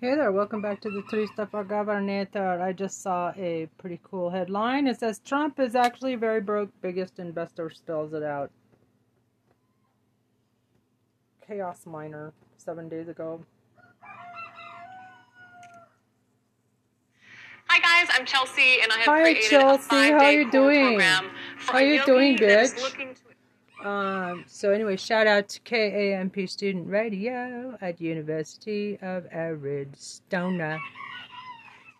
Hey 0.00 0.14
there, 0.14 0.30
welcome 0.30 0.62
back 0.62 0.80
to 0.82 0.90
the 0.90 1.02
for 1.50 1.64
Governor. 1.64 2.28
I 2.62 2.72
just 2.72 3.02
saw 3.02 3.32
a 3.36 3.68
pretty 3.78 3.98
cool 4.04 4.30
headline. 4.30 4.86
It 4.86 5.00
says 5.00 5.18
Trump 5.18 5.58
is 5.58 5.74
actually 5.74 6.14
very 6.14 6.40
broke, 6.40 6.70
biggest 6.80 7.18
investor 7.18 7.68
spells 7.68 8.12
it 8.12 8.22
out. 8.22 8.52
Chaos 11.44 11.84
Miner, 11.84 12.32
seven 12.58 12.88
days 12.88 13.08
ago. 13.08 13.44
Hi 17.66 17.80
guys, 17.80 18.08
I'm 18.16 18.24
Chelsea, 18.24 18.80
and 18.80 18.92
I 18.92 18.98
have 18.98 19.06
Hi, 19.06 19.22
created 19.22 19.50
Chelsea. 19.50 19.84
a 19.84 19.88
five-day 19.88 20.24
How 20.24 20.28
you 20.30 20.48
doing? 20.48 20.84
program 20.86 21.30
for 21.58 21.72
How 21.72 21.78
you 21.80 21.94
yogi 21.94 22.06
doing, 22.06 22.38
bitch? 22.38 22.80
looking 22.80 23.14
to 23.14 23.27
Um, 23.84 24.44
so 24.48 24.72
anyway, 24.72 24.96
shout 24.96 25.26
out 25.26 25.48
to 25.50 25.60
KAMP 25.60 26.48
Student 26.48 26.88
Radio 26.88 27.76
at 27.80 28.00
University 28.00 28.98
of 29.00 29.26
Arizona. 29.32 30.78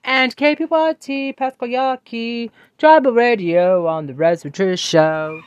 And 0.05 0.35
KPYT 0.37 1.37
Pascua 1.37 1.69
Yaqui 1.69 2.51
Tribal 2.79 3.13
Radio 3.13 3.87
on 3.87 4.07
the 4.07 4.15
Res 4.15 4.43
Patricia 4.43 4.77
Show. 4.77 5.41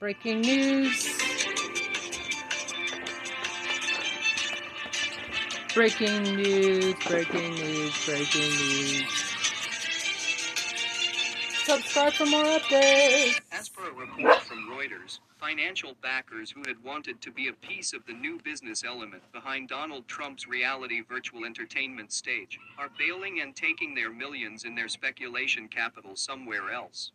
Breaking 0.00 0.40
news. 0.40 1.20
Breaking 5.74 6.22
news, 6.22 6.94
breaking 7.06 7.54
news, 7.54 8.06
breaking 8.06 8.50
news. 8.50 9.23
Subscribe 11.64 12.12
for 12.12 12.26
more 12.26 12.44
updates. 12.44 13.40
As 13.50 13.70
per 13.70 13.88
a 13.88 13.92
report 13.94 14.42
from 14.42 14.68
Reuters, 14.68 15.20
financial 15.40 15.94
backers 16.02 16.50
who 16.50 16.62
had 16.66 16.84
wanted 16.84 17.22
to 17.22 17.30
be 17.30 17.48
a 17.48 17.54
piece 17.54 17.94
of 17.94 18.04
the 18.04 18.12
new 18.12 18.38
business 18.44 18.84
element 18.84 19.22
behind 19.32 19.70
Donald 19.70 20.06
Trump's 20.06 20.46
reality 20.46 21.00
virtual 21.00 21.46
entertainment 21.46 22.12
stage 22.12 22.58
are 22.76 22.90
bailing 22.98 23.40
and 23.40 23.56
taking 23.56 23.94
their 23.94 24.12
millions 24.12 24.64
in 24.64 24.74
their 24.74 24.88
speculation 24.88 25.66
capital 25.66 26.16
somewhere 26.16 26.70
else. 26.70 27.12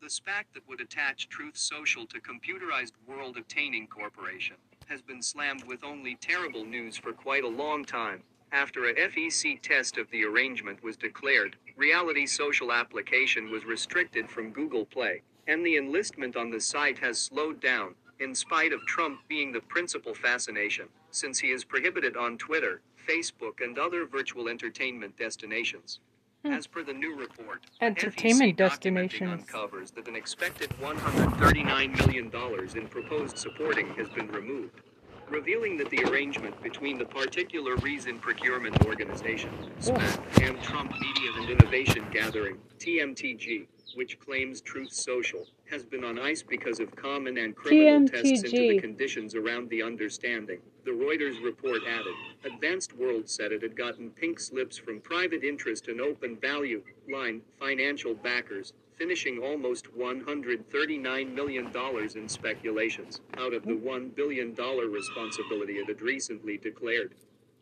The 0.00 0.08
SPAC 0.08 0.46
that 0.54 0.68
would 0.68 0.80
attach 0.80 1.28
Truth 1.28 1.56
Social 1.56 2.04
to 2.06 2.20
computerized 2.20 2.94
World 3.06 3.36
Obtaining 3.36 3.86
Corporation 3.86 4.56
has 4.88 5.00
been 5.00 5.22
slammed 5.22 5.62
with 5.62 5.84
only 5.84 6.16
terrible 6.16 6.64
news 6.64 6.96
for 6.96 7.12
quite 7.12 7.44
a 7.44 7.48
long 7.48 7.84
time. 7.84 8.24
After 8.52 8.84
a 8.84 8.94
FEC 8.94 9.62
test 9.62 9.96
of 9.96 10.10
the 10.10 10.24
arrangement 10.26 10.82
was 10.82 10.98
declared, 10.98 11.56
Reality 11.74 12.26
Social 12.26 12.70
application 12.70 13.50
was 13.50 13.64
restricted 13.64 14.28
from 14.28 14.50
Google 14.50 14.84
Play, 14.84 15.22
and 15.46 15.64
the 15.64 15.78
enlistment 15.78 16.36
on 16.36 16.50
the 16.50 16.60
site 16.60 16.98
has 16.98 17.18
slowed 17.18 17.60
down, 17.60 17.94
in 18.20 18.34
spite 18.34 18.74
of 18.74 18.84
Trump 18.86 19.20
being 19.26 19.52
the 19.52 19.62
principal 19.62 20.14
fascination, 20.14 20.86
since 21.10 21.38
he 21.38 21.50
is 21.50 21.64
prohibited 21.64 22.14
on 22.14 22.36
Twitter, 22.36 22.82
Facebook, 23.08 23.62
and 23.64 23.78
other 23.78 24.04
virtual 24.04 24.48
entertainment 24.50 25.16
destinations. 25.16 26.00
Hmm. 26.44 26.52
As 26.52 26.66
per 26.66 26.82
the 26.82 26.92
new 26.92 27.16
report, 27.16 27.62
Entertainment 27.80 28.52
FEC 28.52 28.56
destinations. 28.56 29.30
uncovers 29.32 29.92
that 29.92 30.08
an 30.08 30.16
expected 30.16 30.68
$139 30.82 32.06
million 32.06 32.30
in 32.76 32.88
proposed 32.88 33.38
supporting 33.38 33.88
has 33.94 34.10
been 34.10 34.28
removed, 34.28 34.82
revealing 35.28 35.76
that 35.78 35.90
the 35.90 36.04
arrangement 36.04 36.60
between 36.62 36.98
the 36.98 37.04
Particular 37.04 37.76
Reason 37.76 38.18
Procurement 38.18 38.84
Organization, 38.84 39.50
SPAC, 39.80 40.48
and 40.48 40.60
Trump 40.62 40.92
Media 40.92 41.30
and 41.36 41.50
Innovation 41.50 42.04
Gathering, 42.12 42.58
TMTG, 42.78 43.66
which 43.94 44.18
claims 44.18 44.60
Truth 44.60 44.92
Social, 44.92 45.46
has 45.70 45.84
been 45.84 46.04
on 46.04 46.18
ice 46.18 46.42
because 46.42 46.80
of 46.80 46.94
common 46.96 47.38
and 47.38 47.54
criminal 47.54 48.08
tests 48.08 48.42
into 48.42 48.50
the 48.74 48.80
conditions 48.80 49.34
around 49.34 49.68
the 49.70 49.82
understanding. 49.82 50.60
The 50.84 50.90
Reuters 50.90 51.42
report 51.42 51.80
added, 51.88 52.14
Advanced 52.44 52.96
World 52.96 53.28
said 53.28 53.52
it 53.52 53.62
had 53.62 53.76
gotten 53.76 54.10
pink 54.10 54.40
slips 54.40 54.76
from 54.76 55.00
private 55.00 55.44
interest 55.44 55.88
and 55.88 56.00
open 56.00 56.36
value 56.36 56.82
line 57.10 57.42
financial 57.58 58.14
backers, 58.14 58.72
finishing 59.02 59.40
almost 59.40 59.88
$139 59.98 61.34
million 61.34 61.72
in 62.14 62.28
speculations 62.28 63.20
out 63.36 63.52
of 63.52 63.64
the 63.64 63.72
$1 63.72 64.14
billion 64.14 64.54
responsibility 64.54 65.72
it 65.72 65.88
had 65.88 66.00
recently 66.00 66.56
declared. 66.56 67.12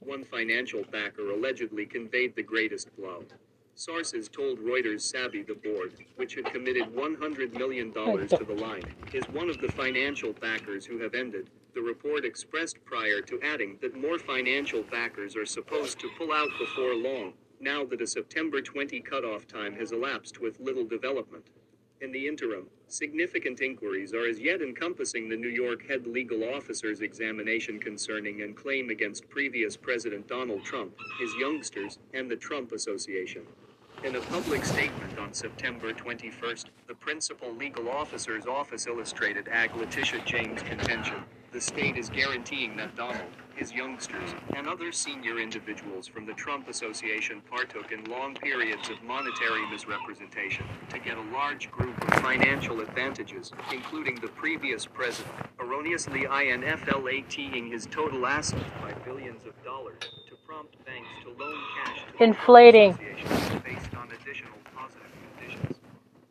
One 0.01 0.23
financial 0.23 0.85
backer 0.93 1.31
allegedly 1.31 1.87
conveyed 1.87 2.37
the 2.37 2.43
greatest 2.43 2.95
blow. 2.95 3.25
Sources 3.75 4.29
told 4.29 4.59
Reuters 4.59 5.01
Savvy 5.01 5.41
the 5.41 5.55
board, 5.55 5.95
which 6.17 6.35
had 6.35 6.45
committed 6.53 6.95
$100 6.95 7.55
million 7.55 7.91
to 7.95 8.45
the 8.47 8.61
line, 8.61 8.85
is 9.15 9.25
one 9.33 9.49
of 9.49 9.63
the 9.63 9.69
financial 9.69 10.35
backers 10.35 10.85
who 10.85 10.99
have 10.99 11.15
ended. 11.15 11.49
The 11.75 11.81
report 11.81 12.27
expressed 12.27 12.85
prior 12.85 13.23
to 13.23 13.41
adding 13.43 13.79
that 13.81 13.99
more 13.99 14.19
financial 14.19 14.83
backers 14.83 15.37
are 15.37 15.47
supposed 15.47 15.99
to 16.01 16.11
pull 16.19 16.35
out 16.35 16.51
before 16.59 16.95
long, 16.95 17.33
now 17.61 17.85
that 17.85 18.01
a 18.01 18.07
September 18.07 18.63
20 18.63 19.01
cutoff 19.01 19.47
time 19.47 19.75
has 19.77 19.93
elapsed 19.93 20.41
with 20.41 20.59
little 20.61 20.85
development. 20.85 21.47
In 22.01 22.13
the 22.13 22.27
interim, 22.27 22.67
significant 22.89 23.61
inquiries 23.61 24.15
are 24.15 24.27
as 24.27 24.41
yet 24.41 24.63
encompassing 24.63 25.29
the 25.29 25.37
New 25.37 25.51
York 25.51 25.87
head 25.87 26.07
legal 26.07 26.43
officer's 26.55 27.03
examination 27.03 27.79
concerning 27.79 28.41
and 28.41 28.57
claim 28.57 28.89
against 28.89 29.29
previous 29.29 29.77
President 29.77 30.27
Donald 30.27 30.65
Trump, 30.65 30.95
his 31.21 31.31
youngsters, 31.39 31.99
and 32.15 32.31
the 32.31 32.37
Trump 32.37 32.73
Association. 32.73 33.43
In 34.03 34.17
a 34.17 34.21
public 34.23 34.65
statement 34.65 35.19
on 35.19 35.35
September 35.35 35.93
21st, 35.93 36.67
the 36.89 36.95
principal 36.95 37.53
legal 37.55 37.91
officer's 37.91 38.47
office 38.47 38.87
illustrated 38.87 39.47
Ag 39.49 39.77
Letitia 39.77 40.23
James' 40.25 40.63
contention. 40.63 41.17
The 41.53 41.61
state 41.61 41.99
is 41.99 42.09
guaranteeing 42.09 42.77
that 42.79 42.97
Donald, 42.97 43.37
his 43.61 43.73
youngsters, 43.73 44.31
and 44.57 44.67
other 44.67 44.91
senior 44.91 45.39
individuals 45.39 46.09
from 46.09 46.25
the 46.25 46.33
Trump 46.33 46.67
Association 46.67 47.43
partook 47.51 47.93
in 47.93 48.03
long 48.05 48.35
periods 48.35 48.89
of 48.89 49.03
monetary 49.03 49.69
misrepresentation 49.71 50.65
to 50.89 50.99
get 50.99 51.19
a 51.19 51.23
large 51.31 51.71
group 51.71 51.95
of 52.03 52.23
financial 52.23 52.81
advantages, 52.81 53.53
including 53.71 54.15
the 54.17 54.29
previous 54.29 54.87
president, 54.87 55.35
erroneously 55.61 56.23
INFLATing 56.23 57.71
his 57.71 57.85
total 57.85 58.27
assets 58.27 58.65
by 58.81 58.95
billions 59.05 59.45
of 59.45 59.53
dollars 59.63 60.01
to 60.27 60.37
prompt 60.47 60.83
banks 60.87 61.11
to 61.23 61.29
loan 61.39 61.61
cash 61.85 61.99
to 62.17 62.25
Inflating. 62.25 62.93
Based 63.63 63.95
on 63.95 64.09
additional 64.23 64.57
positive 64.75 65.07
conditions. 65.37 65.77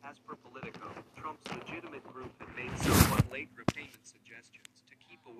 As 0.02 0.16
per 0.26 0.34
Politico, 0.34 0.88
Trump's 1.16 1.46
legitimate 1.52 2.04
group 2.12 2.32
had 2.40 2.48
made 2.56 2.76
somewhat 2.80 3.30
late 3.30 3.49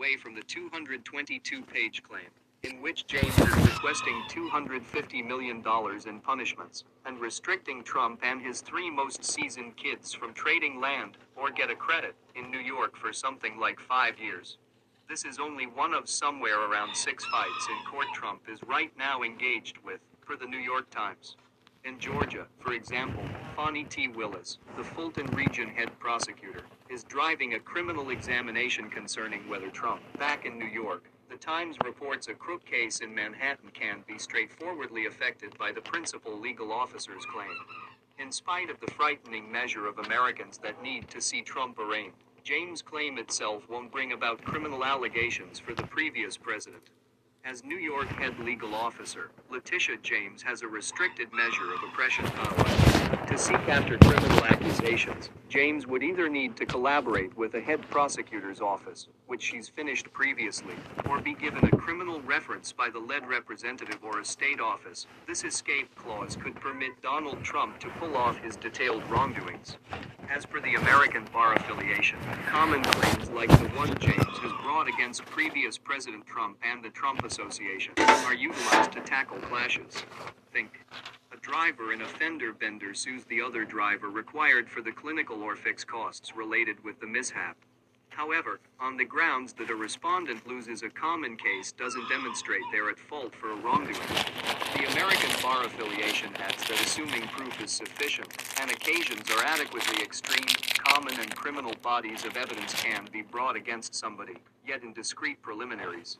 away 0.00 0.16
from 0.16 0.34
the 0.34 0.42
222 0.44 1.60
page 1.60 2.02
claim, 2.02 2.24
in 2.62 2.80
which 2.80 3.06
James 3.06 3.36
is 3.38 3.54
requesting 3.56 4.22
$250 4.30 5.26
million 5.26 5.62
in 6.06 6.20
punishments, 6.20 6.84
and 7.04 7.20
restricting 7.20 7.82
Trump 7.82 8.18
and 8.22 8.40
his 8.40 8.62
three 8.62 8.88
most 8.88 9.22
seasoned 9.22 9.76
kids 9.76 10.14
from 10.14 10.32
trading 10.32 10.80
land, 10.80 11.18
or 11.36 11.50
get 11.50 11.68
a 11.68 11.74
credit, 11.74 12.14
in 12.34 12.50
New 12.50 12.60
York 12.60 12.96
for 12.96 13.12
something 13.12 13.60
like 13.60 13.78
five 13.78 14.18
years. 14.18 14.56
This 15.06 15.26
is 15.26 15.38
only 15.38 15.66
one 15.66 15.92
of 15.92 16.08
somewhere 16.08 16.60
around 16.60 16.96
six 16.96 17.26
fights 17.26 17.68
in 17.68 17.90
court 17.90 18.06
Trump 18.14 18.44
is 18.50 18.60
right 18.66 18.92
now 18.96 19.22
engaged 19.22 19.76
with, 19.84 20.00
for 20.24 20.34
the 20.34 20.46
New 20.46 20.60
York 20.60 20.88
Times. 20.88 21.36
In 21.84 21.98
Georgia, 21.98 22.46
for 22.58 22.72
example, 22.72 23.22
Fani 23.54 23.84
T. 23.84 24.08
Willis, 24.08 24.60
the 24.78 24.84
Fulton 24.84 25.26
Region 25.26 25.68
head 25.68 25.90
prosecutor, 25.98 26.62
is 26.90 27.04
driving 27.04 27.54
a 27.54 27.60
criminal 27.60 28.10
examination 28.10 28.90
concerning 28.90 29.48
whether 29.48 29.70
Trump, 29.70 30.02
back 30.18 30.44
in 30.44 30.58
New 30.58 30.66
York, 30.66 31.04
the 31.30 31.36
Times 31.36 31.78
reports 31.84 32.26
a 32.26 32.34
crook 32.34 32.64
case 32.66 32.98
in 32.98 33.14
Manhattan 33.14 33.70
can 33.72 34.02
be 34.08 34.18
straightforwardly 34.18 35.06
affected 35.06 35.56
by 35.56 35.70
the 35.70 35.80
principal 35.82 36.36
legal 36.36 36.72
officer's 36.72 37.24
claim. 37.26 37.56
In 38.18 38.32
spite 38.32 38.70
of 38.70 38.80
the 38.80 38.88
frightening 38.88 39.50
measure 39.50 39.86
of 39.86 39.98
Americans 39.98 40.58
that 40.58 40.82
need 40.82 41.08
to 41.10 41.20
see 41.20 41.42
Trump 41.42 41.78
arraigned, 41.78 42.12
James' 42.42 42.82
claim 42.82 43.18
itself 43.18 43.68
won't 43.68 43.92
bring 43.92 44.12
about 44.12 44.42
criminal 44.42 44.84
allegations 44.84 45.60
for 45.60 45.74
the 45.74 45.84
previous 45.84 46.36
president. 46.36 46.82
As 47.42 47.64
New 47.64 47.78
York 47.78 48.06
head 48.08 48.38
legal 48.38 48.74
officer, 48.74 49.30
Letitia 49.50 49.96
James 50.02 50.42
has 50.42 50.60
a 50.60 50.68
restricted 50.68 51.32
measure 51.32 51.72
of 51.72 51.82
oppression 51.82 52.26
power. 52.26 53.26
To 53.26 53.38
seek 53.38 53.68
after 53.68 53.96
criminal 53.98 54.44
accusations, 54.44 55.30
James 55.48 55.86
would 55.86 56.02
either 56.02 56.28
need 56.28 56.54
to 56.56 56.66
collaborate 56.66 57.36
with 57.36 57.54
a 57.54 57.60
head 57.60 57.80
prosecutor's 57.88 58.60
office, 58.60 59.08
which 59.26 59.42
she's 59.42 59.68
finished 59.68 60.12
previously, 60.12 60.74
or 61.08 61.20
be 61.20 61.34
given 61.34 61.64
a 61.64 61.76
criminal 61.76 62.20
reference 62.20 62.72
by 62.72 62.90
the 62.90 62.98
lead 62.98 63.26
representative 63.26 63.98
or 64.02 64.20
a 64.20 64.24
state 64.24 64.60
office. 64.60 65.06
This 65.26 65.42
escape 65.42 65.92
clause 65.96 66.36
could 66.36 66.54
permit 66.56 67.00
Donald 67.02 67.42
Trump 67.42 67.80
to 67.80 67.88
pull 67.98 68.16
off 68.16 68.38
his 68.38 68.56
detailed 68.56 69.02
wrongdoings. 69.10 69.78
As 70.28 70.44
for 70.44 70.60
the 70.60 70.74
American 70.74 71.24
Bar 71.32 71.54
Affiliation, 71.54 72.18
common 72.46 72.82
claims 72.84 73.30
like 73.30 73.48
the 73.48 73.68
one 73.76 73.96
James 73.98 74.38
has 74.38 74.52
brought 74.62 74.86
against 74.88 75.24
previous 75.26 75.76
President 75.76 76.24
Trump 76.26 76.56
and 76.62 76.84
the 76.84 76.90
Trump 76.90 77.24
Association 77.30 77.94
are 77.96 78.34
utilized 78.34 78.90
to 78.90 79.00
tackle 79.02 79.38
clashes. 79.38 80.02
Think. 80.52 80.80
A 81.32 81.36
driver 81.36 81.92
and 81.92 82.02
a 82.02 82.06
fender 82.06 82.52
bender 82.52 82.92
sues 82.92 83.22
the 83.26 83.40
other 83.40 83.64
driver 83.64 84.10
required 84.10 84.68
for 84.68 84.82
the 84.82 84.90
clinical 84.90 85.40
or 85.40 85.54
fixed 85.54 85.86
costs 85.86 86.34
related 86.34 86.82
with 86.82 86.98
the 86.98 87.06
mishap. 87.06 87.56
However, 88.08 88.58
on 88.80 88.96
the 88.96 89.04
grounds 89.04 89.52
that 89.54 89.70
a 89.70 89.76
respondent 89.76 90.44
loses 90.48 90.82
a 90.82 90.90
common 90.90 91.36
case 91.36 91.70
doesn't 91.70 92.08
demonstrate 92.08 92.62
they're 92.72 92.90
at 92.90 92.98
fault 92.98 93.32
for 93.32 93.52
a 93.52 93.56
wrongdoing. 93.56 94.08
The 94.74 94.90
American 94.90 95.30
Bar 95.40 95.66
Affiliation 95.66 96.34
adds 96.34 96.66
that 96.66 96.80
assuming 96.80 97.22
proof 97.28 97.62
is 97.62 97.70
sufficient, 97.70 98.28
and 98.60 98.72
occasions 98.72 99.30
are 99.30 99.44
adequately 99.44 100.02
extreme, 100.02 100.48
common 100.84 101.18
and 101.20 101.34
criminal 101.36 101.74
bodies 101.82 102.24
of 102.24 102.36
evidence 102.36 102.74
can 102.74 103.06
be 103.12 103.22
brought 103.22 103.54
against 103.54 103.94
somebody, 103.94 104.36
yet 104.66 104.82
in 104.82 104.92
discrete 104.92 105.40
preliminaries. 105.42 106.16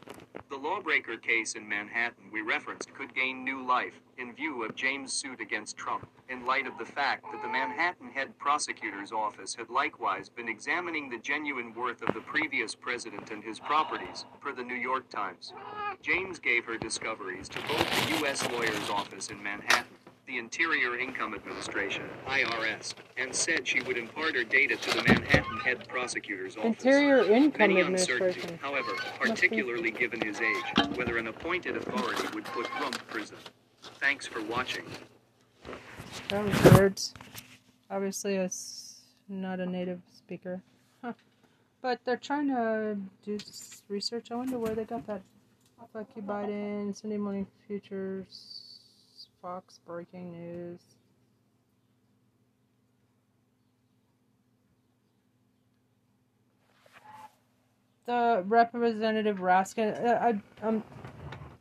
The 0.51 0.57
lawbreaker 0.57 1.17
case 1.17 1.55
in 1.55 1.69
Manhattan 1.69 2.31
we 2.33 2.43
referenced 2.43 2.93
could 2.93 3.15
gain 3.15 3.43
new 3.43 3.67
life 3.67 4.01
in 4.19 4.35
view 4.35 4.63
of 4.65 4.75
James' 4.75 5.13
suit 5.13 5.41
against 5.41 5.77
Trump, 5.77 6.09
in 6.29 6.45
light 6.45 6.67
of 6.67 6.77
the 6.79 6.85
fact 6.85 7.25
that 7.33 7.41
the 7.41 7.49
Manhattan 7.49 8.11
head 8.11 8.39
prosecutor's 8.39 9.13
office 9.13 9.55
had 9.55 9.71
likewise 9.71 10.29
been 10.29 10.49
examining 10.49 11.09
the 11.09 11.19
genuine 11.19 11.75
worth 11.75 12.03
of 12.03 12.15
the 12.15 12.21
previous 12.21 12.75
president 12.75 13.31
and 13.31 13.43
his 13.43 13.59
properties, 13.59 14.27
per 14.41 14.53
the 14.53 14.63
New 14.63 14.75
York 14.75 15.09
Times. 15.09 15.53
James 16.03 16.39
gave 16.39 16.65
her 16.67 16.77
discoveries 16.77 17.49
to 17.49 17.59
both 17.63 18.09
the 18.09 18.19
U.S. 18.19 18.47
Lawyer's 18.51 18.91
Office 18.91 19.29
in 19.29 19.43
Manhattan, 19.43 19.87
the 20.31 20.39
Interior 20.39 20.97
Income 20.97 21.35
Administration, 21.35 22.05
IRS, 22.29 22.95
and 23.17 23.35
said 23.35 23.67
she 23.67 23.81
would 23.83 23.99
impart 23.99 24.37
her 24.37 24.45
data 24.45 24.77
to 24.77 24.97
the 24.97 25.03
Manhattan 25.03 25.59
head 25.59 25.89
prosecutor's 25.89 26.57
office. 26.57 26.85
Interior 26.85 27.25
Income 27.25 27.59
Many 27.59 27.81
Administration. 27.81 28.57
however, 28.63 28.93
particularly 29.19 29.91
given 29.91 30.21
his 30.21 30.41
age, 30.41 30.87
whether 30.95 31.19
an 31.19 31.27
appointed 31.27 31.77
authority 31.77 32.29
would 32.33 32.45
put 32.45 32.67
Trump 32.67 32.97
prison. 33.09 33.37
Thanks 33.99 34.25
for 34.25 34.41
watching. 34.45 34.85
That 36.29 36.45
was 36.45 36.73
words. 36.75 37.15
Obviously, 37.91 38.37
it's 38.37 39.01
not 39.29 39.59
a 39.59 39.67
native 39.67 40.01
speaker. 40.13 40.63
Huh. 41.03 41.15
But 41.83 41.99
they're 42.05 42.17
trying 42.17 42.49
to 42.49 42.97
do 43.25 43.37
research. 43.89 44.31
I 44.31 44.37
wonder 44.37 44.59
where 44.59 44.77
they 44.77 44.85
got 44.85 45.09
that. 45.09 45.23
Fuck 45.93 46.07
you, 46.15 46.23
Biden. 46.23 46.95
Sunday 46.95 47.17
Morning 47.17 47.49
Futures. 47.67 48.70
Fox 49.43 49.81
Breaking 49.87 50.33
News. 50.33 50.81
The 58.07 58.43
Representative 58.47 59.39
Raskin. 59.39 60.05
uh, 60.05 60.33
I, 60.63 60.67
um, 60.67 60.83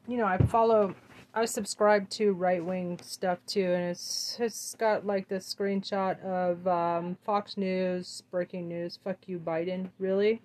you 0.08 0.18
know, 0.18 0.26
I 0.26 0.38
follow 0.38 0.96
I 1.34 1.46
subscribe 1.46 2.10
to 2.12 2.34
right 2.34 2.64
wing 2.64 3.00
stuff 3.04 3.38
too, 3.46 3.64
and 3.64 3.84
it's 3.84 4.38
it's 4.40 4.76
got 4.76 5.06
like 5.06 5.28
this 5.28 5.54
screenshot 5.54 6.20
of 6.24 6.68
um, 6.68 7.18
Fox 7.24 7.56
News 7.56 8.24
breaking 8.32 8.68
news. 8.68 8.98
Fuck 9.04 9.18
you, 9.28 9.38
Biden. 9.40 9.90
Really? 10.00 10.42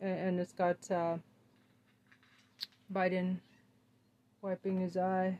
And 0.00 0.40
it's 0.40 0.52
got 0.52 0.78
uh, 0.90 1.16
Biden 2.92 3.38
wiping 4.40 4.80
his 4.80 4.96
eye. 4.96 5.38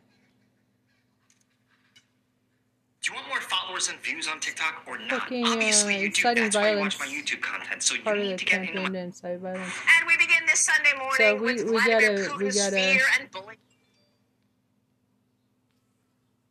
Do 3.00 3.12
you 3.12 3.14
want 3.14 3.28
more 3.28 3.40
followers 3.74 3.88
and 3.88 3.98
views 4.00 4.28
on 4.28 4.40
TikTok 4.40 4.82
or 4.86 4.98
not? 4.98 5.22
Fucking, 5.22 5.46
Obviously 5.46 5.96
uh, 5.96 5.98
you 5.98 6.10
do. 6.10 6.28
inciting 6.28 6.44
That's 6.44 6.56
why 6.56 6.70
you 6.72 6.78
watch 6.78 6.98
my 6.98 7.06
violence. 7.06 7.22
YouTube 7.30 7.40
content. 7.40 7.82
So 7.82 7.94
you 7.94 8.02
Part 8.02 8.18
of 8.18 8.24
need 8.24 8.38
to 8.38 8.44
get 8.44 8.62
into 8.62 8.80
my 8.82 8.88
to 8.90 8.98
incite 8.98 9.38
violence. 9.40 9.72
And 9.98 10.06
we 10.06 10.16
begin 10.16 10.42
this 10.46 10.60
Sunday 10.60 10.92
morning 10.96 11.16
So 11.18 11.34
we- 11.34 11.40
with 11.40 11.64
we 11.64 11.70
Vladimir 11.70 12.16
gotta- 12.24 12.36
we 12.36 12.44
Putin's 12.44 12.56
gotta- 12.56 12.76
fear 12.76 13.02
and 13.18 13.30
bullying. 13.30 13.58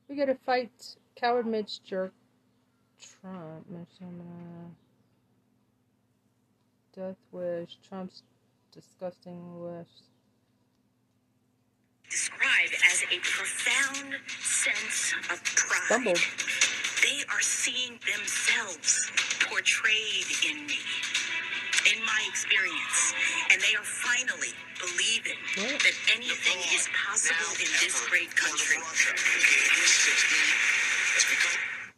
We 0.10 0.16
gotta 0.16 0.36
fight 0.36 0.96
coward 1.16 1.48
Mitch 1.48 1.82
jerk 1.84 2.14
Trump. 3.22 3.70
Mitch, 3.70 3.88
I'm 4.02 4.18
gonna- 4.18 4.76
Death 6.96 7.18
wish. 7.32 7.78
Trump's 7.88 8.22
disgusting 8.72 9.62
wish. 9.62 9.88
described 12.10 12.76
as 12.92 13.04
a 13.12 13.18
profound 13.22 14.14
sense 14.28 15.14
of 15.32 15.44
pride. 15.44 15.82
Stumbled. 15.88 16.20
They 17.04 17.20
are 17.28 17.42
seeing 17.42 18.00
themselves 18.08 19.12
portrayed 19.44 20.24
in 20.48 20.66
me, 20.66 20.80
in 21.92 22.00
my 22.06 22.22
experience, 22.32 23.14
and 23.52 23.60
they 23.60 23.76
are 23.76 23.84
finally 23.84 24.56
believing 24.80 25.36
that 25.84 25.96
anything 26.16 26.60
is 26.72 26.88
possible 26.96 27.60
in 27.60 27.68
this 27.84 28.08
great 28.08 28.34
country. 28.40 28.80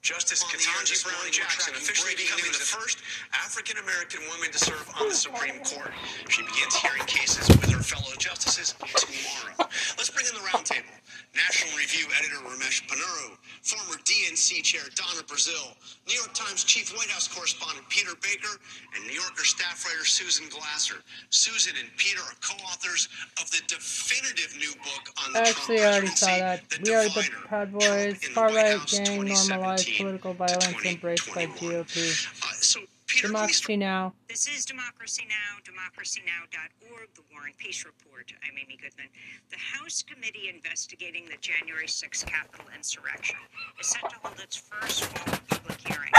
Justice 0.01 0.43
Ketanji 0.43 1.01
Brown 1.05 1.31
Jackson 1.31 1.73
officially 1.73 2.13
becoming 2.13 2.49
the 2.53 2.65
first 2.65 3.01
African 3.33 3.77
American 3.81 4.21
woman 4.29 4.51
to 4.53 4.57
serve 4.57 4.85
on 5.01 5.09
the 5.09 5.17
oh, 5.17 5.25
Supreme 5.25 5.57
Court. 5.65 5.93
She 6.29 6.41
begins 6.41 6.75
hearing 6.77 7.05
cases 7.05 7.49
with 7.57 7.69
her 7.73 7.81
fellow 7.81 8.13
justices 8.17 8.73
tomorrow. 8.77 9.69
Let's 9.97 10.09
bring 10.09 10.25
in 10.29 10.33
the 10.33 10.45
roundtable. 10.45 10.93
National 11.33 11.73
Review 11.75 12.05
editor 12.21 12.37
Ramesh 12.45 12.85
Ponnuru, 12.87 13.35
former 13.65 13.99
DNC 14.05 14.54
chair 14.65 14.81
Donna 14.95 15.21
Brazile, 15.29 15.77
New 16.07 16.15
York 16.15 16.33
Times 16.33 16.63
chief 16.63 16.89
White 16.97 17.09
House 17.11 17.27
correspondent 17.27 17.87
Peter 17.87 18.17
Baker, 18.21 18.57
and 18.95 19.05
New 19.05 19.13
Yorker 19.13 19.45
staff 19.45 19.85
writer 19.85 20.03
Susan 20.03 20.49
Glasser. 20.49 20.95
Susan 21.29 21.73
and 21.79 21.87
Peter 21.97 22.19
are 22.19 22.33
co-authors 22.41 23.07
of 23.39 23.49
the 23.51 23.61
definitive 23.67 24.57
new 24.57 24.73
book 24.81 25.13
on 25.23 25.33
the 25.33 25.39
Actually, 25.39 25.77
I 25.77 25.79
Trump 25.81 25.93
already 25.93 26.07
saw 26.07 26.37
that. 26.37 26.69
The 26.69 26.77
We 26.81 27.09
put 27.13 27.13
Divider, 27.13 27.47
Proud 27.47 27.71
Boys, 27.73 28.17
far-right 28.33 28.79
gang 28.87 29.25
normalized 29.25 29.89
political 29.97 30.33
violence 30.33 30.83
embraced 30.83 31.33
by 31.35 31.45
GOP. 31.45 32.27
Uh, 32.41 32.53
so, 32.57 32.79
Peter, 33.15 33.27
Democracy 33.27 33.77
Now! 33.77 34.13
This 34.27 34.45
is 34.45 34.65
Democracy 34.65 35.23
Now!, 35.29 35.63
democracynow.org, 35.63 37.07
the 37.15 37.21
War 37.31 37.45
and 37.45 37.57
Peace 37.57 37.85
Report. 37.85 38.29
I'm 38.43 38.57
Amy 38.57 38.75
Goodman. 38.75 39.07
The 39.49 39.55
House 39.55 40.03
committee 40.03 40.51
investigating 40.53 41.23
the 41.23 41.37
January 41.39 41.87
6th 41.87 42.25
Capitol 42.25 42.65
insurrection 42.75 43.37
is 43.79 43.87
set 43.87 44.09
to 44.09 44.17
hold 44.21 44.37
its 44.41 44.57
first 44.57 45.05
full 45.05 45.39
public 45.47 45.79
hearing. 45.87 46.11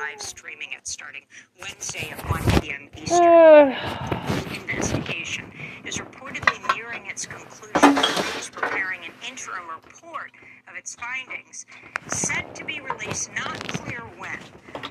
Live 0.00 0.20
streaming 0.20 0.72
it 0.72 0.88
starting 0.88 1.22
Wednesday 1.60 2.10
at 2.10 2.18
1 2.28 2.60
p.m. 2.60 2.88
Eastern. 3.00 3.68
The 3.70 4.56
investigation 4.60 5.52
is 5.84 5.98
reportedly 5.98 6.74
nearing 6.74 7.06
its 7.06 7.26
conclusion. 7.26 7.96
Is 8.36 8.50
preparing 8.50 9.00
an 9.04 9.12
interim 9.28 9.68
report 9.68 10.32
of 10.68 10.76
its 10.76 10.96
findings, 10.96 11.66
set 12.08 12.56
to 12.56 12.64
be 12.64 12.80
released 12.80 13.30
not 13.36 13.68
clear 13.68 14.00
when, 14.18 14.38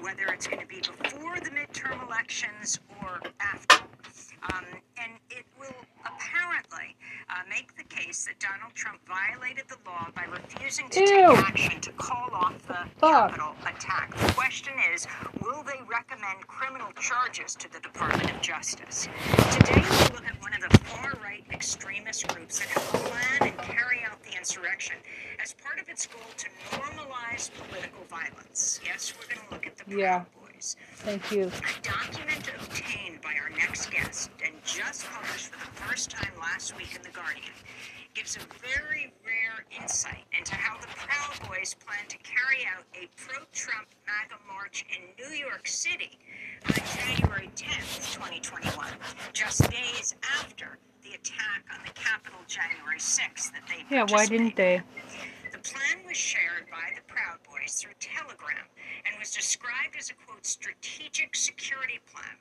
whether 0.02 0.28
it's 0.28 0.48
going 0.48 0.62
to 0.62 0.68
be 0.68 0.82
before 1.02 1.36
the 1.42 1.50
midterm 1.50 2.02
elections 2.08 2.80
or 3.02 3.20
after. 3.42 3.84
Um, 4.54 4.66
and 4.98 5.12
it 5.30 5.46
will 5.60 5.76
apparently 6.06 6.96
uh, 7.30 7.36
make 7.50 7.76
the 7.78 7.84
case 7.84 8.26
that 8.26 8.40
Donald 8.40 8.74
Trump 8.74 9.00
violated 9.08 9.66
the 9.70 9.78
law 9.90 10.08
by 10.16 10.26
refusing 10.26 10.90
to 10.90 11.00
Ew. 11.00 11.06
take 11.08 11.38
action 11.46 11.82
to 11.82 11.92
call 11.94 12.30
off 12.34 12.58
the 12.68 12.78
Fuck. 12.98 13.32
Capitol 13.32 13.56
attack. 13.66 14.16
The 14.18 14.34
question 14.34 14.74
is, 14.93 14.93
will 15.42 15.64
they 15.64 15.80
recommend 15.90 16.46
criminal 16.48 16.92
charges 17.00 17.56
to 17.56 17.72
the 17.72 17.80
Department 17.80 18.30
of 18.32 18.40
Justice? 18.42 19.08
Today, 19.52 19.82
we 19.82 19.98
look 20.14 20.26
at 20.26 20.40
one 20.40 20.54
of 20.54 20.62
the 20.70 20.78
far-right 20.80 21.44
extremist 21.52 22.28
groups 22.28 22.60
that 22.60 22.68
have 22.68 22.84
planned 23.02 23.54
and 23.54 23.58
carry 23.58 24.02
out 24.06 24.22
the 24.24 24.38
insurrection 24.38 24.96
as 25.42 25.54
part 25.54 25.80
of 25.82 25.90
its 25.90 26.06
goal 26.06 26.22
to 26.38 26.48
normalize 26.78 27.50
political 27.68 28.04
violence. 28.08 28.80
Yes, 28.86 29.14
we're 29.18 29.34
going 29.34 29.48
to 29.48 29.54
look 29.54 29.66
at 29.66 29.78
the 29.78 29.84
Proud 29.86 30.00
Yeah. 30.00 30.24
Boys. 30.40 30.76
Thank 30.98 31.32
you. 31.32 31.46
A 31.46 31.82
document 31.82 32.52
obtained 32.56 33.20
by 33.22 33.34
our 33.42 33.50
next 33.58 33.90
guest 33.90 34.30
and 34.46 34.54
just 34.64 35.06
published 35.08 35.48
for 35.48 35.58
the 35.60 35.72
first 35.88 36.12
time 36.12 36.34
last 36.40 36.78
week 36.78 36.96
in 36.96 37.02
The 37.02 37.10
Guardian 37.10 37.50
gives 38.14 38.38
a 38.38 38.40
very 38.62 39.12
rare 39.26 39.66
insight 39.82 40.24
into 40.38 40.54
how 40.54 40.78
the 40.80 40.88
Proud 40.88 41.50
Boys 41.50 41.74
plan 41.74 42.06
to 42.10 42.18
carry 42.20 42.66
out 42.66 42.84
a 42.94 43.08
pro 43.18 43.44
Trump 43.52 43.88
MAGA 44.06 44.40
march 44.48 44.86
in 44.94 45.02
New 45.18 45.36
York 45.36 45.68
City 45.68 46.20
on 46.68 46.76
January 46.96 47.50
10th, 47.56 48.14
2021, 48.14 48.88
just 49.34 49.70
days 49.72 50.16
after 50.40 50.78
the 51.04 51.10
attack 51.16 51.66
on 51.74 51.80
the 51.86 51.92
Capitol 51.94 52.40
January 52.48 53.00
6th 53.00 53.52
that 53.52 53.64
they 53.68 53.84
Yeah, 53.90 54.06
why 54.10 54.26
didn't 54.28 54.56
they? 54.56 54.82
the 55.52 55.58
plan 55.60 56.06
was 56.08 56.18
shared 56.18 56.70
by 56.70 56.94
the 56.96 57.02
Proud 57.08 57.40
Boys 57.50 57.74
through 57.82 57.94
Telegram 58.00 58.66
and 59.06 59.16
was 59.20 59.32
described 59.32 59.96
as 59.98 60.12
a 60.12 60.14
quote 60.14 60.46
strategic 60.46 61.36
security 61.36 62.00
plan 62.12 62.38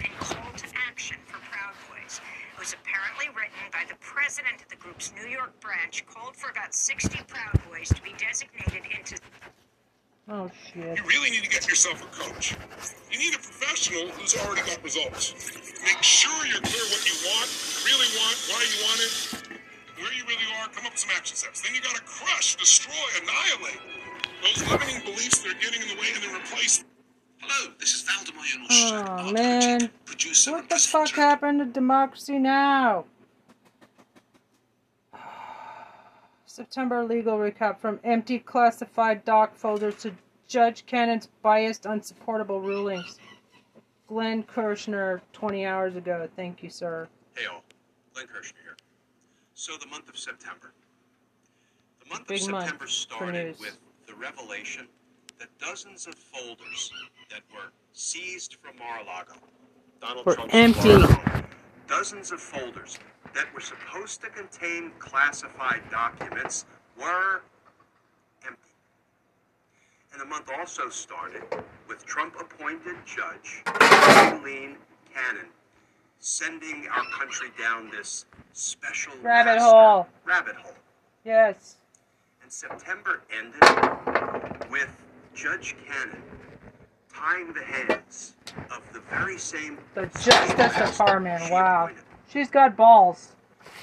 and 0.00 0.12
call 0.18 0.52
to 0.56 0.66
action 0.88 1.16
for 1.26 1.38
Proud 1.50 1.74
Boys. 1.88 2.20
It 2.54 2.58
was 2.58 2.74
apparently 2.74 3.28
written 3.34 3.70
by 3.72 3.84
the 3.88 3.96
president 4.00 4.62
of 4.62 4.68
the 4.68 4.76
group's 4.76 5.12
New 5.16 5.28
York 5.28 5.58
branch, 5.60 6.04
called 6.06 6.36
for 6.36 6.50
about 6.50 6.74
60 6.74 7.18
Proud 7.26 7.60
Boys 7.68 7.88
to 7.88 8.02
be 8.02 8.14
designated 8.18 8.82
into 8.90 9.16
Oh 10.28 10.50
shit. 10.50 10.98
You 10.98 11.04
really 11.06 11.30
need 11.30 11.44
to 11.44 11.50
get 11.50 11.68
yourself 11.68 12.02
a 12.02 12.10
coach. 12.10 12.56
You 13.12 13.18
need 13.18 13.34
a 13.34 13.38
professional 13.38 14.10
who's 14.10 14.34
already 14.34 14.66
got 14.66 14.82
results. 14.82 15.30
Make 15.86 16.02
sure 16.02 16.34
you're 16.50 16.58
clear 16.66 16.82
what 16.90 17.06
you 17.06 17.14
want, 17.30 17.46
really 17.86 18.10
want, 18.18 18.34
why 18.50 18.58
you 18.66 18.78
want 18.90 19.00
it, 19.06 19.14
where 20.02 20.10
you 20.10 20.26
really 20.26 20.50
are. 20.58 20.66
Come 20.74 20.84
up 20.86 20.98
with 20.98 21.06
some 21.06 21.14
action 21.14 21.36
steps. 21.36 21.62
Then 21.62 21.76
you 21.76 21.80
got 21.80 21.94
to 21.94 22.02
crush, 22.02 22.56
destroy, 22.56 23.06
annihilate 23.22 23.78
those 24.42 24.66
limiting 24.66 25.00
beliefs 25.06 25.46
that 25.46 25.54
are 25.54 25.60
getting 25.62 25.82
in 25.82 25.94
the 25.94 26.00
way, 26.00 26.10
and 26.12 26.22
then 26.22 26.34
replace. 26.34 26.84
Hello, 27.58 27.72
this 27.80 27.94
is 27.94 28.02
Valdemar 28.02 28.44
Oh, 28.70 29.32
man. 29.32 29.88
producer, 30.04 30.52
What 30.52 30.68
the 30.68 30.76
fuck 30.76 31.08
happened 31.12 31.60
to 31.60 31.64
democracy 31.64 32.38
now? 32.38 33.06
September 36.44 37.02
legal 37.02 37.38
recap 37.38 37.78
from 37.78 37.98
empty 38.04 38.38
classified 38.40 39.24
doc 39.24 39.56
folders 39.56 39.94
to 40.02 40.12
Judge 40.46 40.84
Cannon's 40.84 41.28
biased, 41.40 41.86
unsupportable 41.86 42.60
rulings. 42.60 43.18
Glenn 44.06 44.42
Kirshner, 44.42 45.22
20 45.32 45.64
hours 45.64 45.96
ago. 45.96 46.28
Thank 46.36 46.62
you, 46.62 46.68
sir. 46.68 47.08
Hey 47.34 47.46
all, 47.46 47.64
Glenn 48.12 48.26
Kirshner 48.26 48.60
here. 48.64 48.76
So 49.54 49.78
the 49.78 49.86
month 49.86 50.10
of 50.10 50.18
September. 50.18 50.74
The 52.04 52.10
month 52.10 52.28
Big 52.28 52.42
of 52.42 52.50
month 52.50 52.64
September 52.64 52.84
for 52.84 52.90
started 52.90 53.58
with 53.58 53.78
the 54.06 54.14
revelation 54.14 54.88
that 55.38 55.48
dozens 55.58 56.06
of 56.06 56.14
folders 56.14 56.92
that 57.30 57.42
were 57.52 57.70
seized 57.92 58.56
from 58.62 58.76
Mar-a-Lago, 58.78 59.34
Donald 60.00 60.26
Were 60.26 60.34
Trump's 60.34 60.54
empty. 60.54 60.88
Mar-a-Lago, 60.88 61.44
dozens 61.86 62.32
of 62.32 62.40
folders 62.40 62.98
that 63.34 63.52
were 63.54 63.60
supposed 63.60 64.20
to 64.22 64.28
contain 64.28 64.92
classified 64.98 65.82
documents 65.90 66.66
were 66.98 67.42
empty. 68.46 68.70
And 70.12 70.20
the 70.20 70.26
month 70.26 70.50
also 70.58 70.88
started 70.88 71.42
with 71.88 72.04
Trump-appointed 72.06 72.96
judge 73.04 73.62
Aileen 73.66 74.76
Cannon 75.12 75.46
sending 76.18 76.86
our 76.88 77.04
country 77.18 77.48
down 77.58 77.90
this 77.90 78.24
special 78.52 79.12
Rabbit 79.22 79.60
hole. 79.60 80.08
Rabbit 80.24 80.56
hole. 80.56 80.72
Yes. 81.24 81.76
And 82.42 82.50
September 82.50 83.22
ended 83.36 84.70
with 84.70 84.88
Judge 85.34 85.76
Cannon 85.86 86.22
tying 87.16 87.52
the 87.52 87.62
hands 87.64 88.34
of 88.70 88.82
the 88.92 89.00
very 89.10 89.38
same 89.38 89.78
The 89.94 90.06
Justice 90.06 90.74
Department. 90.98 91.42
she 91.44 91.52
Wow. 91.52 91.84
appointed. 91.84 92.04
She's 92.28 92.50
got 92.50 92.76
balls. 92.76 93.32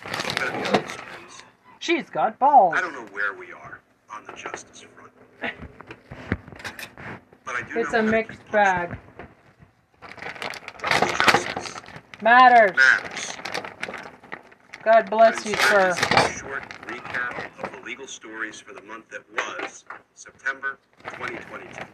So 0.04 0.10
I'm 0.10 0.36
gonna 0.36 0.62
be 0.62 0.68
honest. 0.68 1.44
She's 1.80 2.10
got 2.10 2.38
balls. 2.40 2.76
I 2.78 2.82
don't 2.82 2.94
know 2.94 3.06
where 3.14 3.34
we 3.34 3.52
are 3.52 3.80
on 4.12 4.26
the 4.26 4.34
justice 4.34 4.82
front. 4.96 5.12
But 7.46 7.56
I 7.56 7.62
do 7.64 7.80
It's 7.80 7.94
a 7.94 8.02
mixed 8.04 8.46
bag. 8.52 8.98
Justice 10.80 11.82
Matters. 12.22 12.76
matters. 12.78 13.38
God 14.84 15.10
bless 15.10 15.46
you, 15.46 15.56
sir. 15.56 15.88
instead, 15.90 16.10
this 16.20 16.30
is 16.32 16.36
a 16.36 16.40
short 16.40 16.64
recap 16.88 17.64
of 17.64 17.72
the 17.72 17.80
legal 17.86 18.08
stories 18.08 18.60
for 18.60 18.74
the 18.74 18.82
month 18.84 19.08
that 19.10 19.22
was 19.34 19.86
September 20.14 20.78
2022. 21.06 21.86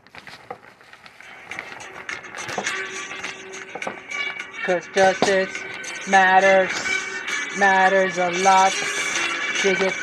Because 4.70 4.88
justice 4.94 6.08
matters. 6.08 6.70
Matters 7.58 8.20
a 8.20 8.30
lot. 8.44 8.72
Dig 9.64 9.82
it. 9.82 9.94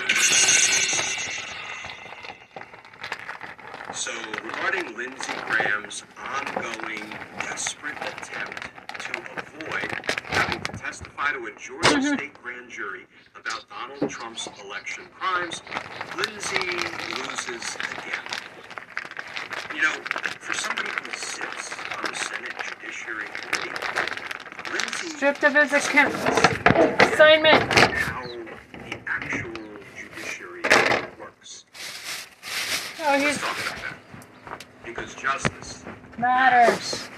So, 3.95 4.11
regarding 4.43 4.97
Lindsey 4.97 5.35
Graham's 5.47 6.03
ongoing 6.19 7.09
desperate 7.39 7.95
attempt 8.01 8.71
to 8.99 9.13
avoid 9.37 9.93
having 10.25 10.61
to 10.61 10.73
testify 10.73 11.31
to 11.31 11.47
a 11.47 11.53
Georgia 11.61 12.03
state 12.03 12.35
grand 12.43 12.69
jury 12.69 13.07
about 13.37 13.65
Donald 13.69 14.11
Trump's 14.11 14.49
election 14.65 15.05
crimes, 15.17 15.63
Lindsey 16.17 16.67
loses 17.23 17.77
again. 17.93 18.27
You 19.77 19.83
know, 19.83 19.93
for 20.41 20.55
somebody 20.55 20.91
who 20.91 21.11
sits 21.17 21.73
on 21.97 22.11
the 22.11 22.17
Senate 22.17 22.55
Judiciary 22.65 23.27
Committee, 23.33 23.71
Lindsey 24.73 25.09
Stripped 25.17 25.45
of 25.45 25.55
his 25.55 25.73
account. 25.73 26.15
Assignment. 27.03 27.63
how 27.73 28.23
the 28.73 28.99
actual 29.07 29.53
judiciary 29.97 30.63
works. 31.19 31.65
Oh, 33.01 33.05
Let's 33.13 33.25
he's 33.25 33.39
talk 33.39 33.57
about 33.59 33.79
that. 34.49 34.65
Because 34.85 35.15
justice 35.15 35.85
matters. 36.19 37.09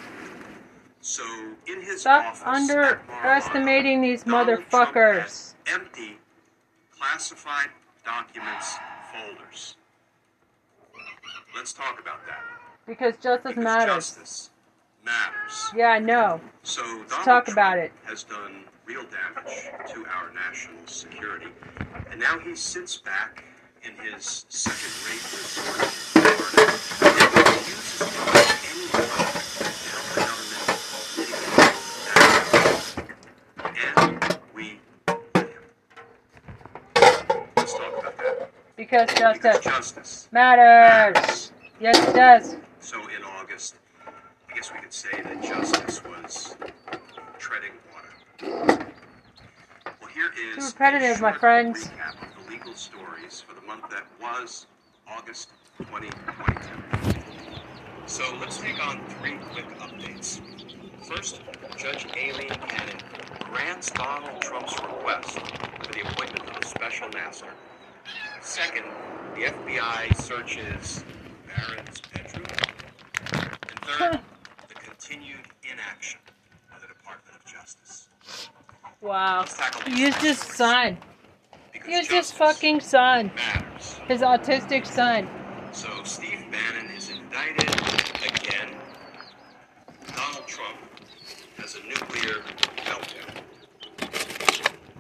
So 1.00 1.24
in 1.66 1.80
his 1.82 2.02
Stop 2.02 2.26
office 2.26 2.42
underestimating 2.44 4.02
these 4.18 4.26
at 4.26 4.28
Mar-a-Lago, 4.30 4.62
Trump 4.70 4.94
motherfuckers. 4.94 5.54
Empty 5.66 6.18
classified 6.96 7.68
documents 8.04 8.76
folders. 9.12 9.76
Let's 11.54 11.72
talk 11.72 12.00
about 12.00 12.26
that. 12.26 12.40
Because 12.86 13.16
justice 13.16 13.42
Because 13.44 13.64
matters. 13.64 13.94
Justice 13.94 14.50
matters. 15.04 15.72
Yeah, 15.76 15.88
I 15.88 15.98
know. 15.98 16.40
So 16.62 16.82
Donald 16.82 17.08
talk 17.08 17.24
Trump 17.24 17.48
about 17.48 17.78
it. 17.78 17.92
has 18.04 18.22
done 18.24 18.64
real 18.86 19.02
damage 19.04 19.70
to 19.92 20.06
our 20.06 20.32
national 20.34 20.86
security, 20.86 21.48
and 22.10 22.20
now 22.20 22.38
he 22.38 22.54
sits 22.54 22.96
back 22.96 23.44
in 23.82 23.92
his 23.96 24.46
second-rate 24.48 25.22
resort 25.22 25.86
Florida 26.14 26.62
and 27.04 27.34
refuses 27.36 27.98
to 27.98 29.27
Because 38.88 39.12
justice 39.18 39.58
justice 39.64 40.28
matters. 40.32 41.52
Yes, 41.78 42.08
it 42.08 42.14
does. 42.14 42.56
So 42.80 42.98
in 43.08 43.22
August, 43.38 43.74
I 44.50 44.54
guess 44.54 44.72
we 44.72 44.80
could 44.80 44.92
say 44.92 45.10
that 45.22 45.42
justice 45.42 46.02
was 46.04 46.56
treading 47.38 47.72
water. 47.92 48.86
Well, 50.00 50.10
here 50.14 50.30
is 50.48 50.56
Too 50.56 50.64
repetitive, 50.78 51.18
a 51.18 51.22
my 51.22 51.32
friends. 51.32 51.88
recap 51.88 52.22
of 52.22 52.46
the 52.46 52.50
legal 52.50 52.74
stories 52.74 53.42
for 53.46 53.54
the 53.54 53.60
month 53.66 53.90
that 53.90 54.06
was 54.22 54.66
August 55.06 55.50
2022. 55.76 57.20
So 58.06 58.24
let's 58.40 58.56
take 58.56 58.82
on 58.86 59.04
three 59.20 59.36
quick 59.52 59.68
updates. 59.80 60.40
First, 61.06 61.42
Judge 61.76 62.06
Aileen 62.16 62.48
Cannon 62.48 62.96
grants 63.52 63.90
Donald 63.90 64.40
Trump's 64.40 64.74
request 64.80 65.38
for 65.38 65.92
the 65.92 66.00
appointment 66.08 66.48
of 66.48 66.56
a 66.62 66.66
special 66.66 67.08
master. 67.10 67.48
Second, 68.48 68.86
the 69.34 69.42
FBI 69.42 70.16
searches 70.22 71.04
Barron's 71.46 72.00
bedroom. 72.00 72.46
And 73.34 73.80
third, 73.82 74.20
the 74.68 74.74
continued 74.74 75.40
inaction 75.70 76.18
of 76.74 76.80
the 76.80 76.86
Department 76.86 77.36
of 77.36 77.44
Justice. 77.44 78.08
Wow. 79.02 79.40
Let's 79.40 79.54
tackle 79.54 79.82
these 79.84 79.98
Use 79.98 80.16
his 80.16 80.38
son. 80.38 80.96
Use 81.86 82.08
his 82.08 82.32
fucking 82.32 82.80
son. 82.80 83.30
matters. 83.36 84.00
His 84.08 84.22
autistic 84.22 84.86
son. 84.86 85.28
So 85.72 85.90
Steve 86.04 86.46
Bannon 86.50 86.90
is 86.96 87.10
indicted 87.10 87.68
again. 88.24 88.74
Donald 90.16 90.46
Trump 90.46 90.78
has 91.58 91.76
a 91.76 91.86
nuclear 91.86 92.42
meltdown. 92.78 93.42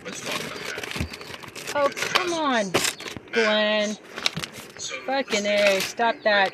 Let's 0.04 0.20
talk 0.20 0.38
about 0.38 0.60
that. 0.66 0.98
Oh, 1.74 1.88
come 2.12 2.32
on, 2.34 2.72
Glenn. 3.44 3.94
Fucking 5.06 5.46
A, 5.46 5.78
stop 5.80 6.16
that. 6.24 6.52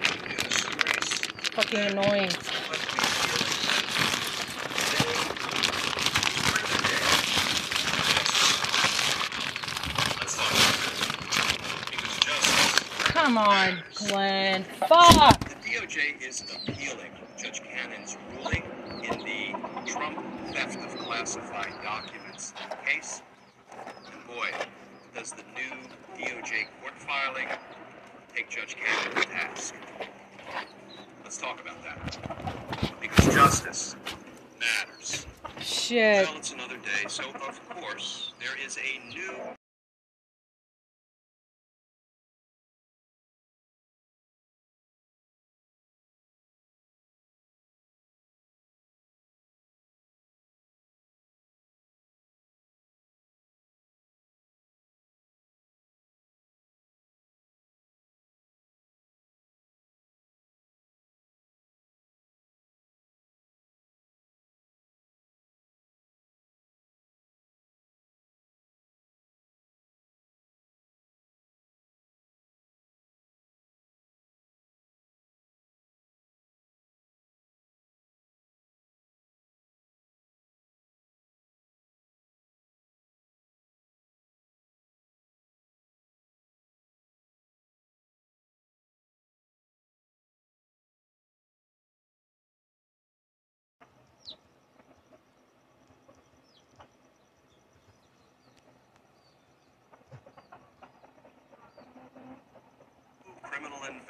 Fucking 1.55 1.81
annoying. 1.81 2.31
Come 13.15 13.39
on, 13.39 13.83
Glenn. 13.95 14.65
Fuck! 14.65 15.41
The 15.41 15.55
DOJ 15.55 16.23
is 16.23 16.43
appealing 16.43 17.13
Judge 17.39 17.63
Cannon's 17.63 18.19
ruling 18.37 18.63
in 19.03 19.19
the 19.21 19.91
Trump 19.91 20.19
theft 20.53 20.77
of 20.85 20.99
classified 20.99 21.73
documents 21.83 22.53
case. 22.85 23.23
And 24.13 24.27
boy, 24.27 24.51
does 25.15 25.33
the 25.33 25.43
new 25.55 26.25
DOJ 26.25 26.67
court 26.81 26.95
filing 26.99 27.47
take 28.35 28.51
Judge 28.51 28.77
Cannon 28.77 29.15
to 29.15 29.29
task. 29.29 29.75
Let's 31.23 31.39
talk 31.39 31.61
about 31.61 31.83
that. 31.85 32.19
Because 33.01 33.33
justice 33.33 33.97
matters. 34.59 35.27
Shit. 35.61 36.27
Well, 36.27 36.37
it's 36.37 36.53
another 36.53 36.77
day, 36.77 37.09
so 37.09 37.25
of 37.29 37.69
course, 37.81 38.33
there 38.41 38.57
is 38.67 38.77
a 38.79 39.15
new 39.15 39.35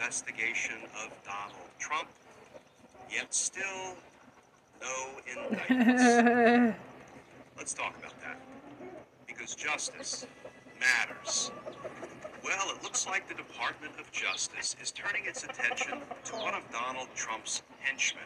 investigation 0.04 0.76
of 1.02 1.10
Donald 1.24 1.70
Trump, 1.78 2.08
yet 3.10 3.32
still 3.32 3.96
no 4.82 5.46
indictments. 5.48 6.76
Let's 7.56 7.72
talk 7.72 7.96
about 7.98 8.12
that. 8.20 8.38
Because 9.26 9.54
justice 9.54 10.26
matters. 10.78 11.50
Well, 12.44 12.66
it 12.76 12.82
looks 12.82 13.06
like 13.06 13.26
the 13.28 13.34
Department 13.34 13.94
of 13.98 14.12
Justice 14.12 14.76
is 14.82 14.90
turning 14.90 15.24
its 15.24 15.44
attention 15.44 16.00
to 16.24 16.32
one 16.34 16.52
of 16.52 16.70
Donald 16.70 17.08
Trump's 17.14 17.62
henchmen, 17.80 18.24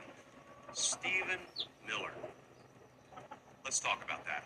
Stephen 0.73 1.39
Miller. 1.87 2.11
Let's 3.65 3.79
talk 3.79 4.03
about 4.05 4.25
that. 4.25 4.45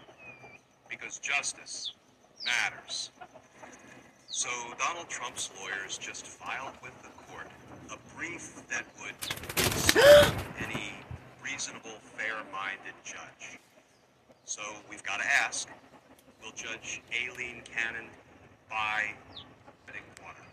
Because 0.90 1.18
justice 1.18 1.94
matters. 2.44 3.10
So, 4.34 4.48
Donald 4.78 5.10
Trump's 5.10 5.50
lawyers 5.60 5.98
just 5.98 6.26
filed 6.26 6.72
with 6.82 7.00
the 7.01 7.01
court 7.01 7.01
a 7.01 7.01
brief 8.22 8.62
that 8.68 8.84
would 9.00 9.16
insult 9.58 10.32
any 10.64 10.92
reasonable, 11.42 11.90
fair 12.16 12.36
minded 12.52 12.94
judge. 13.02 13.58
So, 14.44 14.62
we've 14.88 15.02
got 15.02 15.18
to 15.18 15.26
ask 15.26 15.68
will 16.40 16.52
Judge 16.52 17.02
Aileen 17.10 17.62
Cannon 17.64 18.08
buy 18.70 19.14
Reading 19.88 20.02
water? 20.22 20.44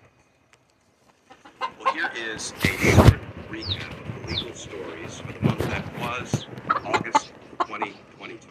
Well, 1.79 1.93
here 1.93 2.09
is 2.33 2.53
a 2.63 2.67
short 2.95 3.19
recap 3.51 3.91
of 3.91 4.27
the 4.27 4.33
legal 4.33 4.55
stories 4.55 5.19
for 5.19 5.31
the 5.31 5.41
month 5.45 5.59
that 5.59 5.99
was 5.99 6.47
August 6.85 7.33
2022. 7.67 8.47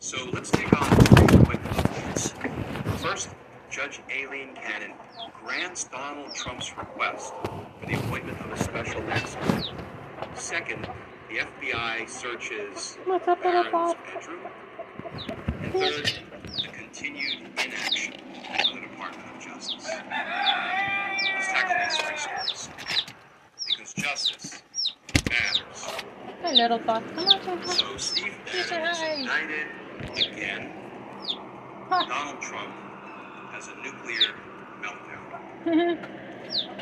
So 0.00 0.30
let's 0.32 0.50
take 0.50 0.72
on 0.72 0.88
three 0.88 1.44
quick 1.44 1.62
updates. 1.64 2.32
First, 3.00 3.28
Judge 3.70 4.00
Aileen 4.10 4.54
Cannon 4.54 4.92
grants 5.44 5.84
Donald 5.84 6.34
Trump's 6.34 6.76
request 6.78 7.34
for 7.80 7.86
the 7.86 7.94
appointment 7.94 8.40
of 8.40 8.52
a 8.52 8.62
special 8.62 9.02
master. 9.02 9.38
Second, 10.34 10.88
the 11.28 11.38
FBI 11.38 12.08
searches 12.08 12.98
Barron's 13.06 13.94
bedroom. 14.12 14.40
And 15.62 15.72
third, 15.72 16.12
the 16.62 16.68
continued 16.72 17.38
inaction 17.64 18.14
of 18.14 18.74
the 18.74 18.80
Department 18.80 19.34
of 19.34 19.42
Justice. 19.42 19.88
Let's 19.88 21.48
tackle 21.48 21.76
these 21.84 21.96
three 21.96 22.16
stories. 22.16 22.68
Because 23.66 23.94
justice 23.94 24.62
matters. 25.30 26.04
Hey, 26.42 26.54
little 26.54 26.78
fox. 26.80 27.04
Come 27.14 27.26
on, 27.26 27.40
come 27.40 27.58
on. 27.58 27.68
So 27.68 27.96
Steve 27.96 28.34
Bannon 28.70 28.90
is 28.90 29.00
indicted 29.18 29.66
again. 30.26 30.72
Huh. 31.88 32.06
Donald 32.08 32.40
Trump 32.40 32.74
has 33.52 33.68
a 33.68 33.76
nuclear 33.82 34.34
meltdown. 34.80 36.24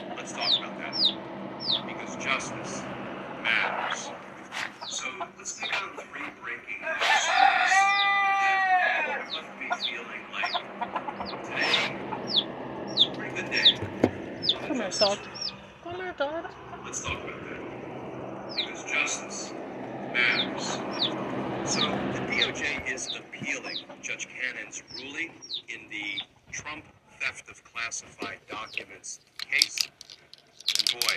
Let's 0.17 0.33
talk 0.33 0.59
about 0.59 0.72
justice 2.23 2.83
matters. 3.43 4.11
So 4.89 5.05
let's 5.37 5.59
take 5.59 5.75
on 5.83 5.91
three 5.97 6.29
breaking 6.41 6.81
news 6.81 7.23
stories 7.23 7.73
that 9.07 9.29
left 9.35 9.53
me 9.61 9.67
feeling 9.91 10.23
like 10.33 10.53
today 11.45 12.13
pretty 13.15 13.35
good 13.35 13.51
day. 13.51 13.77
Come 14.67 14.77
here, 14.77 14.91
dog. 14.91 15.19
Come 15.83 15.97
here, 15.97 16.15
dog. 16.17 16.47
Let's 16.85 17.03
talk 17.03 17.19
about 17.25 17.41
that. 17.49 18.57
Because 18.57 18.85
justice 18.85 19.55
matters. 20.13 20.65
So 21.65 21.81
the 21.81 22.21
DOJ 22.29 22.93
is 22.93 23.17
appealing 23.17 23.79
Judge 24.01 24.29
Cannon's 24.29 24.83
ruling 24.95 25.31
in 25.69 25.89
the 25.91 26.21
Trump 26.53 26.85
theft 27.21 27.49
of 27.49 27.63
classified 27.65 28.39
documents 28.49 29.21
case. 29.39 29.89
And 30.79 31.01
boy, 31.01 31.17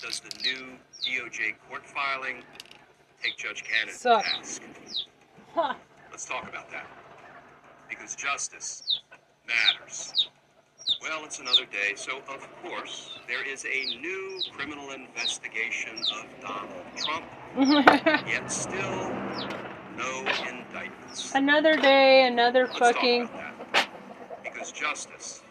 does 0.00 0.20
the 0.20 0.36
new 0.42 0.76
DOJ 1.02 1.54
court 1.68 1.86
filing 1.86 2.42
take 3.22 3.36
Judge 3.36 3.64
Cannon 3.64 3.94
to 3.94 4.22
task. 4.22 4.62
Huh. 5.54 5.74
Let's 6.10 6.24
talk 6.24 6.48
about 6.48 6.70
that. 6.70 6.86
Because 7.88 8.14
justice 8.14 9.00
matters. 9.46 10.28
Well, 11.00 11.24
it's 11.24 11.38
another 11.38 11.64
day, 11.64 11.94
so 11.96 12.18
of 12.28 12.46
course, 12.62 13.18
there 13.28 13.46
is 13.46 13.64
a 13.64 13.98
new 14.00 14.40
criminal 14.52 14.90
investigation 14.90 15.98
of 15.98 16.26
Donald 16.40 16.84
Trump, 16.96 17.24
yet 18.26 18.50
still 18.50 19.10
no 19.96 20.18
indictments. 20.48 21.34
another 21.34 21.76
day, 21.76 22.26
another 22.26 22.66
Let's 22.66 22.78
fucking. 22.78 23.28
Because 24.42 24.72
justice 24.72 25.43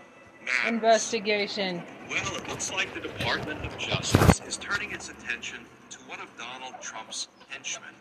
matters. 0.45 0.73
investigation. 0.73 1.83
Well, 2.09 2.35
it 2.35 2.47
looks 2.47 2.71
like 2.71 2.93
the 2.93 3.01
Department 3.01 3.65
of 3.65 3.77
Justice 3.77 4.41
is 4.47 4.57
turning 4.57 4.91
its 4.91 5.09
attention 5.09 5.59
to 5.89 5.97
one 6.07 6.19
of 6.19 6.29
Donald 6.37 6.75
Trump's 6.81 7.27
henchmen. 7.49 7.93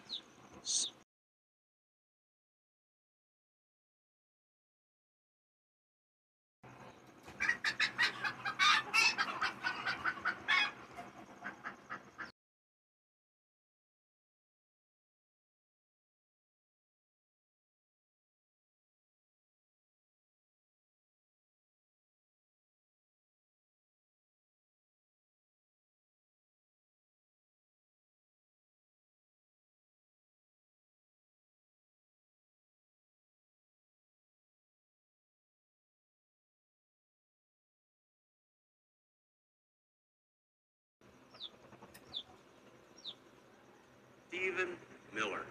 Stephen 44.42 44.70
Miller. 45.14 45.42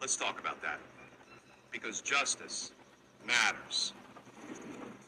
Let's 0.00 0.14
talk 0.14 0.38
about 0.38 0.62
that. 0.62 0.78
Because 1.72 2.00
justice 2.00 2.70
matters. 3.26 3.92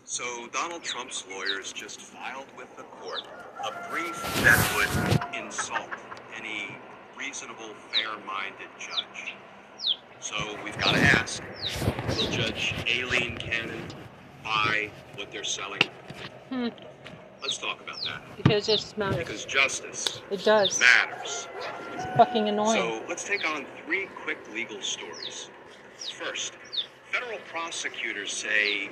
So, 0.02 0.48
Donald 0.52 0.82
Trump's 0.82 1.24
lawyers 1.30 1.72
just 1.72 2.00
filed 2.00 2.48
with 2.56 2.76
the 2.76 2.82
court 2.82 3.22
a 3.64 3.88
brief 3.88 4.20
that 4.42 4.74
would 4.74 5.40
insult 5.40 5.88
any 6.36 6.76
reasonable, 7.16 7.74
fair 7.92 8.10
minded 8.26 8.66
judge. 8.76 9.34
So, 10.18 10.34
we've 10.64 10.78
got 10.78 10.96
to 10.96 11.00
ask 11.00 11.44
will 12.08 12.28
Judge 12.32 12.74
Aileen 12.92 13.36
Cannon 13.36 13.84
buy 14.42 14.90
what 15.14 15.30
they're 15.30 15.44
selling? 15.44 15.82
Hmm. 16.48 16.68
Let's 17.42 17.58
talk 17.58 17.80
about 17.80 18.02
that. 18.04 18.22
Because 18.36 18.68
it 18.68 18.78
smells. 18.80 19.16
Because 19.16 19.44
justice 19.44 20.20
It 20.30 20.44
does. 20.44 20.78
matters. 20.80 21.48
It's 21.94 22.04
fucking 22.16 22.48
annoying. 22.48 22.80
So 22.80 23.02
let's 23.08 23.24
take 23.24 23.46
on 23.48 23.66
three 23.84 24.06
quick 24.22 24.38
legal 24.54 24.80
stories. 24.80 25.50
First, 26.18 26.54
federal 27.10 27.38
prosecutors 27.50 28.32
say 28.32 28.90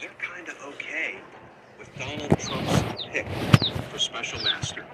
they're 0.00 0.10
kind 0.20 0.48
of 0.48 0.56
okay 0.74 1.18
with 1.78 1.90
Donald 1.98 2.30
Trump's 2.38 3.02
pick 3.10 3.26
for 3.90 3.98
special 3.98 4.40
master. 4.42 4.84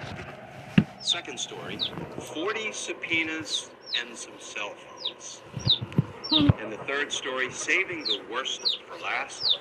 Second 1.02 1.38
story 1.38 1.78
40 2.18 2.72
subpoenas 2.72 3.70
and 4.00 4.16
some 4.16 4.32
cell 4.38 4.74
phones. 4.74 5.42
and 6.60 6.72
the 6.72 6.78
third 6.88 7.12
story 7.12 7.50
saving 7.52 8.04
the 8.04 8.20
worst 8.32 8.78
for 8.88 8.98
last 9.02 9.58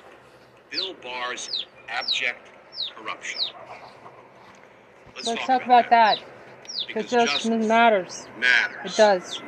Bill 0.70 0.94
Barr's 1.02 1.66
abject 1.88 2.50
corruption. 2.96 3.40
Let's 5.24 5.46
talk 5.46 5.64
about 5.64 5.90
that. 5.90 6.18
Because 6.86 7.10
Because 7.10 7.10
justice 7.10 7.66
matters. 7.66 8.26
matters. 8.38 8.92
It 8.92 8.96
does. 8.96 9.40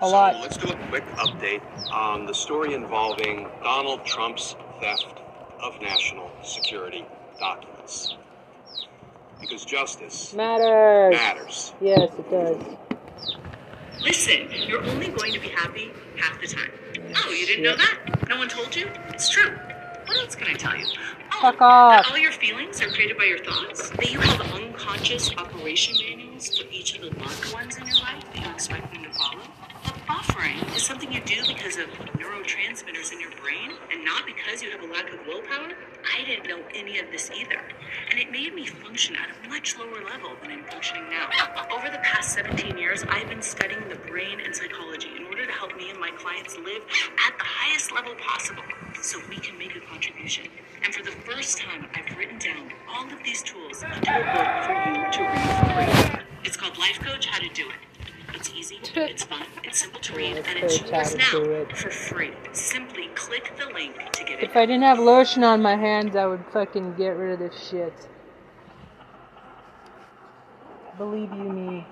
A 0.00 0.06
so 0.06 0.08
lot. 0.08 0.40
Let's 0.40 0.56
do 0.56 0.68
a 0.68 0.76
quick 0.88 1.06
update 1.16 1.62
on 1.92 2.26
the 2.26 2.34
story 2.34 2.74
involving 2.74 3.48
Donald 3.62 4.04
Trump's 4.04 4.54
theft 4.80 5.20
of 5.62 5.80
national 5.82 6.30
security 6.42 7.04
documents. 7.38 8.16
Because 9.40 9.64
justice 9.64 10.34
Matters. 10.34 11.12
matters. 11.14 11.72
Yes, 11.80 12.12
it 12.18 12.30
does. 12.30 12.62
Listen, 14.02 14.48
you're 14.66 14.82
only 14.84 15.08
going 15.08 15.32
to 15.32 15.40
be 15.40 15.48
happy 15.48 15.90
half 16.16 16.40
the 16.40 16.46
time. 16.46 16.70
Oh, 17.16 17.30
you 17.30 17.46
didn't 17.46 17.64
know 17.64 17.76
that? 17.76 18.28
No 18.28 18.38
one 18.38 18.48
told 18.48 18.74
you? 18.76 18.88
It's 19.08 19.28
true. 19.28 19.58
What 20.10 20.18
else 20.18 20.34
can 20.34 20.48
I 20.48 20.54
tell 20.54 20.76
you? 20.76 20.86
Oh, 21.34 21.40
Fuck 21.40 21.62
off. 21.62 22.02
That 22.02 22.10
all 22.10 22.18
your 22.18 22.32
feelings 22.32 22.82
are 22.82 22.88
created 22.88 23.16
by 23.16 23.26
your 23.26 23.38
thoughts? 23.38 23.90
That 23.90 24.10
you 24.10 24.18
have 24.18 24.40
unconscious 24.40 25.30
operation 25.36 25.94
manuals 26.04 26.58
for 26.58 26.66
each 26.72 26.96
of 26.96 27.02
the 27.02 27.16
loved 27.22 27.52
ones 27.52 27.78
in 27.78 27.86
your 27.86 27.94
life 27.98 28.24
that 28.34 28.44
you 28.44 28.50
expect 28.50 28.92
them 28.92 29.04
to 29.04 29.10
follow? 29.12 29.38
A 29.84 29.92
buffer 30.08 30.40
suffering 30.40 30.74
is 30.74 30.82
something 30.82 31.12
you 31.12 31.20
do 31.20 31.42
because 31.46 31.76
of 31.76 31.86
neurotransmitters 32.18 33.12
in 33.12 33.20
your 33.20 33.30
brain 33.42 33.72
and 33.92 34.04
not 34.04 34.24
because 34.26 34.62
you 34.62 34.70
have 34.70 34.82
a 34.82 34.86
lack 34.86 35.12
of 35.12 35.20
willpower, 35.26 35.72
I 36.02 36.24
didn't 36.24 36.48
know 36.48 36.60
any 36.74 36.98
of 36.98 37.10
this 37.10 37.30
either. 37.30 37.60
And 38.10 38.18
it 38.18 38.30
made 38.30 38.54
me 38.54 38.66
function 38.66 39.16
at 39.16 39.28
a 39.44 39.48
much 39.48 39.78
lower 39.78 40.02
level 40.04 40.30
than 40.42 40.50
I'm 40.50 40.64
functioning 40.64 41.08
now. 41.10 41.28
Over 41.70 41.90
the 41.90 41.98
past 41.98 42.34
17 42.34 42.78
years, 42.78 43.04
I've 43.08 43.28
been 43.28 43.42
studying 43.42 43.88
the 43.88 43.96
brain 43.96 44.40
and 44.40 44.54
psychology 44.54 45.10
order 45.40 45.52
to 45.52 45.58
help 45.58 45.76
me 45.76 45.90
and 45.90 45.98
my 45.98 46.10
clients 46.10 46.56
live 46.58 46.82
at 47.26 47.38
the 47.38 47.44
highest 47.44 47.92
level 47.92 48.14
possible 48.16 48.62
so 49.00 49.18
we 49.28 49.36
can 49.36 49.56
make 49.56 49.74
a 49.74 49.80
contribution. 49.80 50.46
And 50.84 50.94
for 50.94 51.02
the 51.02 51.12
first 51.12 51.58
time, 51.58 51.86
I've 51.94 52.16
written 52.16 52.38
down 52.38 52.70
all 52.88 53.06
of 53.06 53.22
these 53.24 53.42
tools 53.42 53.82
into 53.82 54.10
a 54.10 54.22
book 54.34 54.64
for 54.64 54.72
you 54.90 55.10
to 55.12 55.22
read 55.22 55.48
for 55.56 56.16
free. 56.16 56.24
It's 56.44 56.56
called 56.56 56.76
Life 56.78 57.00
Coach 57.00 57.26
How 57.26 57.38
to 57.38 57.48
Do 57.48 57.68
It. 57.68 57.74
It's 58.34 58.50
easy, 58.50 58.80
it's 58.94 59.24
fun, 59.24 59.42
it's 59.64 59.80
simple 59.80 60.00
to 60.00 60.14
read, 60.14 60.36
and 60.36 60.58
it's 60.58 60.80
yours 60.80 61.14
now 61.16 61.64
for 61.74 61.90
free. 61.90 62.32
Simply 62.52 63.08
click 63.14 63.52
the 63.58 63.66
link 63.72 63.96
to 64.12 64.24
get 64.24 64.40
it. 64.40 64.44
If 64.44 64.56
I 64.56 64.66
didn't 64.66 64.82
have 64.82 64.98
lotion 64.98 65.42
on 65.42 65.60
my 65.60 65.76
hands, 65.76 66.16
I 66.16 66.26
would 66.26 66.44
fucking 66.52 66.94
get 66.96 67.10
rid 67.10 67.32
of 67.32 67.38
this 67.50 67.68
shit. 67.68 68.08
Believe 70.96 71.32
you 71.32 71.50
me. 71.50 71.86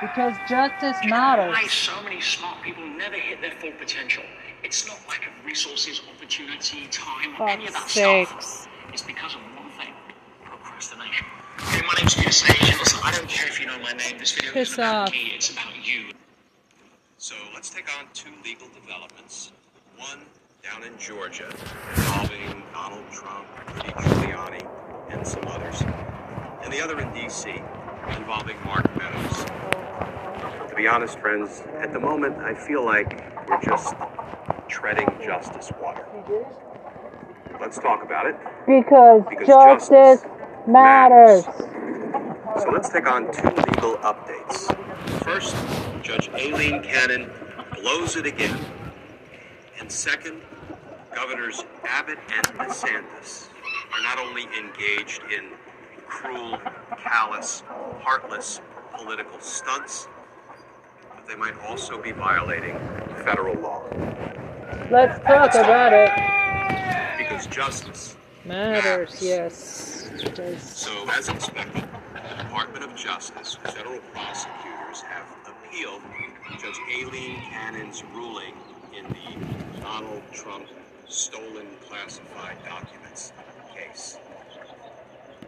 Because 0.00 0.34
justice 0.48 0.96
you 1.02 1.10
know 1.10 1.16
why 1.16 1.36
matters. 1.36 1.72
so 1.72 2.02
many 2.02 2.20
smart 2.20 2.62
people 2.62 2.86
never 2.86 3.16
hit 3.16 3.40
their 3.40 3.52
full 3.52 3.72
potential? 3.72 4.22
It's 4.62 4.86
not 4.86 4.98
lack 5.08 5.26
of 5.26 5.44
resources, 5.44 6.00
opportunity, 6.14 6.86
time, 6.90 7.34
or 7.40 7.48
any 7.48 7.66
of 7.66 7.72
that 7.72 7.88
Fuck's 7.88 8.46
stuff. 8.46 8.68
It's 8.92 9.02
because 9.02 9.34
of 9.34 9.40
one 9.56 9.70
thing 9.72 9.92
procrastination. 10.44 11.26
Hey, 11.60 11.82
my 11.82 11.94
name's 11.98 12.14
Peter 12.14 12.30
Sage. 12.30 12.78
Listen, 12.78 13.00
I 13.02 13.10
don't 13.12 13.28
care 13.28 13.48
if 13.48 13.60
you 13.60 13.66
know 13.66 13.78
my 13.78 13.92
name. 13.92 14.18
This 14.18 14.32
video 14.32 14.52
Piss 14.52 14.70
isn't 14.72 14.84
about 14.84 15.08
off. 15.08 15.12
me, 15.12 15.32
it's 15.34 15.50
about 15.50 15.74
you. 15.86 16.12
So 17.18 17.34
let's 17.54 17.68
take 17.70 17.86
on 17.98 18.06
two 18.14 18.30
legal 18.44 18.68
developments. 18.80 19.52
One 19.96 20.20
down 20.62 20.84
in 20.84 20.96
Georgia 20.98 21.48
involving 21.96 22.62
Donald 22.72 23.04
Trump, 23.12 23.46
Rudy 23.74 23.88
Giuliani, 23.88 24.68
and 25.10 25.26
some 25.26 25.44
others. 25.48 25.82
And 26.62 26.72
the 26.72 26.80
other 26.80 27.00
in 27.00 27.12
D.C. 27.12 27.50
involving 28.16 28.56
Mark 28.64 28.84
Meadows. 28.96 29.67
To 30.78 30.82
be 30.84 30.86
honest, 30.86 31.18
friends, 31.18 31.64
at 31.80 31.92
the 31.92 31.98
moment 31.98 32.38
I 32.38 32.54
feel 32.54 32.84
like 32.84 33.24
we're 33.48 33.60
just 33.60 33.96
treading 34.68 35.08
justice 35.20 35.72
water. 35.82 36.06
Let's 37.60 37.80
talk 37.80 38.04
about 38.04 38.26
it. 38.26 38.36
Because 38.64 39.24
Because 39.28 39.48
justice 39.48 39.88
justice 39.88 40.30
matters. 40.68 41.42
So 42.62 42.70
let's 42.70 42.90
take 42.90 43.10
on 43.10 43.24
two 43.32 43.48
legal 43.48 43.96
updates. 44.04 44.72
First, 45.24 45.56
Judge 46.00 46.28
Aileen 46.28 46.80
Cannon 46.84 47.28
blows 47.74 48.14
it 48.14 48.26
again. 48.26 48.56
And 49.80 49.90
second, 49.90 50.42
Governors 51.12 51.64
Abbott 51.88 52.18
and 52.32 52.46
DeSantis 52.56 53.48
are 53.92 54.02
not 54.04 54.20
only 54.20 54.44
engaged 54.56 55.22
in 55.24 55.46
cruel, 56.06 56.56
callous, 56.96 57.64
heartless 58.00 58.60
political 58.94 59.40
stunts, 59.40 60.06
they 61.28 61.36
might 61.36 61.58
also 61.68 62.00
be 62.00 62.12
violating 62.12 62.78
federal 63.24 63.54
law. 63.56 63.82
Let's 64.90 65.18
talk 65.24 65.54
about 65.54 65.92
it. 65.92 66.10
Because 67.18 67.46
justice 67.46 68.16
Matters, 68.44 69.20
yes. 69.20 70.10
It 70.14 70.34
does. 70.34 70.62
So, 70.62 71.06
as 71.10 71.28
expected, 71.28 71.84
the 72.14 72.42
Department 72.42 72.82
of 72.82 72.96
Justice 72.96 73.56
federal 73.56 73.98
prosecutors 74.14 75.02
have 75.02 75.26
appealed 75.46 76.00
Judge 76.58 76.78
Aileen 76.96 77.36
Cannon's 77.50 78.02
ruling 78.14 78.54
in 78.96 79.04
the 79.08 79.80
Donald 79.80 80.22
Trump 80.32 80.66
stolen 81.08 81.66
classified 81.86 82.56
documents 82.64 83.32
case. 83.74 84.16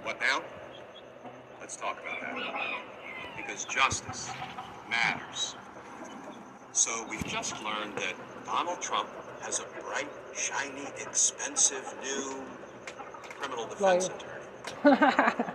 What 0.02 0.20
now? 0.20 0.42
Let's 1.58 1.76
talk 1.76 1.98
about 2.00 2.20
that. 2.20 2.36
Because 3.36 3.64
justice 3.64 4.30
matters. 4.90 5.54
So, 6.72 7.04
we've 7.10 7.24
just 7.26 7.62
learned 7.64 7.96
that 7.96 8.14
Donald 8.46 8.80
Trump 8.80 9.08
has 9.42 9.60
a 9.60 9.82
bright, 9.82 10.08
shiny, 10.34 10.86
expensive 11.00 11.94
new 12.02 12.44
criminal 13.38 13.66
defense 13.66 14.08
attorney. 14.08 14.96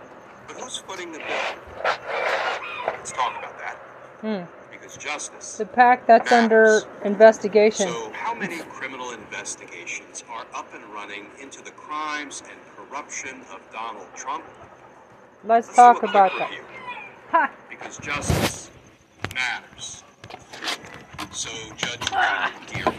But 0.46 0.60
who's 0.60 0.76
footing 0.78 1.12
the 1.12 1.18
bill? 1.18 1.26
Let's 2.86 3.10
talk 3.10 3.36
about 3.38 3.58
that. 3.58 3.76
Hmm. 4.20 4.44
Because 4.70 4.96
justice. 4.96 5.56
The 5.56 5.66
pack 5.66 6.06
that's 6.06 6.30
under 6.30 6.82
investigation. 7.04 7.88
So, 7.88 8.12
how 8.12 8.34
many 8.34 8.58
criminal 8.58 9.10
investigations 9.10 10.22
are 10.30 10.46
up 10.54 10.72
and 10.74 10.84
running 10.94 11.26
into 11.40 11.62
the 11.62 11.72
crimes 11.72 12.42
and 12.48 12.58
corruption 12.76 13.40
of 13.52 13.60
Donald 13.72 14.06
Trump? 14.14 14.44
Let's 15.44 15.66
Let's 15.68 15.76
talk 15.76 16.02
about 16.02 16.30
that. 16.38 16.52
Ha! 17.30 17.50
Because 17.68 17.98
justice 17.98 18.70
matters. 19.34 20.04
So, 21.36 21.50
Judge 21.76 22.10
Ray 22.12 22.50
Dearie, 22.66 22.96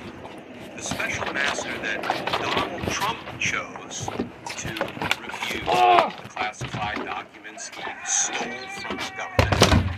the 0.76 0.84
special 0.84 1.34
master 1.34 1.76
that 1.80 2.04
Donald 2.40 2.88
Trump 2.90 3.18
chose 3.40 4.08
to 4.58 4.70
review 5.20 5.66
the 5.66 6.14
classified 6.30 7.04
documents 7.04 7.70
he 7.70 7.82
stole 8.06 8.68
from 8.80 8.98
the 8.98 9.12
government, 9.18 9.92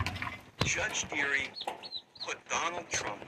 Judge 0.64 1.06
Dearie 1.10 1.50
put 2.24 2.38
Donald 2.48 2.88
Trump 2.88 3.20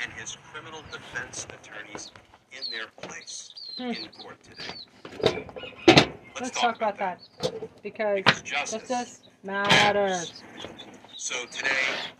and 0.00 0.12
his 0.12 0.38
criminal 0.52 0.82
defense 0.92 1.48
attorneys 1.48 2.12
in 2.52 2.62
their 2.70 2.86
place 3.02 3.54
hmm. 3.76 3.90
in 3.90 4.08
court 4.22 4.36
today. 4.44 5.46
Let's, 5.88 6.40
Let's 6.40 6.60
talk 6.60 6.76
about 6.76 6.96
that. 6.98 7.18
Because 7.82 8.22
Because 8.22 8.42
justice 8.42 8.88
justice 8.88 9.20
matters. 9.42 10.44
So 11.16 11.44
today, 11.46 11.70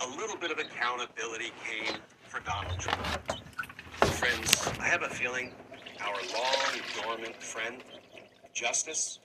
a 0.00 0.08
little 0.16 0.36
bit 0.36 0.50
of 0.50 0.58
accountability 0.58 1.52
came 1.64 1.94
for 2.34 2.40
Donald 2.40 2.78
Trump. 2.80 3.00
Friends, 4.14 4.68
I 4.80 4.86
have 4.86 5.02
a 5.02 5.08
feeling 5.08 5.52
our 6.00 6.14
long 6.14 6.82
dormant 7.00 7.40
friend, 7.40 7.76
Justice, 8.52 9.20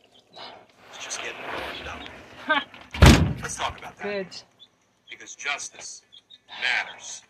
is 0.92 1.04
just 1.04 1.20
getting 1.20 1.42
warmed 1.42 1.88
up. 1.88 2.64
Let's 3.42 3.56
talk 3.56 3.80
about 3.80 3.98
that. 3.98 4.04
Good. 4.04 4.44
Because 5.10 5.34
justice 5.36 6.04
matters. 6.62 7.24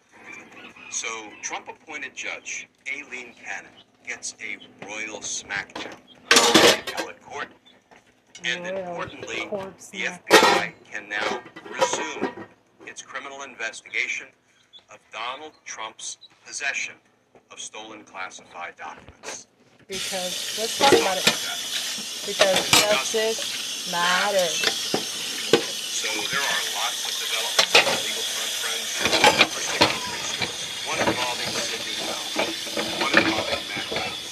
So, 0.89 1.07
Trump 1.41 1.69
appointed 1.69 2.13
judge 2.13 2.67
Aileen 2.91 3.33
Cannon 3.41 3.71
gets 4.05 4.35
a 4.41 4.57
royal 4.85 5.19
smackdown 5.19 5.95
in 5.95 6.79
appellate 6.81 7.21
court. 7.21 7.47
And 8.43 8.65
Royal 8.65 8.77
importantly, 8.77 9.47
the. 9.91 10.05
FBI 10.05 10.73
can 10.91 11.07
now 11.07 11.39
resume 11.71 12.33
its 12.85 13.01
criminal 13.01 13.43
investigation 13.43 14.27
of 14.91 14.99
Donald 15.11 15.53
Trump's 15.65 16.17
possession 16.45 16.95
of 17.51 17.59
stolen 17.59 18.03
classified 18.03 18.75
documents. 18.77 19.47
Because 19.87 20.57
let's 20.59 20.77
talk 20.77 20.93
about 20.93 21.17
it. 21.17 21.25
Because 22.25 22.69
justice 22.71 23.91
matters. 23.91 24.53
So 25.99 26.07
there 26.31 26.41
are 26.41 26.61
lots 26.77 27.05
of 27.09 27.13
developments 27.17 27.73
on 27.75 27.83
the 27.85 27.97
legal 28.05 28.23
front, 28.23 28.53
friends. 28.61 28.87
Let's 29.49 29.67
take 29.73 29.81
on 29.81 29.97
three 29.99 30.25
stories. 30.29 30.85
One 30.85 30.99
involving 31.01 31.49
Sidney 31.49 31.97
Powell, 32.05 32.49
one 33.01 33.13
involving 33.17 33.61
Matt 33.69 33.87
Gaetz, 33.89 34.29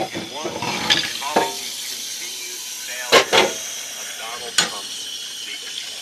and 0.00 0.24
one 0.32 0.48
involving 0.48 1.52
the 1.54 1.84
continued 1.84 2.64
failure 2.88 3.44
of 3.44 4.06
Donald 4.20 4.54
Trump's 4.56 4.96
legal 5.44 5.68
team. 5.68 6.00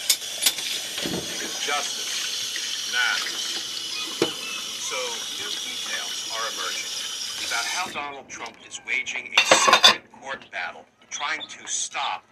Because 1.11 1.55
justice 1.61 2.91
matters. 2.95 3.43
So 4.87 4.99
new 5.43 5.51
details 5.51 6.31
are 6.31 6.47
emerging 6.55 6.93
about 7.53 7.65
how 7.69 7.85
Donald 7.93 8.29
Trump 8.29 8.57
is 8.67 8.81
waging 8.87 9.35
a 9.37 9.55
secret 9.55 10.03
court 10.21 10.41
battle 10.51 10.87
trying 11.11 11.41
to 11.49 11.67
stop 11.67 12.25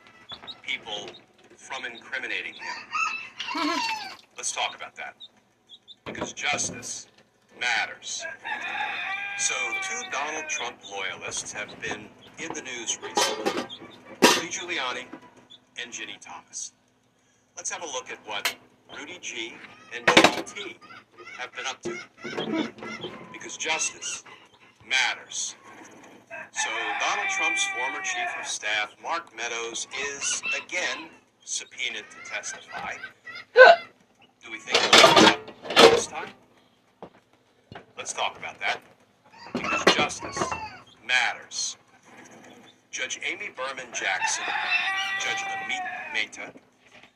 people 0.62 1.10
from 1.56 1.84
incriminating 1.84 2.54
him. 2.54 3.68
Let's 4.36 4.52
talk 4.52 4.74
about 4.76 4.94
that. 4.96 5.14
Because 6.06 6.32
justice 6.32 7.06
matters. 7.60 8.24
So, 9.38 9.54
two 9.82 10.02
Donald 10.10 10.48
Trump 10.48 10.76
loyalists 10.90 11.52
have 11.52 11.68
been 11.80 12.08
in 12.38 12.52
the 12.54 12.62
news 12.62 12.98
recently 13.02 13.62
Rudy 14.22 14.48
Giuliani 14.48 15.06
and 15.82 15.92
Ginny 15.92 16.16
Thomas. 16.20 16.72
Let's 17.56 17.70
have 17.70 17.82
a 17.82 17.86
look 17.86 18.10
at 18.10 18.18
what 18.26 18.54
Rudy 18.96 19.18
G 19.30 19.54
and 19.94 20.04
Ginny 20.06 20.42
T 20.42 20.76
have 21.38 21.52
been 21.54 21.66
up 21.66 21.80
to. 21.82 21.96
Because 23.32 23.56
justice 23.56 24.24
matters. 24.88 25.54
So, 26.50 26.68
Donald 26.98 27.28
Trump's 27.30 27.64
former 27.78 28.00
chief 28.02 28.28
of 28.40 28.46
staff, 28.46 28.96
Mark 29.00 29.36
Meadows, 29.36 29.86
is 30.12 30.42
again 30.56 31.10
subpoenaed 31.44 32.04
to 32.10 32.30
testify. 32.30 32.94
Do 33.54 34.50
we 34.50 34.58
think 34.58 34.78
he'll 34.78 34.92
show 34.92 35.28
up 35.28 35.56
this 35.92 36.06
time? 36.08 36.30
Let's 37.96 38.12
talk 38.12 38.36
about 38.36 38.58
that. 38.58 38.80
Because 39.52 39.84
justice 39.94 40.42
matters. 41.06 41.76
Judge 42.90 43.20
Amy 43.24 43.50
Berman 43.54 43.86
Jackson, 43.92 44.44
Judge 45.20 45.42
Amit 45.42 46.12
Mehta, 46.12 46.52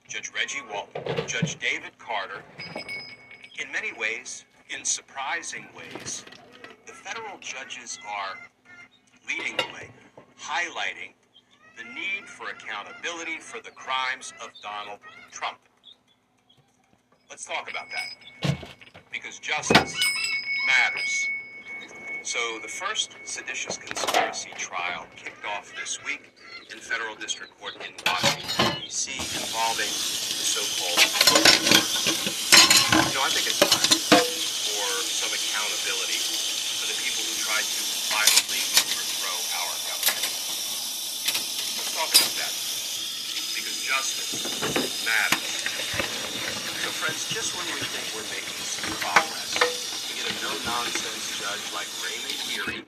Judge 0.07 0.31
Reggie 0.35 0.63
Walton, 0.73 1.27
Judge 1.27 1.59
David 1.59 1.99
Carter, 1.99 2.43
in 3.59 3.73
many 3.73 3.93
ways, 3.99 4.45
in 4.69 4.85
surprising 5.45 5.69
ways, 5.77 6.25
the 6.87 6.93
federal 6.93 7.39
judges 7.39 7.99
are 8.09 8.39
leading 9.29 9.57
the 9.57 9.65
way, 9.75 9.91
highlighting 10.41 11.13
the 11.77 11.85
need 11.85 12.27
for 12.27 12.49
accountability 12.49 13.39
for 13.39 13.61
the 13.61 13.71
crimes 13.71 14.33
of 14.43 14.49
Donald 14.63 15.01
Trump. 15.31 15.59
Let's 17.29 17.45
talk 17.45 17.71
about 17.71 17.87
that. 17.91 18.57
Because 19.13 19.39
justice 19.39 19.95
matters. 20.67 21.27
So, 22.23 22.39
the 22.63 22.69
first 22.69 23.17
seditious 23.25 23.77
conspiracy 23.77 24.51
trial 24.57 25.07
kicked 25.15 25.45
off 25.45 25.75
this 25.79 26.03
week 26.07 26.33
in 26.73 26.79
federal 26.79 27.15
district 27.17 27.59
court 27.61 27.75
in 27.87 27.93
Washington, 28.07 28.81
D.C., 28.81 29.13
involving 29.13 29.85
the 29.85 30.45
so 30.55 30.63
called. 30.81 31.01
You 33.09 33.15
know, 33.15 33.25
I 33.25 33.29
think 33.29 33.47
it's 33.47 33.59
time 33.59 34.44
for 34.75 35.07
some 35.07 35.31
accountability 35.31 36.19
for 36.19 36.91
the 36.91 36.99
people 36.99 37.23
who 37.23 37.35
tried 37.47 37.63
to 37.63 37.81
violently 38.11 38.59
overthrow 38.59 39.39
our 39.55 39.75
government. 39.87 40.27
Let's 41.79 41.95
talk 41.95 42.11
about 42.11 42.35
that. 42.43 42.55
Because 43.55 43.79
justice 43.87 44.35
matters. 45.07 45.47
So, 46.83 46.91
friends, 46.91 47.23
just 47.31 47.55
when 47.55 47.67
we 47.71 47.87
think 47.87 48.03
we're 48.19 48.27
making 48.35 48.59
some 48.67 48.91
progress, 48.99 49.63
we 50.11 50.19
get 50.19 50.27
a 50.27 50.35
no 50.43 50.51
nonsense 50.67 51.39
judge 51.39 51.65
like 51.71 51.87
Raymond 52.03 52.39
Dearie 52.51 52.83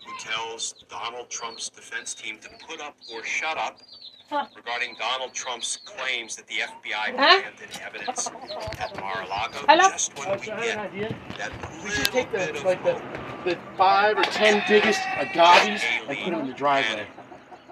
who 0.00 0.12
tells 0.16 0.80
Donald 0.88 1.28
Trump's 1.28 1.68
defense 1.68 2.14
team 2.16 2.40
to 2.40 2.48
put 2.64 2.80
up 2.80 2.96
or 3.12 3.20
shut 3.22 3.58
up 3.60 3.84
regarding 4.30 4.94
Donald 4.98 5.32
Trump's 5.32 5.78
claims 5.84 6.36
that 6.36 6.46
the 6.46 6.54
FBI 6.56 7.16
Huh? 7.16 7.40
planted 7.40 7.80
evidence 7.82 8.26
at 8.78 9.00
Mar-a-Lago. 9.00 9.58
Hello? 9.68 9.88
Just 9.90 10.16
when 10.18 10.38
we 10.40 10.50
I 10.50 10.60
had 10.60 10.60
an 10.60 10.66
get 10.66 10.78
idea. 10.78 11.16
that 11.38 11.82
We 11.84 11.90
should 11.90 12.06
take 12.06 12.30
the 12.32 12.60
like 12.64 12.82
the, 12.84 13.00
the 13.44 13.58
five 13.76 14.18
or 14.18 14.24
ten 14.24 14.62
biggest 14.68 15.00
agaves 15.18 15.82
and 16.08 16.18
put 16.18 16.30
them 16.30 16.40
in 16.40 16.46
the 16.48 16.52
driveway. 16.52 17.06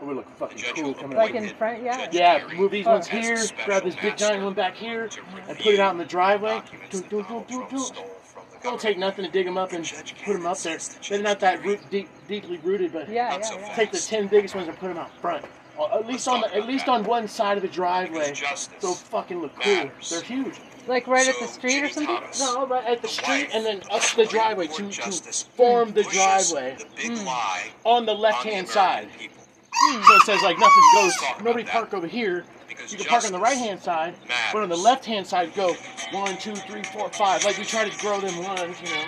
It 0.01 0.05
would 0.05 0.17
look 0.17 0.37
fucking 0.39 0.63
cool 0.75 0.95
coming 0.95 1.17
Like 1.17 1.31
out. 1.35 1.43
in 1.43 1.49
front, 1.57 1.83
yeah. 1.83 2.05
Judge 2.07 2.15
Yeah, 2.15 2.39
Dearie 2.41 2.57
move 2.59 2.71
these 2.71 2.87
Oh. 2.87 2.93
ones 2.93 3.07
here, 3.09 3.39
grab 3.65 3.83
this 3.85 3.97
big 3.97 4.17
giant 4.17 4.45
one 4.45 4.53
back 4.55 4.75
here, 4.77 5.09
and 5.49 5.59
put 5.59 5.67
it 5.75 5.81
out 5.81 5.93
in 5.93 5.99
the 5.99 6.05
driveway. 6.05 6.51
documents 6.51 6.91
Do, 6.91 7.01
that 7.01 7.11
do, 7.11 7.17
do, 7.17 7.23
Donald 7.23 7.47
do, 7.49 7.55
Trump 7.57 7.71
do. 7.71 7.79
stole 7.79 8.05
from 8.23 8.43
the 8.53 8.59
Don't 8.63 8.81
take 8.81 8.99
nothing 8.99 9.25
to 9.25 9.31
dig 9.31 9.47
them 9.47 9.57
up 9.57 9.73
and 9.73 9.91
put 10.25 10.35
them 10.35 10.47
up 10.47 10.59
there. 10.59 10.79
They're 11.09 11.23
not 11.23 11.41
that 11.41 11.65
root, 11.65 11.81
deep, 11.91 12.09
deeply 12.29 12.59
rooted, 12.59 12.93
but 12.93 13.09
Yeah, 13.09 13.37
yeah, 13.37 13.41
so 13.43 13.59
yeah. 13.59 13.75
take 13.75 13.91
the 13.91 13.99
ten 13.99 14.27
biggest 14.27 14.55
ones 14.55 14.69
and 14.69 14.79
put 14.79 14.89
them 14.89 14.99
out 14.99 15.11
front. 15.21 15.45
Or 15.79 15.93
at 15.93 16.07
least 16.07 16.27
on 16.29 16.41
the, 16.41 16.55
at 16.55 16.67
least 16.67 16.89
on 16.89 17.05
one 17.05 17.29
side 17.29 17.57
of 17.57 17.63
the 17.63 17.69
driveway. 17.69 18.31
Because 18.31 18.39
justice 18.41 18.83
They'll 18.83 18.95
fucking 18.95 19.41
look 19.41 19.55
cool. 19.61 19.75
matters. 19.75 20.11
They're 20.11 20.23
huge. 20.23 20.55
Like 20.87 21.07
right 21.07 21.27
at 21.29 21.35
the 21.41 21.47
So, 21.47 21.53
street 21.53 21.83
or 21.83 21.89
something? 21.89 22.15
Thomas, 22.17 22.41
No, 22.41 22.67
right 22.67 22.85
at 22.85 23.03
the 23.03 23.09
the 23.09 23.13
street 23.13 23.49
and 23.53 23.65
then 23.67 23.79
of 23.91 23.91
up 23.91 24.03
the 24.17 24.25
driveway 24.25 24.69
to, 24.69 24.91
to 24.91 25.13
form 25.57 25.93
the 25.93 26.05
driveway 26.05 26.77
The 26.79 26.87
big 26.97 27.19
hmm. 27.19 27.27
lie 27.27 27.65
on 27.85 28.07
the 28.07 28.15
left 28.15 28.45
hand 28.45 28.69
side. 28.69 29.09
people. 29.19 29.37
Hmm. 29.75 30.03
So 30.05 30.15
it 30.15 30.23
says 30.23 30.43
like 30.43 30.59
nothing 30.59 30.83
goes. 30.95 31.13
Let's 31.21 31.43
Nobody 31.43 31.65
that. 31.65 31.73
park 31.73 31.93
over 31.95 32.07
here. 32.07 32.45
Because 32.69 32.93
You 32.93 32.99
can 32.99 33.09
park 33.09 33.25
on 33.25 33.33
the 33.33 33.41
right 33.41 33.57
hand 33.59 33.81
side, 33.81 34.15
but 34.53 34.63
on 34.63 34.69
the 34.69 34.77
left 34.77 35.05
hand 35.05 35.27
side 35.27 35.53
go 35.55 35.75
one, 36.13 36.37
two, 36.39 36.55
three, 36.55 36.83
four, 36.85 37.09
five. 37.11 37.45
Like 37.45 37.59
we 37.59 37.65
try 37.65 37.89
to 37.89 37.99
grow 38.01 38.21
them 38.21 38.43
ones, 38.45 38.77
you 38.81 38.89
know. 38.89 39.05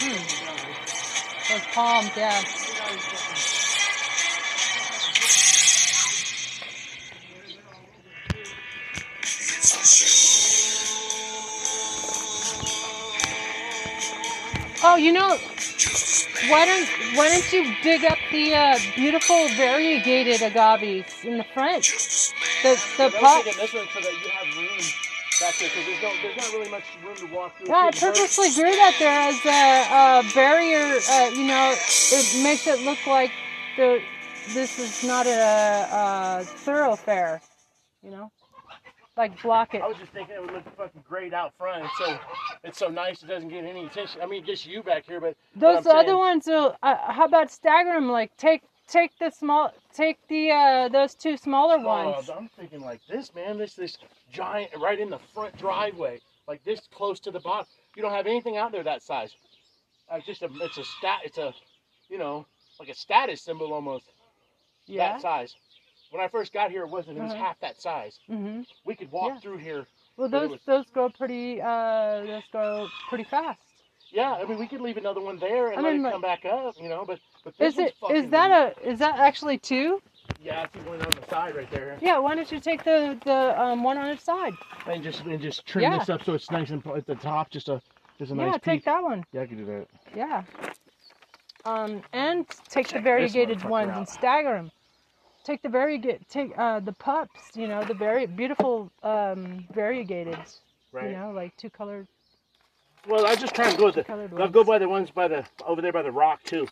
Hmm. 0.00 1.52
Those 1.52 1.66
palms, 1.72 2.10
yeah. 2.16 2.42
Oh, 14.86 14.96
you 14.96 15.12
know, 15.12 15.38
why 16.50 16.66
don't 16.66 16.86
why 17.16 17.30
don't 17.30 17.52
you 17.54 17.74
dig 17.82 18.04
up 18.04 18.18
the 18.30 18.54
uh, 18.54 18.78
beautiful 18.94 19.48
variegated 19.56 20.42
agaves 20.42 21.24
in 21.24 21.38
the 21.38 21.44
front? 21.54 21.84
The 22.62 22.78
the 22.98 23.10
pot. 23.18 23.44
thinking 23.44 23.62
this 23.62 23.72
one 23.72 23.86
so 23.94 24.00
that 24.00 24.12
you 24.12 24.28
have 24.28 24.56
room 24.58 24.78
back 25.40 25.56
there 25.56 25.68
because 25.70 25.86
there's, 25.86 26.02
no, 26.02 26.12
there's 26.22 26.36
not 26.36 26.52
really 26.52 26.70
much 26.70 26.84
room 27.02 27.16
to 27.16 27.26
walk 27.34 27.56
through. 27.56 27.68
Yeah, 27.68 27.88
I 27.88 27.90
purposely 27.92 28.50
grew 28.52 28.70
that 28.72 28.96
there 28.98 29.20
as 29.20 29.40
a, 29.46 30.28
a 30.28 30.34
barrier. 30.34 31.00
Uh, 31.10 31.30
you 31.34 31.46
know, 31.46 31.72
it 31.72 32.42
makes 32.42 32.66
it 32.66 32.80
look 32.84 33.06
like 33.06 33.32
the 33.78 34.02
this 34.52 34.78
is 34.78 35.02
not 35.02 35.26
a, 35.26 35.88
a 35.90 36.44
thoroughfare. 36.44 37.40
You 38.02 38.10
know, 38.10 38.32
like 39.16 39.40
block 39.42 39.74
it. 39.74 39.82
I 39.82 39.86
was 39.86 39.96
just 39.96 40.12
thinking 40.12 40.34
it 40.34 40.42
would 40.42 40.52
look 40.52 40.76
fucking 40.76 41.04
great 41.08 41.32
out 41.32 41.52
front. 41.56 41.84
It's 41.84 41.98
so 41.98 42.18
it's 42.64 42.78
so 42.78 42.88
nice. 42.88 43.22
It 43.22 43.26
doesn't 43.26 43.48
get 43.48 43.64
any 43.64 43.86
attention. 43.86 44.20
I 44.22 44.26
mean, 44.26 44.44
just 44.44 44.66
you 44.66 44.82
back 44.82 45.04
here, 45.06 45.20
but 45.20 45.36
Those 45.54 45.86
other 45.86 46.08
saying- 46.08 46.18
ones, 46.18 46.46
will, 46.46 46.76
uh, 46.82 47.12
how 47.12 47.24
about 47.24 47.50
stagger 47.50 47.92
them? 47.92 48.10
Like 48.10 48.36
take 48.36 48.62
take 48.88 49.16
the 49.18 49.30
small, 49.30 49.72
take 49.92 50.18
the 50.28 50.50
uh, 50.50 50.88
those 50.88 51.14
two 51.14 51.36
smaller 51.36 51.78
ones. 51.78 52.28
Oh, 52.28 52.34
I'm 52.34 52.48
thinking 52.48 52.80
like 52.80 53.00
this, 53.08 53.34
man. 53.34 53.58
This 53.58 53.74
this 53.74 53.96
giant 54.32 54.70
right 54.78 54.98
in 54.98 55.10
the 55.10 55.20
front 55.32 55.56
driveway, 55.56 56.20
like 56.48 56.64
this 56.64 56.80
close 56.92 57.20
to 57.20 57.30
the 57.30 57.40
bottom. 57.40 57.66
You 57.96 58.02
don't 58.02 58.12
have 58.12 58.26
anything 58.26 58.56
out 58.56 58.72
there 58.72 58.82
that 58.82 59.02
size. 59.02 59.34
Uh, 60.10 60.18
just 60.20 60.42
a 60.42 60.50
it's 60.60 60.78
a 60.78 60.84
stat. 60.84 61.20
It's 61.24 61.38
a 61.38 61.54
you 62.08 62.18
know 62.18 62.46
like 62.80 62.88
a 62.88 62.94
status 62.94 63.40
symbol 63.42 63.72
almost 63.72 64.06
yeah. 64.86 65.12
that 65.12 65.22
size. 65.22 65.54
When 66.10 66.22
I 66.22 66.28
first 66.28 66.52
got 66.52 66.70
here, 66.70 66.82
it 66.82 66.90
wasn't. 66.90 67.18
It 67.18 67.22
was 67.22 67.32
Uh-huh. 67.32 67.42
half 67.44 67.60
that 67.60 67.80
size. 67.80 68.20
hmm 68.26 68.62
We 68.84 68.94
could 68.94 69.10
walk 69.10 69.32
Yeah. 69.34 69.40
through 69.40 69.56
here. 69.58 69.86
Well, 70.16 70.28
those 70.28 70.50
was- 70.50 70.60
those 70.64 70.86
grow 70.90 71.08
pretty. 71.08 71.60
Uh, 71.60 72.22
those 72.24 72.42
grow 72.52 72.88
pretty 73.08 73.24
fast. 73.24 73.60
Yeah, 74.10 74.32
I 74.34 74.44
mean, 74.44 74.58
we 74.58 74.68
could 74.68 74.80
leave 74.80 74.96
another 74.96 75.20
one 75.20 75.38
there 75.38 75.68
and 75.70 75.80
I 75.80 75.82
let 75.82 75.92
mean, 75.92 76.00
it 76.00 76.04
like- 76.04 76.12
come 76.12 76.20
back 76.22 76.44
up, 76.44 76.76
you 76.80 76.88
know. 76.88 77.04
But 77.04 77.18
but 77.42 77.56
this 77.58 77.72
Is 77.74 77.78
one's 77.78 77.90
it 77.90 77.96
fucking 77.96 78.16
is 78.16 78.30
that 78.30 78.50
a 78.78 78.88
is 78.88 78.98
that 79.00 79.18
actually 79.18 79.58
two? 79.58 80.00
yeah? 80.40 80.62
I 80.62 80.78
see 80.78 80.88
one 80.88 81.00
on 81.00 81.10
the 81.10 81.26
side 81.28 81.56
right 81.56 81.68
there, 81.72 81.98
Yeah. 82.00 82.18
Why 82.18 82.34
don't 82.36 82.50
you 82.52 82.60
take 82.60 82.84
the 82.84 83.18
the 83.24 83.60
um, 83.60 83.82
one 83.82 83.98
on 83.98 84.08
its 84.08 84.22
side? 84.22 84.54
and 84.86 85.02
just 85.02 85.22
and 85.22 85.40
just 85.40 85.66
trim 85.66 85.82
Yeah. 85.82 85.98
this 85.98 86.08
up 86.10 86.22
so 86.22 86.34
it's 86.34 86.50
nice 86.50 86.70
and 86.70 86.86
at 86.86 87.06
the 87.06 87.16
top, 87.16 87.50
just 87.50 87.68
a 87.68 87.82
just 88.18 88.30
a 88.30 88.34
nice. 88.36 88.46
yeah, 88.46 88.52
take 88.52 88.62
peak. 88.80 88.84
that 88.84 89.02
one. 89.02 89.24
Yeah, 89.32 89.40
I 89.42 89.46
could 89.46 89.58
do 89.58 89.64
that. 89.64 89.88
Yeah. 90.14 90.44
Um, 91.64 92.02
and 92.12 92.46
take 92.68 92.86
the 92.86 92.92
Check 92.92 92.92
this 92.92 93.02
variegated 93.02 93.64
ones 93.64 93.90
out. 93.90 93.96
and 93.96 94.08
stagger 94.08 94.52
them. 94.52 94.70
Take 95.44 95.60
the 95.60 95.68
variegated, 95.68 96.26
take 96.28 96.56
uh, 96.56 96.80
the 96.80 96.92
pups. 96.92 97.54
You 97.54 97.68
know, 97.68 97.84
the 97.84 97.94
very 97.94 98.26
beautiful 98.26 98.90
um, 99.02 99.66
variegated. 99.74 100.38
Right. 100.90 101.10
You 101.10 101.16
know, 101.16 101.32
like 101.32 101.54
two 101.58 101.68
colored. 101.68 102.08
Well, 103.06 103.26
I 103.26 103.36
just 103.36 103.54
try 103.54 103.68
and 103.68 103.76
go 103.76 103.86
with 103.86 103.96
the. 103.96 104.40
I'll 104.40 104.48
go 104.48 104.64
by 104.64 104.78
the 104.78 104.88
ones 104.88 105.10
by 105.10 105.28
the 105.28 105.44
over 105.66 105.82
there 105.82 105.92
by 105.92 106.00
the 106.00 106.10
rock 106.10 106.42
too. 106.44 106.66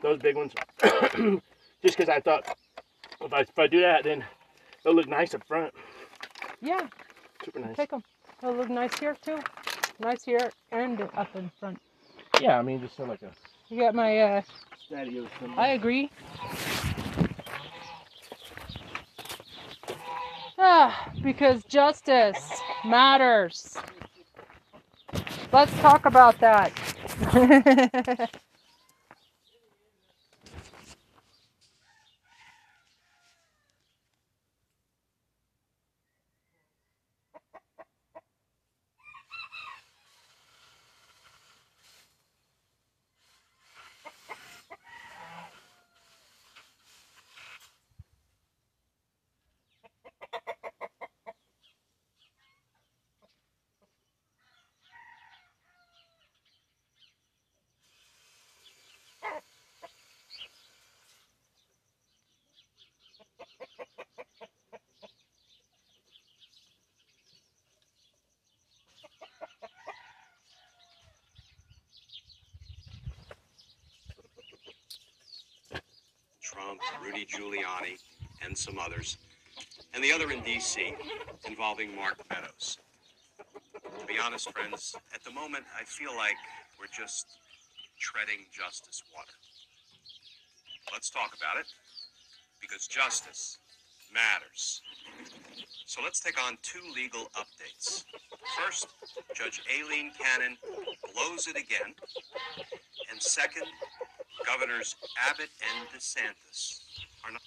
Those 0.00 0.18
big 0.18 0.36
ones. 0.36 0.52
just 0.82 1.96
because 1.96 2.08
I 2.08 2.18
thought 2.20 2.56
if 3.20 3.32
I 3.32 3.40
if 3.40 3.58
I 3.58 3.66
do 3.66 3.80
that, 3.82 4.04
then 4.04 4.24
they'll 4.82 4.94
look 4.94 5.08
nice 5.08 5.34
up 5.34 5.46
front. 5.46 5.74
Yeah, 6.62 6.86
Super 7.44 7.58
nice. 7.58 7.76
take 7.76 7.90
them. 7.90 8.02
They'll 8.40 8.54
look 8.54 8.70
nice 8.70 8.98
here 8.98 9.16
too. 9.20 9.38
Nice 10.00 10.24
here 10.24 10.50
and 10.70 11.00
up 11.14 11.36
in 11.36 11.50
front. 11.60 11.78
Yeah, 12.40 12.58
I 12.58 12.62
mean 12.62 12.80
just 12.80 12.96
so 12.96 13.04
like 13.04 13.20
a 13.22 13.32
You 13.68 13.80
got 13.80 13.94
my. 13.94 14.18
Uh, 14.18 14.42
stadio. 14.90 15.28
I 15.56 15.68
agree. 15.68 16.10
Ah, 20.64 21.10
because 21.24 21.64
justice 21.64 22.60
matters. 22.84 23.76
Let's 25.52 25.72
talk 25.80 26.06
about 26.06 26.38
that. 26.38 26.72
Trump, 76.62 76.80
Rudy 77.02 77.26
Giuliani, 77.26 77.98
and 78.44 78.56
some 78.56 78.78
others, 78.78 79.18
and 79.94 80.02
the 80.02 80.12
other 80.12 80.30
in 80.30 80.40
D.C. 80.40 80.94
involving 81.46 81.94
Mark 81.94 82.18
Meadows. 82.30 82.78
To 83.98 84.06
be 84.06 84.14
honest, 84.24 84.50
friends, 84.52 84.94
at 85.14 85.22
the 85.24 85.30
moment, 85.30 85.64
I 85.78 85.84
feel 85.84 86.14
like 86.16 86.36
we're 86.78 86.86
just 86.86 87.26
treading 87.98 88.46
justice 88.52 89.02
water. 89.14 89.32
Let's 90.92 91.10
talk 91.10 91.34
about 91.36 91.60
it, 91.60 91.66
because 92.60 92.86
justice 92.86 93.58
matters. 94.12 94.82
So 95.86 96.00
let's 96.02 96.20
take 96.20 96.42
on 96.42 96.58
two 96.62 96.80
legal 96.94 97.30
updates. 97.36 98.04
First, 98.58 98.88
Judge 99.34 99.62
Aileen 99.72 100.10
Cannon 100.18 100.56
blows 101.14 101.46
it 101.46 101.56
again. 101.56 101.94
And 103.10 103.22
second, 103.22 103.66
Governors 104.46 104.96
Abbott 105.28 105.50
and 105.62 105.88
DeSantis 105.90 106.80
are 107.24 107.32
not. 107.32 107.42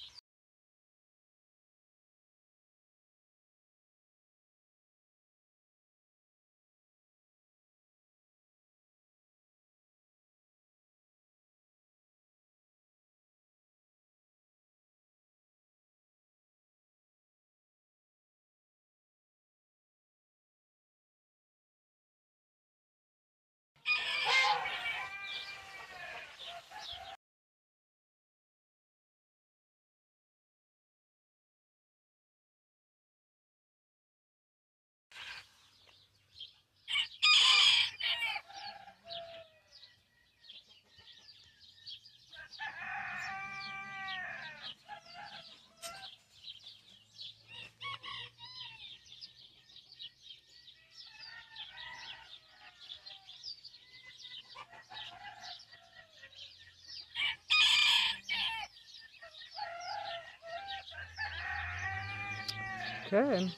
Okay. 63.06 63.52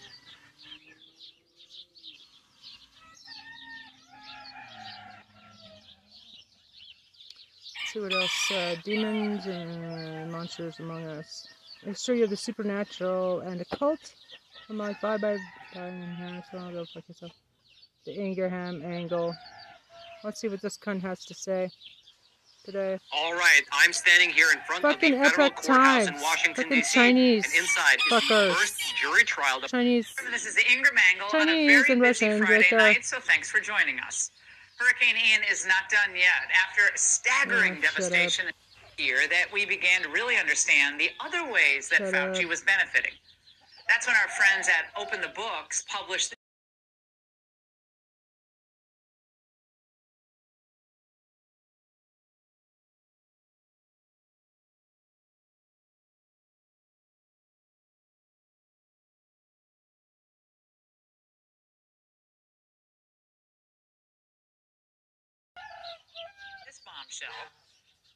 see 7.98 8.04
what 8.04 8.14
else. 8.14 8.52
Uh, 8.52 8.76
demons 8.84 9.46
and 9.46 10.32
monsters 10.32 10.80
among 10.80 11.06
us. 11.06 11.48
History 11.84 12.22
of 12.22 12.30
the 12.30 12.38
supernatural 12.38 13.42
and 13.42 13.62
occult. 13.62 14.16
I'm 14.70 14.78
like, 14.78 15.00
bye 15.02 15.18
bye, 15.18 15.38
and 15.76 16.44
so 16.52 16.58
I'll 16.58 16.72
go 16.72 16.86
fuck 16.94 17.08
yourself. 17.08 17.32
The 18.06 18.14
Ingraham 18.14 18.84
angle. 18.84 19.34
Let's 20.24 20.42
see 20.42 20.48
what 20.48 20.62
this 20.62 20.78
cunt 20.78 21.02
has 21.04 21.24
to 21.26 21.34
say 21.34 21.70
today. 22.66 22.98
All 23.14 23.34
right, 23.34 23.62
I'm 23.72 23.94
standing 23.94 24.30
here 24.30 24.48
in 24.52 24.60
front 24.68 24.82
Fucking 24.82 25.14
of 25.14 25.20
the 25.20 25.30
federal 25.30 25.50
courthouse 25.52 26.08
in. 26.08 26.14
Washington 26.22 26.64
Fucking 26.64 26.78
D.C. 26.80 26.94
Chinese 26.94 27.46
and 27.46 27.62
inside 27.62 27.98
is 27.98 28.10
the 28.10 28.22
first 28.22 28.87
jury 29.00 29.24
trial. 29.24 29.62
Chinese. 29.62 30.14
This 30.32 30.46
is 30.46 30.56
the 30.56 30.66
Ingraham 30.72 30.98
Angle 31.14 31.28
on 31.34 31.42
a 31.50 31.52
Chinese 31.52 31.72
very 31.72 31.92
and 31.94 32.02
Russians 32.02 32.40
Friday 32.40 32.54
right 32.56 32.66
there. 32.70 32.80
night, 32.80 33.06
so 33.06 33.20
thanks 33.20 33.50
for 33.50 33.60
joining 33.60 34.00
us. 34.00 34.32
Hurricane 34.78 35.16
Ian 35.16 35.42
is 35.50 35.66
not 35.66 35.90
done 35.90 36.16
yet. 36.16 36.50
After 36.68 36.82
staggering 36.96 37.78
Oh, 37.78 37.82
devastation 37.82 38.46
here, 38.98 39.28
that 39.30 39.46
we 39.52 39.66
began 39.66 40.02
to 40.04 40.10
really 40.10 40.38
understand 40.38 41.00
the 41.00 41.10
other 41.20 41.52
ways 41.52 41.90
that 41.90 41.98
Shut 42.00 42.14
Fauci 42.14 42.44
up. 42.44 42.50
was 42.50 42.62
benefiting. 42.62 43.14
That's 43.88 44.06
when 44.08 44.16
our 44.18 44.28
friends 44.30 44.68
at 44.68 44.90
Open 45.00 45.22
the 45.22 45.30
Books 45.36 45.84
published 45.88 46.36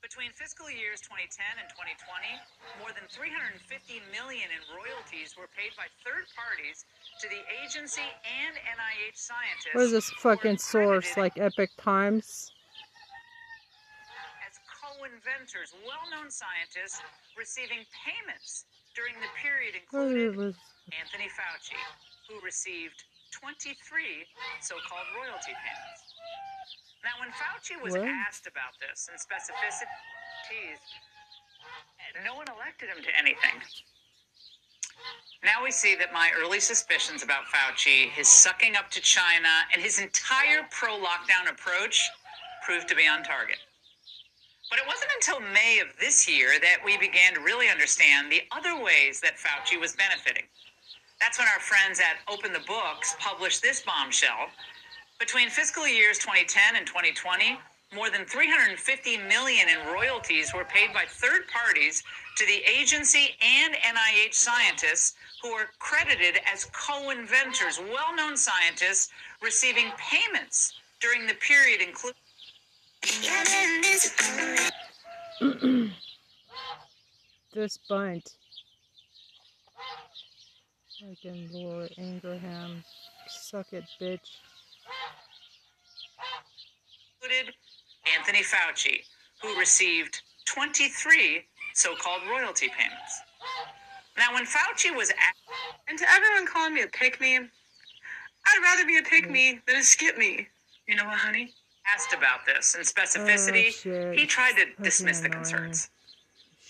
Between 0.02 0.34
fiscal 0.34 0.66
years 0.66 0.98
2010 1.06 1.46
and 1.62 1.70
2020, 1.78 2.02
more 2.82 2.90
than 2.94 3.06
350 3.10 3.62
million 4.10 4.50
in 4.50 4.62
royalties 4.74 5.38
were 5.38 5.50
paid 5.54 5.74
by 5.78 5.86
third 6.02 6.26
parties 6.34 6.86
to 7.22 7.30
the 7.30 7.42
agency 7.62 8.06
and 8.26 8.58
NIH 8.58 9.18
scientists. 9.18 9.74
What 9.78 9.86
is 9.86 9.94
this 9.94 10.10
fucking 10.22 10.58
source? 10.58 11.18
Like 11.18 11.38
Epoch 11.38 11.70
Times? 11.78 12.52
as 14.52 14.60
co-inventors, 14.68 15.72
well-known 15.88 16.28
scientists 16.28 17.00
receiving 17.40 17.88
payments 18.04 18.66
during 18.92 19.16
the 19.24 19.32
period 19.40 19.80
included? 19.80 20.58
Anthony 20.92 21.30
Fauci, 21.32 21.80
who 22.28 22.36
received 22.44 23.06
23 23.32 23.80
so-called 24.60 25.08
royalty 25.16 25.56
payments. 25.56 26.02
Now, 27.04 27.18
when 27.20 27.32
Fauci 27.34 27.82
was 27.82 27.94
What? 27.94 28.08
asked 28.08 28.46
about 28.46 28.78
this 28.80 29.10
in 29.12 29.18
specificities, 29.18 30.80
no 32.24 32.36
one 32.36 32.48
elected 32.48 32.90
him 32.90 33.04
to 33.04 33.18
anything. 33.18 33.62
Now 35.44 35.64
we 35.64 35.72
see 35.72 35.96
that 35.96 36.14
my 36.14 36.32
early 36.38 36.60
suspicions 36.60 37.24
about 37.24 37.46
Fauci, 37.48 38.10
his 38.12 38.28
sucking 38.28 38.76
up 38.76 38.92
to 38.92 39.02
China, 39.02 39.50
and 39.74 39.82
his 39.82 39.98
entire 39.98 40.68
pro-lockdown 40.70 41.50
approach 41.50 42.08
proved 42.64 42.88
to 42.90 42.96
be 42.96 43.08
on 43.08 43.24
target. 43.24 43.58
But 44.70 44.80
it 44.80 44.86
wasn't 44.86 45.12
until 45.16 45.40
May 45.40 45.80
of 45.80 45.98
this 46.00 46.30
year 46.30 46.60
that 46.60 46.78
we 46.86 46.98
began 46.98 47.34
to 47.34 47.42
really 47.42 47.68
understand 47.70 48.32
the 48.32 48.44
other 48.52 48.80
ways 48.80 49.20
that 49.22 49.38
Fauci 49.38 49.80
was 49.80 49.96
benefiting. 49.96 50.46
That's 51.20 51.40
when 51.40 51.48
our 51.48 51.60
friends 51.60 52.00
at 52.00 52.18
Open 52.32 52.54
the 52.54 52.66
Books 52.68 53.16
published 53.20 53.62
this 53.62 53.82
bombshell. 53.82 54.50
Between 55.22 55.50
fiscal 55.52 55.88
years 55.88 56.18
2010 56.18 56.76
and 56.76 56.88
2020, 56.88 57.60
more 57.94 58.10
than 58.10 58.26
350 58.26 59.18
million 59.30 59.68
in 59.70 59.94
royalties 59.94 60.52
were 60.52 60.66
paid 60.66 60.92
by 60.96 61.04
third 61.08 61.48
parties 61.48 62.02
to 62.38 62.46
the 62.48 62.64
agency 62.68 63.36
and 63.40 63.76
NIH 63.76 64.34
scientists 64.34 65.14
who 65.44 65.50
are 65.50 65.70
credited 65.78 66.40
as 66.52 66.66
co-inventors, 66.74 67.80
well-known 67.94 68.36
scientists 68.36 69.12
receiving 69.44 69.92
payments 70.00 70.74
during 71.00 71.28
the 71.28 71.36
period 71.36 71.82
including 71.82 72.18
This 77.54 77.78
bunt. 77.88 78.38
Fucking 81.00 81.50
Laura 81.52 81.88
Ingraham. 82.00 82.84
Suck 83.28 83.72
it, 83.72 83.84
bitch. 84.00 84.40
Included 87.22 87.54
Anthony 88.18 88.44
Fauci, 88.44 89.02
who 89.42 89.58
received 89.60 90.22
23 90.46 91.44
so-called 91.74 92.22
royalty 92.30 92.70
payments. 92.70 93.22
Now, 94.18 94.34
when 94.34 94.46
Fauci 94.46 94.96
was 94.96 95.10
asked, 95.12 95.40
And 95.88 95.98
to 95.98 96.06
everyone 96.10 96.46
calling 96.48 96.74
me 96.74 96.84
a 96.84 96.88
pick 96.88 97.20
me, 97.22 97.38
I'd 97.38 98.62
rather 98.64 98.86
be 98.86 98.98
a 98.98 99.04
pick 99.04 99.30
me 99.30 99.60
than 99.68 99.78
a 99.78 99.84
skip 99.84 100.18
me. 100.18 100.48
You 100.88 100.96
know 100.96 101.06
what, 101.06 101.18
honey? 101.18 101.54
asked 101.88 102.14
about 102.14 102.46
this 102.46 102.76
in 102.76 102.82
specificity, 102.82 103.74
Oh, 103.88 104.12
he 104.12 104.26
tried 104.28 104.54
to 104.54 104.66
Fucking 104.66 104.84
dismiss 104.84 105.20
the 105.20 105.30
concerns. 105.30 105.90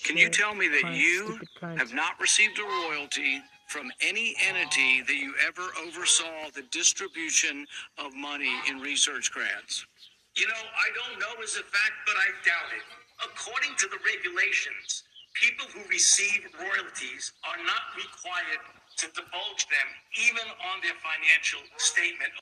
Can 0.03 0.17
you 0.17 0.29
tell 0.29 0.55
me 0.55 0.67
that 0.69 0.93
you 0.93 1.39
have 1.61 1.93
not 1.93 2.19
received 2.19 2.57
a 2.59 2.63
royalty 2.63 3.41
from 3.71 3.87
any 4.03 4.35
entity 4.43 4.99
that 4.99 5.15
you 5.15 5.31
ever 5.47 5.63
oversaw 5.87 6.51
the 6.53 6.67
distribution 6.75 7.65
of 7.97 8.11
money 8.13 8.51
in 8.67 8.83
research 8.83 9.31
grants? 9.31 9.87
You 10.35 10.43
know, 10.43 10.63
I 10.75 10.87
don't 10.91 11.15
know 11.23 11.39
as 11.39 11.55
a 11.55 11.63
fact, 11.63 11.95
but 12.03 12.19
I 12.19 12.35
doubt 12.43 12.67
it. 12.75 12.83
According 13.31 13.71
to 13.79 13.87
the 13.87 13.95
regulations, 14.03 15.07
people 15.39 15.63
who 15.71 15.87
receive 15.87 16.51
royalties 16.59 17.31
are 17.47 17.63
not 17.63 17.95
required 17.95 18.59
to 18.99 19.07
divulge 19.15 19.63
them 19.71 19.87
even 20.19 20.43
on 20.67 20.83
their 20.83 20.99
financial 20.99 21.63
statement. 21.79 22.35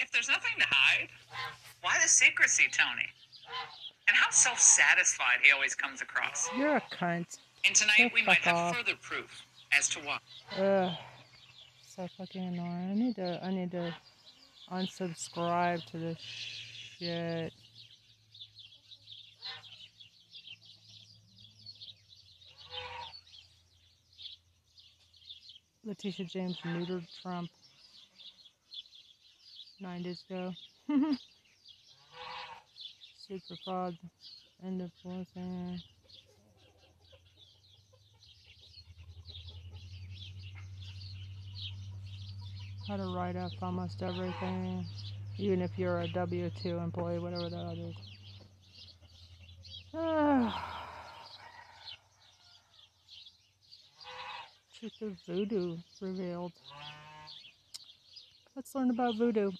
If 0.00 0.10
there's 0.10 0.28
nothing 0.32 0.56
to 0.56 0.66
hide, 0.70 1.12
why 1.82 2.00
the 2.02 2.08
secrecy, 2.08 2.64
Tony? 2.72 3.12
And 4.08 4.16
how 4.16 4.30
self 4.30 4.58
satisfied 4.58 5.44
he 5.44 5.52
always 5.52 5.74
comes 5.74 6.00
across. 6.00 6.48
You're 6.56 6.76
a 6.76 6.82
cunt. 6.96 7.36
And 7.66 7.76
tonight 7.76 8.08
Go 8.08 8.08
we 8.14 8.22
might 8.22 8.40
fuck 8.40 8.56
have 8.56 8.76
further 8.76 8.96
proof 9.00 9.44
as 9.78 9.88
to 9.90 9.98
why. 10.00 10.18
Ugh. 10.58 10.92
So 11.96 12.08
fucking 12.18 12.42
annoying. 12.42 12.90
I 12.90 12.94
need 12.94 13.16
to 13.16 13.44
I 13.44 13.50
need 13.50 13.70
to 13.72 13.94
unsubscribe 14.70 15.84
to 15.86 15.98
this 15.98 16.18
shit. 16.18 17.52
Letitia 25.84 26.26
James 26.26 26.58
neutered 26.64 27.06
Trump 27.20 27.50
nine 29.80 30.02
days 30.02 30.24
ago. 30.28 30.52
Super 33.28 33.56
fraud. 33.64 33.98
End 34.64 34.80
of 34.80 34.90
voicing. 35.04 35.78
How 42.86 42.96
to 42.98 43.14
write 43.16 43.36
up 43.36 43.50
almost 43.62 44.02
everything, 44.02 44.84
even 45.38 45.62
if 45.62 45.70
you're 45.78 46.02
a 46.02 46.08
W 46.08 46.50
2 46.62 46.76
employee, 46.76 47.18
whatever 47.18 47.48
that 47.48 47.78
is. 47.78 47.96
Truth 54.78 55.00
of 55.00 55.16
voodoo 55.26 55.78
revealed. 56.02 56.52
Let's 58.54 58.74
learn 58.74 58.90
about 58.90 59.16
voodoo. 59.16 59.50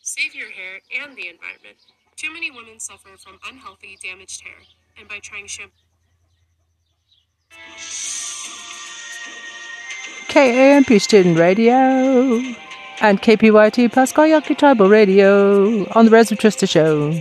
Save 0.00 0.34
your 0.34 0.50
hair 0.50 0.80
and 1.02 1.14
the 1.14 1.28
environment. 1.28 1.76
Too 2.16 2.32
many 2.32 2.50
women 2.50 2.80
suffer 2.80 3.18
from 3.18 3.38
unhealthy, 3.46 3.98
damaged 4.02 4.40
hair, 4.40 4.56
and 4.96 5.06
by 5.08 5.18
trying 5.18 5.46
shampoo. 5.46 5.72
KAMP 10.32 10.98
Student 10.98 11.38
Radio 11.38 11.74
and 13.02 13.20
KPYT 13.20 13.92
Pascua 13.92 14.26
Yaqui 14.26 14.54
Tribal 14.54 14.88
Radio 14.88 15.86
on 15.92 16.06
the 16.06 16.10
Reza 16.10 16.34
Trista 16.34 16.66
Show. 16.66 17.12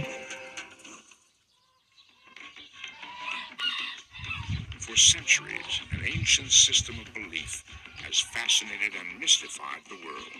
For 4.80 4.96
centuries, 4.96 5.82
an 5.92 6.06
ancient 6.06 6.52
system 6.52 6.96
of 7.06 7.14
belief 7.14 7.66
has 8.06 8.18
fascinated 8.18 8.94
and 8.98 9.20
mystified 9.20 9.82
the 9.90 9.98
world. 10.06 10.32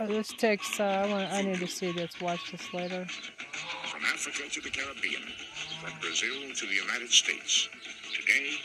Oh, 0.00 0.06
this 0.06 0.28
takes, 0.28 0.78
uh, 0.78 0.84
I, 0.84 1.06
want, 1.10 1.32
I 1.32 1.40
need 1.40 1.60
to 1.60 1.66
see 1.66 1.92
this, 1.92 2.20
watch 2.20 2.52
this 2.52 2.74
later. 2.74 3.06
From 3.86 4.02
Africa 4.04 4.42
to 4.52 4.60
the 4.60 4.68
Caribbean, 4.68 5.22
from 5.80 5.98
Brazil 5.98 6.52
to 6.56 6.66
the 6.66 6.74
United 6.74 7.10
States, 7.10 7.70
today, 8.12 8.58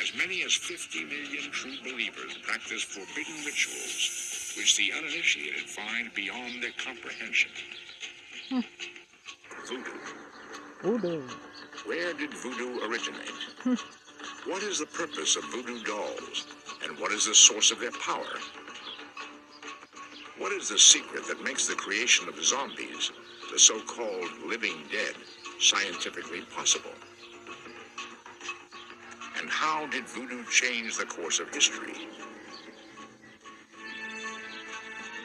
as 0.00 0.12
many 0.16 0.42
as 0.42 0.54
50 0.54 1.04
million 1.04 1.50
true 1.50 1.76
believers 1.82 2.38
practice 2.42 2.82
forbidden 2.82 3.44
rituals 3.44 4.54
which 4.56 4.76
the 4.76 4.90
uninitiated 4.96 5.68
find 5.68 6.12
beyond 6.14 6.62
their 6.62 6.72
comprehension. 6.82 7.50
Hmm. 8.48 8.60
Voodoo. 9.66 9.98
Voodoo. 10.82 11.28
Where 11.86 12.12
did 12.14 12.34
voodoo 12.34 12.80
originate? 12.86 13.30
Hmm. 13.62 13.74
what 14.46 14.62
is 14.62 14.78
the 14.78 14.86
purpose 14.86 15.36
of 15.36 15.44
voodoo 15.44 15.82
dolls? 15.84 16.46
And 16.82 16.98
what 16.98 17.12
is 17.12 17.26
the 17.26 17.34
source 17.34 17.70
of 17.70 17.78
their 17.78 17.92
power? 17.92 18.38
What 20.38 20.52
is 20.52 20.70
the 20.70 20.78
secret 20.78 21.26
that 21.26 21.44
makes 21.44 21.68
the 21.68 21.74
creation 21.74 22.28
of 22.28 22.42
zombies, 22.42 23.12
the 23.52 23.58
so 23.58 23.78
called 23.80 24.30
living 24.46 24.82
dead, 24.90 25.14
scientifically 25.60 26.40
possible? 26.56 26.94
How 29.60 29.86
did 29.88 30.06
voodoo 30.06 30.42
change 30.50 30.96
the 30.96 31.04
course 31.04 31.38
of 31.38 31.52
history? 31.52 31.92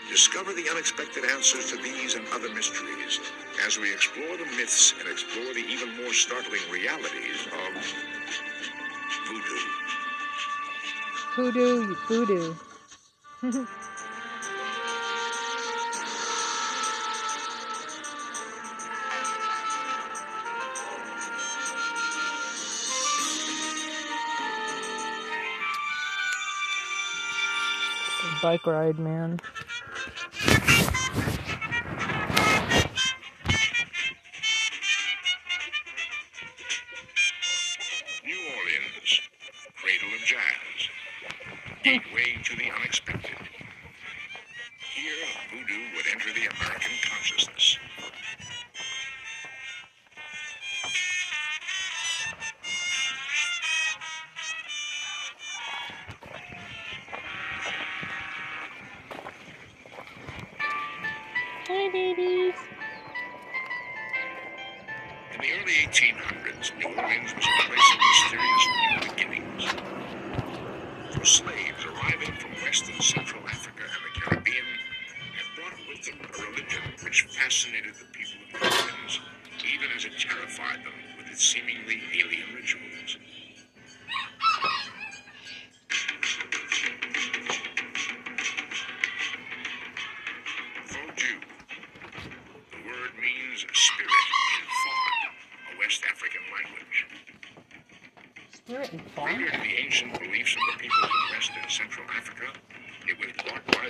Discover 0.10 0.52
the 0.52 0.70
unexpected 0.70 1.24
answers 1.24 1.72
to 1.72 1.78
these 1.78 2.16
and 2.16 2.28
other 2.34 2.54
mysteries 2.54 3.22
as 3.66 3.80
we 3.80 3.94
explore 3.94 4.36
the 4.36 4.46
myths 4.58 4.94
and 5.00 5.08
explore 5.08 5.54
the 5.54 5.64
even 5.66 5.96
more 5.96 6.12
startling 6.12 6.60
realities 6.70 7.48
of 7.48 7.96
voodoo. 9.26 9.62
Voodoo, 12.10 12.56
voodoo. 13.42 13.66
Bike 28.46 28.68
ride, 28.68 29.00
man. 29.00 29.40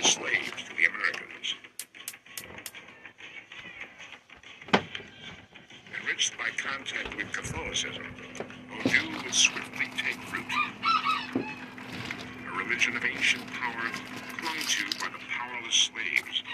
Slaves 0.06 0.62
to 0.62 0.70
the 0.76 0.86
Americans. 0.86 1.56
Enriched 6.00 6.38
by 6.38 6.48
contact 6.56 7.16
with 7.16 7.32
Catholicism, 7.32 8.04
Vodou 8.84 9.24
would 9.24 9.34
swiftly 9.34 9.90
take 9.96 10.32
root. 10.32 10.46
A 11.34 12.56
religion 12.56 12.96
of 12.96 13.04
ancient 13.04 13.44
power 13.52 13.90
clung 14.38 14.62
to 14.68 14.84
by 15.00 15.08
the 15.10 15.24
powerless 15.28 15.90
slaves 15.90 16.44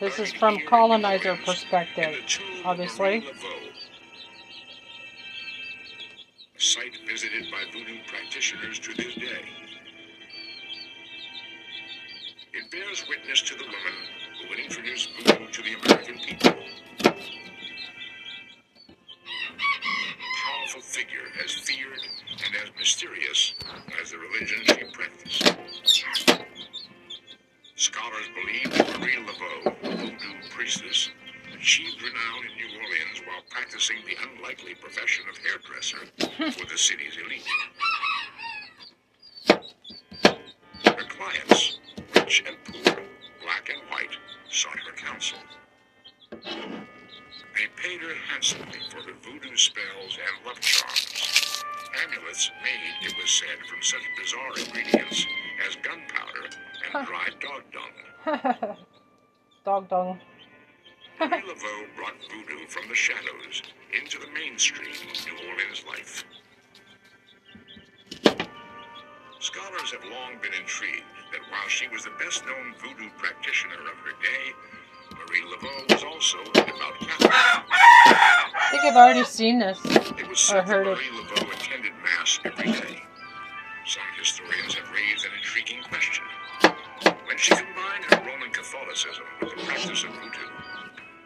This 0.00 0.18
is 0.18 0.32
from 0.32 0.58
colonizer 0.66 1.36
perspective, 1.44 2.16
obviously. 2.64 3.22
Said, 53.30 53.64
from 53.68 53.80
such 53.80 54.02
bizarre 54.18 54.58
ingredients 54.58 55.24
as 55.64 55.76
gunpowder 55.76 56.50
and 56.94 57.06
dried 57.06 57.34
dog 57.38 57.62
dung. 57.70 58.76
Dog 59.64 59.88
dung. 59.88 60.18
Marie 61.20 61.42
Laveau 61.42 61.86
brought 61.94 62.16
voodoo 62.28 62.66
from 62.66 62.88
the 62.88 62.94
shadows 62.94 63.62
into 63.92 64.18
the 64.18 64.26
mainstream 64.32 64.88
of 64.88 65.26
New 65.26 65.48
Orleans 65.48 65.84
life. 65.86 66.24
Scholars 69.38 69.92
have 69.92 70.02
long 70.10 70.40
been 70.42 70.54
intrigued 70.54 71.04
that 71.30 71.40
while 71.50 71.68
she 71.68 71.86
was 71.88 72.04
the 72.04 72.10
best 72.18 72.44
known 72.46 72.74
voodoo 72.82 73.10
practitioner 73.18 73.74
of 73.74 73.98
her 73.98 74.16
day, 74.22 74.52
Marie 75.12 75.44
Laveau 75.44 75.92
was 75.92 76.02
also 76.04 76.38
a 76.40 76.52
devout 76.52 76.98
Catholic. 76.98 77.30
I 77.32 78.68
think 78.72 78.84
I've 78.84 78.96
already 78.96 79.24
seen 79.24 79.58
this 79.60 79.78
It 79.84 80.28
was 80.28 80.30
or 80.30 80.34
said 80.36 80.56
that 80.56 80.68
heard 80.68 80.86
it. 80.88 80.96
Marie 80.96 81.22
Laveau 81.22 81.52
attended 81.52 81.92
Mass 82.02 82.40
every 82.44 82.72
day. 82.72 83.02
Some 83.90 84.06
historians 84.16 84.74
have 84.74 84.86
raised 84.94 85.26
an 85.26 85.32
intriguing 85.34 85.82
question. 85.82 86.22
When 87.26 87.36
she 87.36 87.50
combined 87.50 88.06
her 88.06 88.22
Roman 88.22 88.50
Catholicism 88.50 89.26
with 89.40 89.50
the 89.50 89.66
practice 89.66 90.04
of 90.04 90.10
voodoo, 90.14 90.46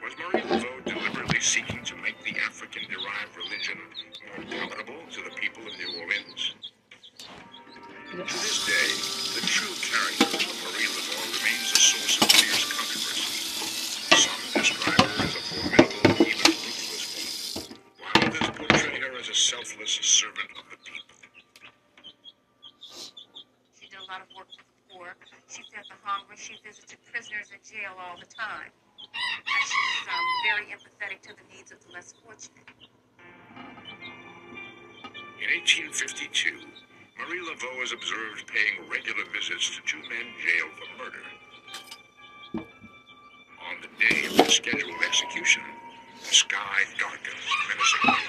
was 0.01 0.17
Marie 0.17 0.41
Laveau 0.49 0.73
deliberately 0.87 1.41
seeking 1.41 1.85
to 1.85 1.95
make 1.97 2.17
the 2.25 2.33
African-derived 2.41 3.37
religion 3.37 3.77
more 4.25 4.49
palatable 4.49 4.97
to 5.13 5.21
the 5.29 5.37
people 5.37 5.61
of 5.61 5.77
New 5.77 5.93
Orleans? 6.01 6.55
To 8.17 8.25
this 8.33 8.65
day, 8.65 8.89
the 9.37 9.45
true 9.45 9.77
character 9.85 10.25
of 10.25 10.57
Marie 10.65 10.89
Laveau 10.89 11.21
remains 11.37 11.69
a 11.69 11.77
source 11.77 12.17
of 12.17 12.33
fierce 12.33 12.65
controversy. 12.65 13.29
Some 14.17 14.41
describe 14.57 15.05
her 15.05 15.21
as 15.21 15.37
a 15.37 15.43
formidable, 15.53 16.17
even 16.17 16.49
ruthless 16.49 17.13
woman, 17.13 17.77
while 18.01 18.25
others 18.25 18.49
portray 18.57 19.01
her 19.05 19.13
as 19.21 19.29
a 19.29 19.37
selfless 19.37 20.01
servant 20.01 20.49
of 20.57 20.65
the 20.73 20.81
people. 20.81 21.13
She 23.81 23.91
did 23.91 23.99
a 23.99 24.05
lot 24.11 24.23
of 24.23 24.29
work 24.37 24.49
for 24.49 24.65
the 24.65 24.95
poor. 24.97 25.15
She 26.05 26.11
fed. 26.11 26.39
She 26.39 26.55
visited 26.65 26.99
prisoners 27.11 27.49
in 27.49 27.61
jail 27.65 27.97
all 27.97 28.17
the 28.19 28.27
time. 28.27 28.69
And 28.69 29.65
she's 29.65 30.09
um, 30.09 30.27
very 30.45 30.67
empathetic 30.69 31.23
to 31.23 31.33
the 31.33 31.47
needs 31.57 31.73
of 31.73 31.81
the 31.87 31.93
less 31.93 32.13
fortunate. 32.21 32.69
In 35.41 35.49
1852, 35.49 36.61
Marie 37.17 37.41
Laveau 37.41 37.83
is 37.83 37.93
observed 37.93 38.47
paying 38.47 38.89
regular 38.91 39.25
visits 39.33 39.71
to 39.77 39.83
two 39.87 40.01
men 40.09 40.27
jailed 40.45 40.73
for 40.77 40.89
murder. 41.05 41.25
On 43.65 43.77
the 43.81 43.89
day 43.97 44.27
of 44.27 44.37
the 44.37 44.51
scheduled 44.51 45.03
execution, 45.07 45.63
the 46.21 46.35
sky 46.35 46.85
darkens 46.99 47.49
menacingly. 47.69 48.29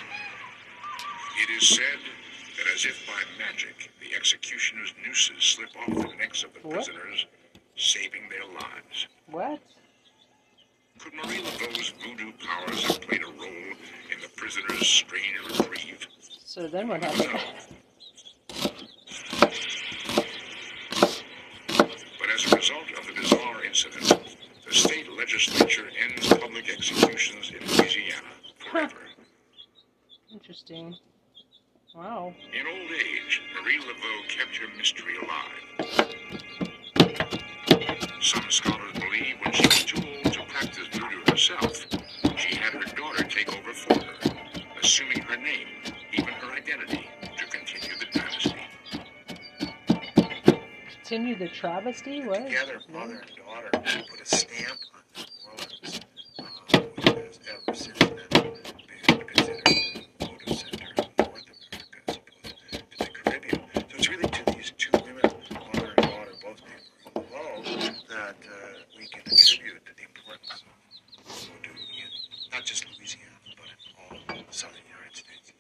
It 1.44 1.50
is 1.62 1.68
said 1.68 2.00
that 2.58 2.68
as 2.74 2.86
if 2.86 3.06
by 3.08 3.20
magic, 3.38 3.92
the 4.00 4.16
executioner's 4.16 4.94
nooses 5.06 5.44
slip 5.44 5.70
off 5.76 5.94
the 5.94 6.16
necks 6.16 6.44
of 6.44 6.54
the 6.54 6.60
What? 6.68 6.90
Saving 7.76 8.30
their 8.30 8.46
lives. 8.46 9.08
What? 9.28 9.60
Could 11.00 11.14
Marie 11.14 11.42
Laveau's 11.44 11.94
voodoo 12.04 12.32
powers 12.46 12.84
have 12.86 13.02
played 13.02 13.22
a 13.22 13.26
role 13.26 13.76
in 14.12 14.22
the 14.22 14.30
prisoner's 14.36 14.88
strange 14.88 15.38
reprieve? 15.46 16.08
So 16.44 16.68
then 16.68 16.88
what 16.88 17.04
happened? 17.04 17.75
Travesty? 51.56 52.22
What? 52.26 52.45
Together, 52.45 52.82
mother 52.91 53.22
and 53.22 53.32
daughter 53.38 53.70
put 54.10 54.22
a 54.22 54.26
stamp 54.26 54.80
on 54.93 55.01
New 55.18 55.26
Orleans, 55.47 56.01
uh, 56.39 56.80
which 56.95 57.06
has 57.06 57.39
ever 57.49 57.74
since 57.74 57.97
then 57.99 58.12
been 59.08 59.28
considered 59.28 59.64
the 59.66 59.76
voodoo 60.20 60.53
center 60.53 60.89
of 60.97 61.08
North 61.18 61.47
America 61.47 61.99
as 62.08 62.18
opposed 62.18 62.56
to 62.91 62.97
the 62.99 63.06
Caribbean. 63.08 63.62
So 63.74 63.95
it's 63.97 64.10
really 64.10 64.28
to 64.28 64.43
these 64.53 64.72
two 64.78 64.91
women, 64.93 65.32
mother 65.53 65.93
and 65.95 66.06
daughter, 66.06 66.36
both 66.43 66.62
named 66.68 66.88
Laveau, 67.16 68.08
that 68.10 68.36
uh, 68.36 68.56
we 68.97 69.08
can 69.08 69.22
attribute 69.32 69.82
the 69.86 70.03
importance 70.03 70.51
of 70.51 71.34
voodoo 71.47 71.72
in 71.72 72.10
not 72.51 72.66
just 72.66 72.86
Louisiana, 72.97 73.39
but 73.56 73.70
in 73.72 74.36
all 74.36 74.43
southern 74.49 74.84
United 74.91 75.16
States. 75.16 75.53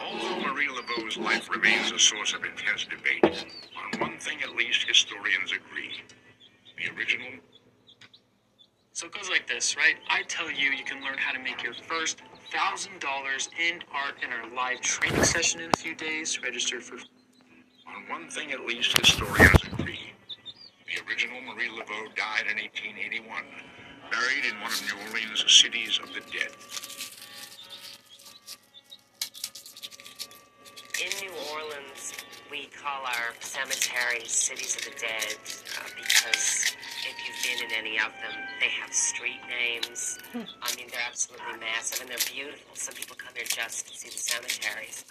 Although 0.00 0.38
Marie 0.40 0.68
Laveau's 0.68 1.16
life 1.16 1.48
remains 1.50 1.90
a 1.90 1.98
source 1.98 2.32
of 2.34 2.44
intense 2.44 2.84
debate, 2.84 3.24
on 3.76 4.00
one 4.00 4.18
thing 4.18 4.38
at 4.42 4.54
least 4.54 4.86
historians 4.86 5.52
agree. 5.52 6.02
The 6.76 6.94
original 6.96 7.28
So 8.92 9.06
it 9.06 9.12
goes 9.12 9.28
like 9.28 9.46
this, 9.48 9.76
right? 9.76 9.96
I 10.08 10.22
tell 10.22 10.50
you, 10.50 10.70
you 10.70 10.84
can 10.84 11.02
learn 11.02 11.18
how 11.18 11.32
to 11.32 11.38
make 11.40 11.62
your 11.62 11.74
first 11.86 12.22
thousand 12.52 13.00
dollars 13.00 13.48
in 13.58 13.80
art 13.92 14.14
in 14.22 14.30
our 14.32 14.54
live 14.54 14.80
training 14.80 15.22
session 15.22 15.60
in 15.60 15.70
a 15.70 15.76
few 15.76 15.94
days. 15.94 16.42
Register 16.42 16.80
for. 16.80 16.96
On 16.96 18.02
one 18.08 18.28
thing 18.28 18.52
at 18.52 18.66
least 18.66 18.98
historians 18.98 19.62
agree. 19.72 20.12
The 20.86 21.02
original 21.08 21.40
Marie 21.42 21.68
Laveau 21.68 22.14
died 22.16 22.46
in 22.50 22.58
1881, 22.58 23.44
buried 24.10 24.44
in 24.44 24.60
one 24.60 24.72
of 24.72 24.82
New 24.86 24.98
Orleans' 25.10 25.44
cities 25.52 25.98
of 26.02 26.12
the 26.12 26.20
dead. 26.20 26.52
In 31.02 31.28
New 31.28 31.34
Orleans, 31.52 32.14
we 32.50 32.68
call 32.82 33.04
our 33.04 33.34
cemeteries 33.40 34.30
cities 34.30 34.76
of 34.76 34.84
the 34.84 34.98
dead 34.98 35.36
uh, 35.78 35.88
because 35.96 36.76
if 37.08 37.16
you've 37.26 37.42
been 37.44 37.70
in 37.70 37.76
any 37.76 37.98
of 37.98 38.12
them, 38.22 38.34
they 38.60 38.68
have 38.68 38.92
street 38.92 39.40
names. 39.48 40.18
I 40.34 40.74
mean, 40.76 40.86
they're 40.90 41.06
absolutely 41.06 41.58
massive 41.60 42.00
and 42.00 42.10
they're 42.10 42.25
beautiful. 42.36 42.76
Some 42.76 42.94
people 42.94 43.16
come 43.16 43.32
here 43.34 43.48
just 43.48 43.88
to 43.88 43.96
see 43.96 44.10
the 44.10 44.18
cemeteries. 44.18 45.06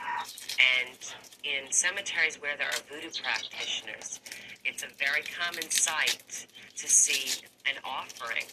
And 0.78 0.98
in 1.42 1.72
cemeteries 1.72 2.40
where 2.40 2.56
there 2.56 2.68
are 2.68 2.82
voodoo 2.88 3.10
practitioners, 3.10 4.22
it's 4.64 4.84
a 4.84 4.94
very 5.02 5.24
common 5.24 5.66
sight 5.72 6.46
to 6.78 6.88
see 6.88 7.42
an 7.66 7.82
offering 7.84 8.46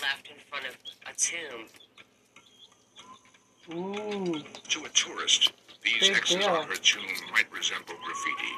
left 0.00 0.32
in 0.32 0.40
front 0.48 0.64
of 0.64 0.74
a 1.04 1.12
tomb 1.16 1.68
Ooh. 3.74 4.40
To 4.68 4.84
a 4.84 4.88
tourist, 4.90 5.52
these 5.82 6.08
Big 6.08 6.16
X's 6.16 6.36
deal. 6.36 6.48
on 6.48 6.68
her 6.68 6.76
tomb 6.76 7.02
might 7.32 7.50
resemble 7.52 7.94
graffiti. 8.04 8.54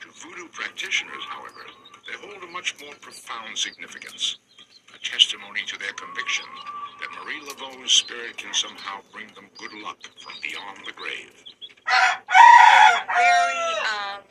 To 0.00 0.08
voodoo 0.08 0.48
practitioners, 0.48 1.22
however, 1.28 1.66
they 2.06 2.14
hold 2.26 2.42
a 2.42 2.46
much 2.46 2.74
more 2.80 2.94
profound 3.02 3.58
significance, 3.58 4.38
a 4.94 4.98
testimony 4.98 5.60
to 5.66 5.78
their 5.78 5.92
conviction 5.92 6.46
Marie 7.26 7.40
Laveau's 7.40 7.90
spirit 7.90 8.36
can 8.36 8.54
somehow 8.54 9.00
bring 9.12 9.26
them 9.34 9.46
good 9.58 9.72
luck 9.82 9.98
from 10.16 10.34
beyond 10.40 10.78
the 10.86 10.92
grave. 10.92 11.32
a 11.88 13.02
very 13.02 13.66
um, 13.82 14.22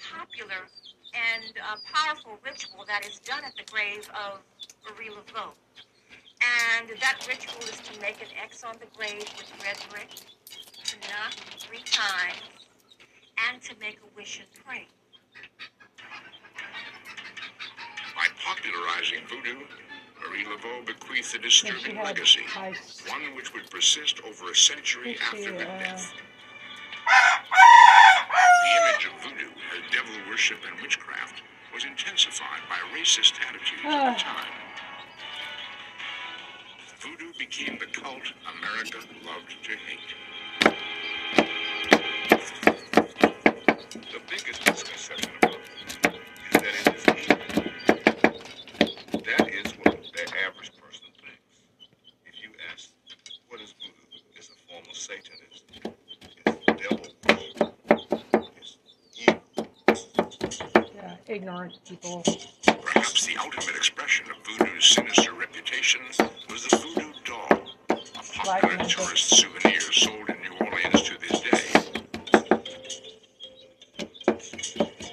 popular 0.00 0.64
and 1.12 1.52
uh, 1.60 1.76
powerful 1.92 2.38
ritual 2.42 2.82
that 2.86 3.06
is 3.06 3.18
done 3.18 3.44
at 3.44 3.54
the 3.56 3.70
grave 3.70 4.08
of 4.16 4.40
Marie 4.88 5.10
Laveau. 5.10 5.52
And 6.80 6.88
that 6.98 7.26
ritual 7.28 7.60
is 7.64 7.78
to 7.80 8.00
make 8.00 8.22
an 8.22 8.32
X 8.42 8.64
on 8.64 8.76
the 8.80 8.86
grave 8.96 9.28
with 9.36 9.52
red 9.62 9.76
brick, 9.90 10.08
to 10.82 10.96
knock 11.00 11.34
three 11.58 11.84
times, 11.84 12.40
and 13.50 13.60
to 13.60 13.74
make 13.78 13.98
a 13.98 14.16
wish 14.16 14.40
and 14.40 14.64
pray. 14.64 14.86
By 18.16 18.28
popularizing 18.42 19.28
voodoo, 19.28 19.60
Marie 20.28 20.44
Laveau 20.44 20.84
bequeathed 20.86 21.34
a 21.34 21.38
disturbing 21.38 21.96
legacy, 22.02 22.40
one 23.08 23.34
which 23.34 23.52
would 23.54 23.68
persist 23.70 24.20
over 24.26 24.50
a 24.50 24.54
century 24.54 25.16
after 25.22 25.52
her 25.54 25.60
uh, 25.60 25.78
death. 25.78 26.12
The 28.64 28.70
image 28.82 29.06
of 29.06 29.12
voodoo 29.22 29.50
as 29.72 29.92
devil 29.92 30.14
worship 30.28 30.58
and 30.70 30.80
witchcraft 30.82 31.42
was 31.72 31.84
intensified 31.84 32.60
by 32.68 32.76
racist 32.98 33.34
attitudes 33.48 33.82
at 33.84 33.92
Ah. 33.92 34.12
the 34.12 34.18
time. 34.18 34.52
Voodoo 37.00 37.32
became 37.38 37.78
the 37.78 37.86
cult 37.86 38.32
America 38.58 38.98
loved 39.24 39.54
to 39.62 39.72
hate. 39.86 40.14
The 43.92 44.20
biggest 44.28 44.66
misconception 44.66 45.30
about 45.42 45.58
voodoo 46.02 46.18
is 46.50 46.52
that 46.52 46.74
it 46.80 46.86
is 46.96 47.04
evil. 47.22 47.36
That 49.24 49.48
is 49.48 49.72
what 49.82 49.96
the 50.14 50.22
average 50.46 50.72
person 50.80 51.06
thinks. 51.20 51.54
If 52.26 52.34
you 52.42 52.50
ask, 52.72 52.90
what 53.48 53.60
is 53.60 53.74
voodoo? 53.80 54.22
It's 54.34 54.48
a 54.48 54.52
form 54.68 54.84
of 54.90 54.96
Satanism. 54.96 55.66
It's 56.46 56.56
devil 56.66 57.06
worship. 57.28 57.74
It's 58.56 58.78
evil. 59.18 59.42
Yeah, 60.94 61.15
ignorant 61.28 61.78
people. 61.86 62.22
Perhaps 62.82 63.26
the 63.26 63.36
ultimate 63.36 63.76
expression 63.76 64.26
of 64.30 64.36
voodoo's 64.46 64.84
sinister 64.84 65.32
reputation 65.32 66.00
was 66.50 66.66
the 66.66 66.76
voodoo 66.76 67.12
doll, 67.24 67.48
a 67.90 67.96
popular 68.34 68.84
tourist 68.84 69.30
souvenir 69.30 69.80
sold 69.80 70.28
in 70.28 70.36
New 70.42 70.56
Orleans 70.66 71.02
to 71.02 71.18
this 71.18 71.40
day. 71.40 71.80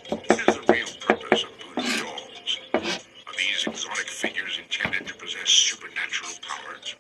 What 0.10 0.40
is 0.40 0.56
the 0.56 0.64
real 0.72 0.88
purpose 1.02 1.44
of 1.44 1.50
voodoo 1.76 2.04
dolls? 2.04 2.60
Are 2.74 3.34
these 3.38 3.66
exotic 3.68 4.08
figures 4.08 4.60
intended 4.64 5.08
to 5.08 5.16
possess 5.16 5.50
supernatural 5.50 6.32
powers? 6.42 6.96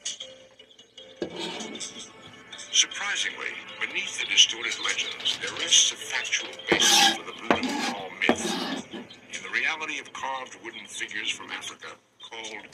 Surprisingly, 2.72 3.54
beneath 3.80 4.20
the 4.20 4.26
distorted 4.26 4.74
legends, 4.84 5.38
there 5.40 5.54
rests 5.60 5.92
a 5.92 5.96
factual 5.96 6.50
basis 6.70 7.16
for 7.16 7.24
the 7.24 7.32
voodoo 7.34 7.62
doll 7.92 8.10
myth 8.20 8.90
in 8.94 9.42
the 9.44 9.50
reality 9.54 10.00
of 10.00 10.12
carved 10.14 10.58
wooden 10.64 10.86
figures 10.88 11.30
from 11.30 11.52
Africa 11.52 11.88
called 12.22 12.66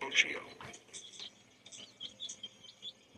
Bochio. 0.00 0.40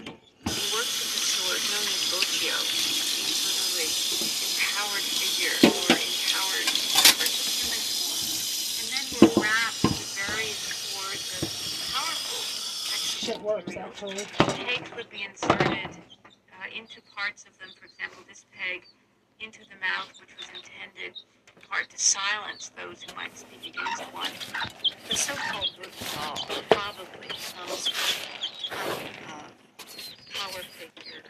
In 0.00 0.66
works 0.72 0.96
of 1.02 1.10
the 1.10 1.20
sort 1.20 1.60
known 1.70 1.86
as 1.90 2.02
Bochio, 2.10 2.56
means 2.62 3.42
literally 3.42 3.90
empowered 3.90 5.02
figure 5.02 5.56
or 5.66 5.92
empowered 5.98 6.68
fabric 6.94 7.30
of 7.30 7.46
human 7.58 7.82
form, 7.90 8.80
and 8.80 8.86
then 8.94 9.06
were 9.18 9.34
wrapped 9.42 9.82
with 9.82 10.08
various 10.26 10.62
cords 10.94 11.26
of 11.42 11.42
powerful 11.90 12.40
Shit 12.40 13.34
sexual 13.34 13.44
works, 13.44 13.66
material. 13.66 13.90
actually. 13.90 14.24
Pegs 14.64 14.90
would 14.96 15.10
be 15.10 15.22
inserted 15.24 15.90
uh, 16.50 16.76
into 16.76 17.00
parts 17.16 17.44
of 17.44 17.56
them. 17.58 17.68
For 17.78 17.84
example, 17.86 18.22
this 18.28 18.44
peg 18.52 18.84
into 19.40 19.60
the 19.70 19.76
mouth, 19.80 20.12
which 20.20 20.34
was 20.36 20.48
intended 20.52 21.16
in 21.56 21.60
part 21.68 21.88
to 21.90 21.98
silence 21.98 22.70
those 22.76 23.02
who 23.02 23.14
might 23.16 23.36
speak 23.36 23.72
against 23.74 24.02
one. 24.12 24.30
The 25.08 25.16
so-called 25.16 25.70
voodoo 25.76 25.90
doll 26.16 26.36
probably 26.70 27.28
comes 27.28 27.88
from 27.88 28.76
a 28.76 28.84
power 30.32 30.62
figure 30.76 31.22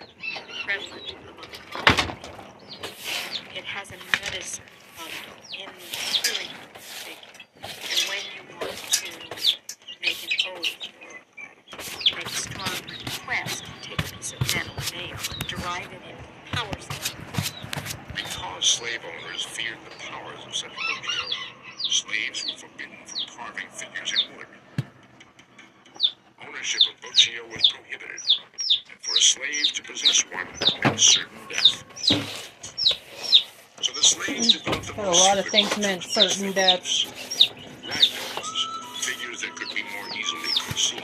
prevalent 0.64 1.14
among 1.26 1.52
common 1.70 2.16
people. 2.18 2.38
It 3.54 3.64
has 3.64 3.90
a 3.90 3.98
medicine 4.22 4.64
bundle 4.96 5.38
in 5.54 5.66
the 5.66 5.96
healing 5.96 6.54
figure. 6.74 7.38
And 7.62 8.00
when 8.10 8.22
you 8.34 8.42
want 8.58 8.76
to 8.76 9.10
make 10.02 10.20
an 10.24 10.30
oath 10.56 10.74
or 12.10 12.16
make 12.16 12.26
a 12.26 12.28
strong 12.30 12.76
request, 12.88 13.64
take 13.82 14.00
a 14.00 14.02
piece 14.16 14.32
of 14.32 14.40
metal 14.54 14.74
nail 14.94 15.16
and 15.30 15.46
drive 15.46 15.86
it 15.90 16.02
into 16.10 16.22
the 16.22 16.56
power 16.56 16.78
center. 16.80 17.16
Because 18.14 18.64
slave 18.64 19.00
owners 19.04 19.42
feared 19.44 19.78
the 19.88 19.96
powers 20.04 20.44
of 20.46 20.54
such 20.54 20.70
Bochio, 20.70 21.24
slaves 21.90 22.44
were 22.44 22.58
forbidden 22.58 22.96
from 23.06 23.20
carving 23.36 23.68
figures 23.70 24.12
in 24.12 24.36
wood. 24.36 24.46
Ownership 26.46 26.82
of 26.92 27.00
Bochio 27.00 27.42
was 27.52 27.68
prohibited, 27.68 28.20
and 28.90 28.98
for 29.00 29.14
a 29.14 29.20
slave 29.20 29.72
to 29.72 29.82
possess 29.82 30.22
one 30.32 30.46
meant 30.84 31.00
certain 31.00 31.38
death. 31.48 31.84
So 33.80 33.92
the 33.94 34.02
slaves 34.02 34.52
developed 34.52 34.86
the 34.88 34.92
But 34.94 35.08
a 35.08 35.49
rituals 35.60 35.78
meant 35.78 36.02
certain 36.02 36.52
deaths. 36.52 37.02
Figures 39.00 39.42
that 39.42 39.54
could 39.56 39.74
be 39.74 39.82
more 39.82 40.08
easily 40.16 40.52
concealed. 40.66 41.02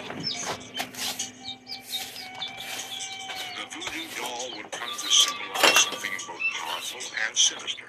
The 3.56 3.64
voodoo 3.70 4.06
doll 4.16 4.48
would 4.56 4.70
come 4.70 4.90
to 4.90 5.08
symbolize 5.08 5.78
something 5.82 6.10
both 6.26 6.40
powerful 6.54 7.00
and 7.26 7.36
sinister. 7.36 7.84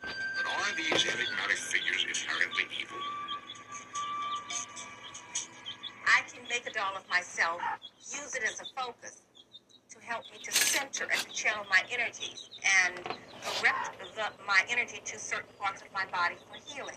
But 0.00 0.46
are 0.46 0.76
these 0.76 1.04
enigmatic 1.04 1.58
figures 1.58 2.04
inherently 2.08 2.64
evil? 2.80 2.98
I 6.06 6.22
can 6.32 6.42
make 6.48 6.66
a 6.66 6.72
doll 6.72 6.96
of 6.96 7.08
myself, 7.10 7.60
use 8.00 8.34
it 8.34 8.44
as 8.44 8.60
a 8.60 8.64
focus 8.80 9.22
to 9.92 9.98
help 10.06 10.24
me 10.32 10.38
to 10.42 10.52
center 10.52 11.04
and 11.04 11.20
to 11.20 11.30
channel 11.32 11.64
my 11.68 11.82
energies 11.92 12.48
and 12.84 12.96
direct 13.60 13.98
the, 14.16 14.24
my 14.46 14.62
energy 14.70 15.00
to 15.04 15.18
certain 15.18 15.48
parts 15.58 15.82
of 15.82 15.88
my 15.92 16.04
body 16.06 16.36
for 16.48 16.58
healing. 16.74 16.96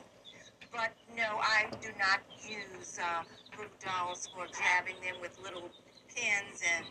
But 0.72 0.91
no, 1.16 1.38
I 1.41 1.66
do 1.82 1.89
not 2.00 2.22
use 2.48 3.00
uh, 3.02 3.24
voodoo 3.56 3.70
dolls 3.84 4.28
for 4.34 4.46
jabbing 4.48 4.96
them 5.04 5.16
with 5.22 5.38
little 5.43 5.70
pins 6.14 6.62
and 6.78 6.86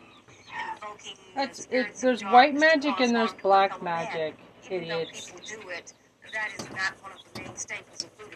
invoking 0.81 1.13
the 1.15 1.35
That's 1.35 1.59
it. 1.59 1.63
spirits 1.63 1.97
of 1.97 2.01
There's 2.01 2.23
white 2.23 2.53
magic 2.55 2.99
and 2.99 3.15
there's 3.15 3.33
black 3.33 3.71
fellow 3.71 3.83
man. 3.83 4.05
magic, 4.05 4.35
Even 4.69 4.83
idiots. 4.91 5.31
people 5.31 5.41
do 5.61 5.69
it, 5.69 5.93
that 6.33 6.49
is 6.57 6.69
not 6.71 6.93
one 7.01 7.11
of 7.13 7.19
the 7.33 7.41
main 7.41 7.55
staples 7.55 8.03
of 8.03 8.09
voodoo. 8.17 8.35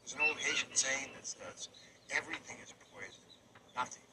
There's 0.00 0.14
an 0.14 0.20
old 0.26 0.38
Haitian 0.38 0.68
saying 0.74 1.08
that 1.14 1.26
says, 1.26 1.68
everything 2.14 2.56
is 2.62 2.74
poison, 2.92 3.22
nothing 3.76 4.02
is 4.02 4.08
poison. 4.08 4.09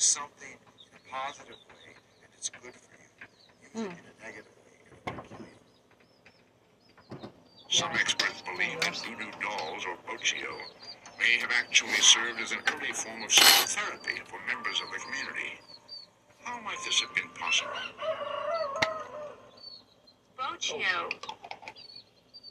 Something 0.00 0.48
in 0.48 0.96
a 0.96 1.12
positive 1.12 1.60
way, 1.68 1.92
and 2.24 2.32
it's 2.32 2.48
good 2.48 2.72
for 2.72 2.96
you. 2.96 3.04
Use 3.60 3.68
it 3.68 3.76
hmm. 3.76 3.92
in 3.92 4.06
a 4.08 4.16
negative 4.24 4.56
way, 4.64 4.72
and 4.80 4.96
it 4.96 5.12
will 5.12 5.28
kill 5.28 5.44
you. 5.44 7.28
Some 7.68 7.92
experts 7.92 8.40
believe 8.40 8.80
that 8.80 8.96
voodoo 8.96 9.28
dolls, 9.44 9.84
or 9.84 10.00
Bochio, 10.08 10.56
may 11.20 11.36
have 11.44 11.52
actually 11.52 12.00
served 12.00 12.40
as 12.40 12.52
an 12.52 12.60
early 12.72 12.94
form 12.94 13.24
of 13.24 13.30
psychotherapy 13.30 14.24
for 14.24 14.40
members 14.48 14.80
of 14.80 14.88
the 14.88 15.04
community. 15.04 15.60
How 16.44 16.58
might 16.62 16.80
this 16.86 16.98
have 17.02 17.14
been 17.14 17.28
possible? 17.36 17.68
Bochio 20.40 21.12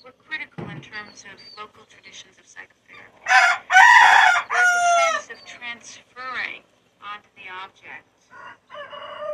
were 0.06 0.14
critical 0.22 0.70
in 0.70 0.82
terms 0.82 1.26
of 1.26 1.42
local 1.58 1.82
traditions 1.90 2.38
of 2.38 2.46
psychotherapy. 2.46 3.26
There's 4.54 4.70
a 4.70 4.86
sense 5.02 5.34
of 5.34 5.46
transferring 5.50 6.62
onto 7.02 7.30
the 7.36 7.48
object 7.64 8.06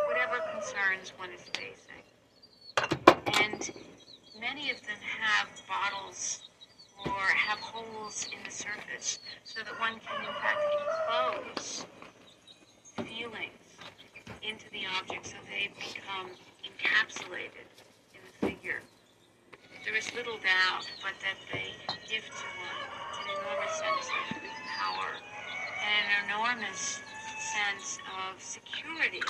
whatever 0.07 0.39
concerns 0.53 1.13
one 1.17 1.29
is 1.31 1.41
facing. 1.53 2.03
And 3.41 3.71
many 4.39 4.71
of 4.71 4.79
them 4.81 4.99
have 5.19 5.49
bottles 5.67 6.49
or 7.05 7.21
have 7.35 7.59
holes 7.59 8.27
in 8.31 8.43
the 8.43 8.51
surface 8.51 9.19
so 9.43 9.61
that 9.63 9.79
one 9.79 9.99
can 9.99 10.21
in 10.21 10.33
fact 10.41 10.61
enclose 10.79 11.85
feelings 12.95 13.59
into 14.41 14.69
the 14.71 14.85
object 14.97 15.27
so 15.27 15.35
they 15.49 15.69
become 15.77 16.31
encapsulated 16.63 17.67
in 18.13 18.21
the 18.23 18.47
figure. 18.47 18.81
There 19.83 19.95
is 19.95 20.13
little 20.15 20.37
doubt 20.37 20.89
but 21.01 21.13
that 21.21 21.37
they 21.51 21.73
give 22.09 22.23
to 22.23 22.45
one 22.61 22.81
an 23.19 23.27
enormous 23.35 23.75
sense 23.75 24.07
of 24.31 24.41
power 24.79 25.11
and 25.83 26.05
an 26.09 26.29
enormous 26.29 27.01
sense 27.45 27.99
of 28.09 28.41
security. 28.41 29.21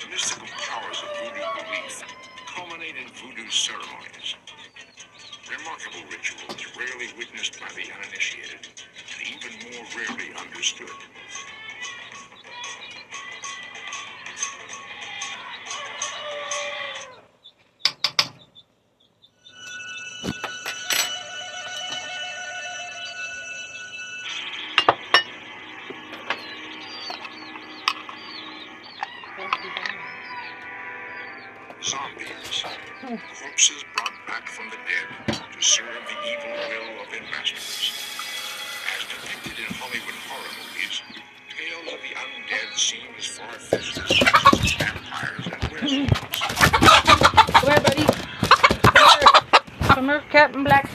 The 0.00 0.08
mystical 0.10 0.48
powers 0.48 0.98
of 1.02 1.10
voodoo 1.22 1.46
belief 1.54 2.02
culminate 2.46 2.96
in 2.96 3.06
voodoo 3.14 3.48
ceremonies. 3.50 4.34
Remarkable 5.48 6.02
rituals 6.10 6.66
rarely 6.76 7.08
witnessed 7.16 7.60
by 7.60 7.68
the 7.76 7.86
uninitiated, 7.94 8.66
and 8.66 9.20
even 9.30 9.52
more 9.70 9.86
rarely 9.94 10.34
understood. 10.34 10.90
Captain 50.40 50.64
Black. 50.64 50.88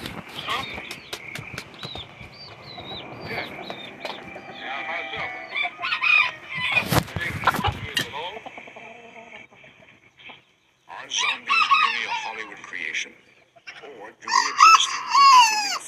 Are 10.89 11.07
zombies 11.07 11.65
merely 11.77 12.05
a 12.05 12.09
Hollywood 12.09 12.57
creation? 12.63 13.11
Or 13.83 14.09
do 14.09 14.25
they 14.25 14.49
exist 14.49 14.89
in 14.89 15.03
human 15.13 15.45
belief? 15.53 15.85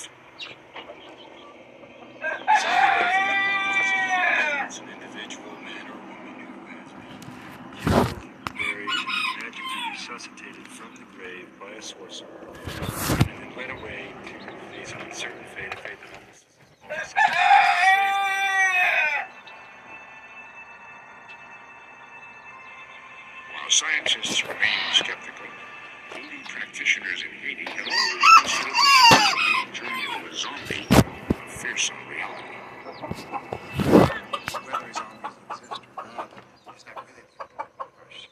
It's 4.68 4.78
an 4.78 4.88
individual 4.89 5.55
man 5.66 5.86
or 5.88 5.97
woman 5.97 6.36
who 6.45 6.62
has 6.78 6.89
been 6.93 7.18
killed, 7.82 8.22
buried, 8.53 8.86
and 8.86 9.41
magically 9.41 9.84
resuscitated 9.93 10.68
from 10.68 10.93
the 10.93 11.08
grave 11.18 11.49
by 11.60 11.72
a 11.72 11.82
sorcerer, 11.82 12.30
and 12.45 13.28
then 13.28 13.49
led 13.58 13.70
away 13.72 14.14
to 14.26 14.34
face 14.72 14.91
an 14.93 15.01
uncertain 15.01 15.45
fate, 15.55 15.74
a 15.74 15.78
fate 15.78 15.97
that 16.03 16.12
almost 16.20 16.45
almost 16.84 17.16
While 23.53 23.70
scientists 23.70 24.43
remain 24.43 24.91
skeptical, 24.93 25.47
voodoo 26.12 26.43
practitioners 26.49 27.24
in 27.24 27.32
Haiti 27.41 27.66
have 27.72 27.88
always 27.88 28.26
considered 28.41 28.76
the 29.66 29.74
journey 29.74 30.05
of 30.16 30.22
a 30.30 30.34
zombie 30.36 30.86
a 30.89 31.49
fearsome 31.49 31.97
reality. 32.10 32.58
whether 34.66 34.93
zombies 34.93 35.38
exist 35.51 35.82
or 35.97 36.03
not 36.05 36.30
is 36.76 36.86
not 36.86 36.95
really 36.95 37.14
the 37.18 37.24
important 37.41 37.91
question. 37.97 38.32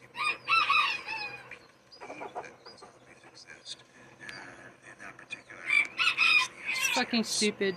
People 0.00 0.34
believe 2.06 2.34
that 2.34 2.54
zombies 2.78 3.22
exist, 3.32 3.76
and 4.22 4.72
in 4.86 4.96
that 5.00 5.14
particular 5.16 5.62
case, 5.62 6.48
the 6.48 6.58
answer 6.68 6.90
It's 6.90 7.05
fucking 7.16 7.24
stupid. 7.24 7.74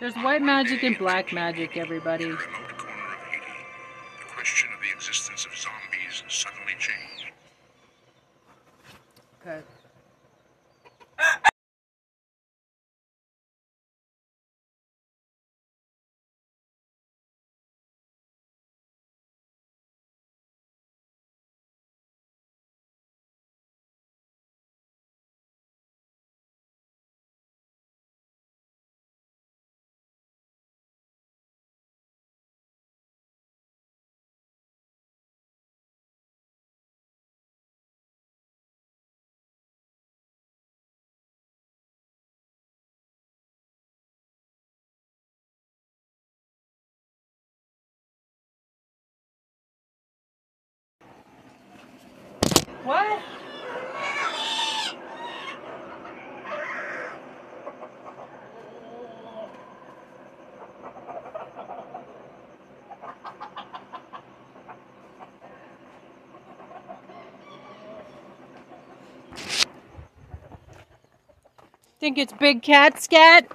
There's 0.00 0.14
white 0.16 0.42
magic 0.42 0.82
and 0.82 0.98
black 0.98 1.32
magic, 1.32 1.76
everybody. 1.76 2.26
The 2.26 2.36
question 4.28 4.68
of 4.74 4.80
the 4.80 4.90
existence 4.94 5.46
of 5.46 5.56
zombies 5.56 6.24
suddenly 6.28 6.74
changed. 6.78 7.32
Okay. 9.40 9.62
What? 52.84 53.18
Think 72.00 72.18
it's 72.18 72.34
Big 72.34 72.60
Cat 72.60 73.02
Scat? 73.02 73.48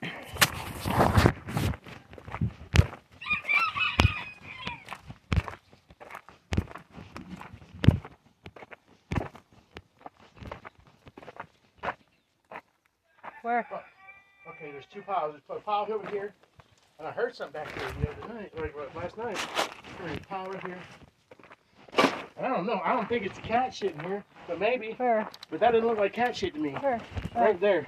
Where? 13.42 13.66
Okay, 15.10 15.32
there's 15.32 15.42
two 15.42 15.54
piles. 15.54 15.62
A 15.62 15.62
pile 15.62 15.88
over 15.94 16.10
here, 16.10 16.34
and 17.00 17.08
I 17.08 17.12
heard 17.12 17.36
something 17.36 17.62
back 17.62 17.72
here 17.78 17.90
the 18.02 18.10
other 18.10 18.34
night, 18.34 18.52
like, 18.60 18.76
like 18.76 18.96
last 18.96 19.18
night. 19.18 19.38
There's 20.00 20.18
a 20.18 20.20
pile 20.22 20.46
right 20.48 20.66
here. 20.66 20.78
And 22.38 22.46
I 22.46 22.50
don't 22.50 22.66
know. 22.66 22.80
I 22.84 22.94
don't 22.94 23.10
think 23.10 23.26
it's 23.26 23.38
cat 23.40 23.74
shit 23.74 23.94
in 23.96 24.00
here, 24.02 24.24
but 24.48 24.60
maybe. 24.60 24.94
Where? 24.98 25.28
But 25.50 25.60
that 25.60 25.72
didn't 25.72 25.88
look 25.88 25.98
like 25.98 26.14
cat 26.14 26.36
shit 26.36 26.54
to 26.54 26.60
me. 26.60 26.72
Where? 26.72 27.02
Right 27.36 27.60
there. 27.60 27.88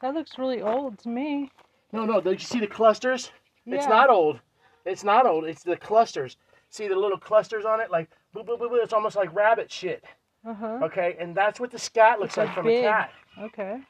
That 0.00 0.14
looks 0.14 0.38
really 0.38 0.62
old 0.62 0.98
to 1.00 1.08
me. 1.08 1.50
No, 1.92 2.04
no. 2.04 2.20
Did 2.20 2.40
you 2.40 2.46
see 2.46 2.60
the 2.60 2.66
clusters? 2.66 3.30
Yeah. 3.64 3.76
It's 3.76 3.86
not 3.86 4.10
old. 4.10 4.40
It's 4.84 5.04
not 5.04 5.26
old. 5.26 5.44
It's 5.44 5.62
the 5.62 5.76
clusters. 5.76 6.36
See 6.70 6.88
the 6.88 6.96
little 6.96 7.18
clusters 7.18 7.64
on 7.64 7.80
it, 7.80 7.90
like 7.90 8.10
boop 8.34 8.46
boop 8.46 8.58
boop. 8.58 8.70
boop. 8.70 8.82
It's 8.82 8.92
almost 8.92 9.16
like 9.16 9.34
rabbit 9.34 9.70
shit. 9.70 10.04
Uh 10.46 10.54
huh. 10.54 10.78
Okay, 10.84 11.16
and 11.18 11.34
that's 11.34 11.60
what 11.60 11.70
the 11.70 11.78
scat 11.78 12.20
looks 12.20 12.32
It's 12.32 12.38
like 12.38 12.46
like 12.48 12.56
from 12.56 12.68
a 12.68 12.82
cat. 12.82 13.10
Okay. 13.40 13.80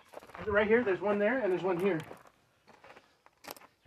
Right 0.46 0.66
here, 0.66 0.84
there's 0.84 1.00
one 1.00 1.18
there, 1.18 1.38
and 1.40 1.52
there's 1.52 1.62
one 1.62 1.78
here. 1.78 1.98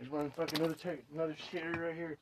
There's 0.02 0.10
one 0.10 0.32
fucking 0.32 0.58
another 0.58 0.74
another 1.14 1.36
shit 1.52 1.62
right 1.78 1.94
here, 1.94 2.18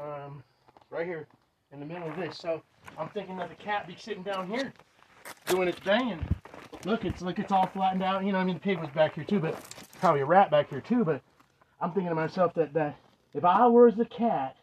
um, 0.00 0.44
right 0.90 1.04
here, 1.04 1.26
in 1.72 1.80
the 1.80 1.86
middle 1.86 2.08
of 2.08 2.14
this. 2.16 2.38
So 2.38 2.62
I'm 2.96 3.08
thinking 3.08 3.36
that 3.38 3.48
the 3.48 3.56
cat 3.56 3.88
be 3.88 3.96
sitting 3.98 4.22
down 4.22 4.48
here, 4.48 4.72
doing 5.48 5.66
its 5.66 5.80
thing, 5.80 6.12
and 6.12 6.24
look, 6.84 7.04
it's 7.04 7.20
like 7.20 7.40
it's 7.40 7.50
all 7.50 7.66
flattened 7.66 8.04
out. 8.04 8.24
You 8.24 8.30
know, 8.30 8.38
I 8.38 8.44
mean, 8.44 8.54
the 8.54 8.60
pig 8.60 8.78
was 8.78 8.90
back 8.90 9.16
here 9.16 9.24
too, 9.24 9.40
but 9.40 9.60
probably 9.98 10.20
a 10.20 10.24
rat 10.24 10.52
back 10.52 10.70
here 10.70 10.80
too. 10.80 11.04
But 11.04 11.20
I'm 11.80 11.90
thinking 11.90 12.10
to 12.10 12.14
myself 12.14 12.54
that 12.54 12.72
that 12.74 12.96
if 13.34 13.44
I 13.44 13.66
was 13.66 13.96
the 13.96 14.04
cat 14.04 14.54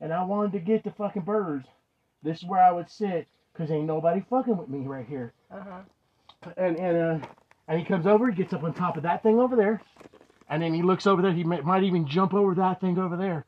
and 0.00 0.14
I 0.14 0.24
wanted 0.24 0.52
to 0.52 0.60
get 0.60 0.84
the 0.84 0.92
fucking 0.92 1.24
birds, 1.24 1.66
this 2.22 2.38
is 2.38 2.48
where 2.48 2.62
I 2.62 2.72
would 2.72 2.88
sit, 2.88 3.28
cause 3.52 3.70
ain't 3.70 3.84
nobody 3.84 4.24
fucking 4.30 4.56
with 4.56 4.70
me 4.70 4.86
right 4.86 5.06
here 5.06 5.34
Uh 5.50 5.60
huh. 5.60 6.50
and 6.56 6.78
and 6.78 6.96
uh, 6.96 7.26
and 7.68 7.78
he 7.78 7.84
comes 7.84 8.06
over, 8.06 8.30
he 8.30 8.34
gets 8.34 8.54
up 8.54 8.64
on 8.64 8.72
top 8.72 8.96
of 8.96 9.02
that 9.02 9.22
thing 9.22 9.38
over 9.38 9.56
there, 9.56 9.82
and 10.52 10.62
then 10.62 10.74
he 10.74 10.82
looks 10.82 11.06
over 11.06 11.22
there. 11.22 11.32
He 11.32 11.44
may, 11.44 11.60
might 11.62 11.82
even 11.82 12.06
jump 12.06 12.34
over 12.34 12.54
that 12.56 12.78
thing 12.78 12.98
over 12.98 13.16
there. 13.16 13.46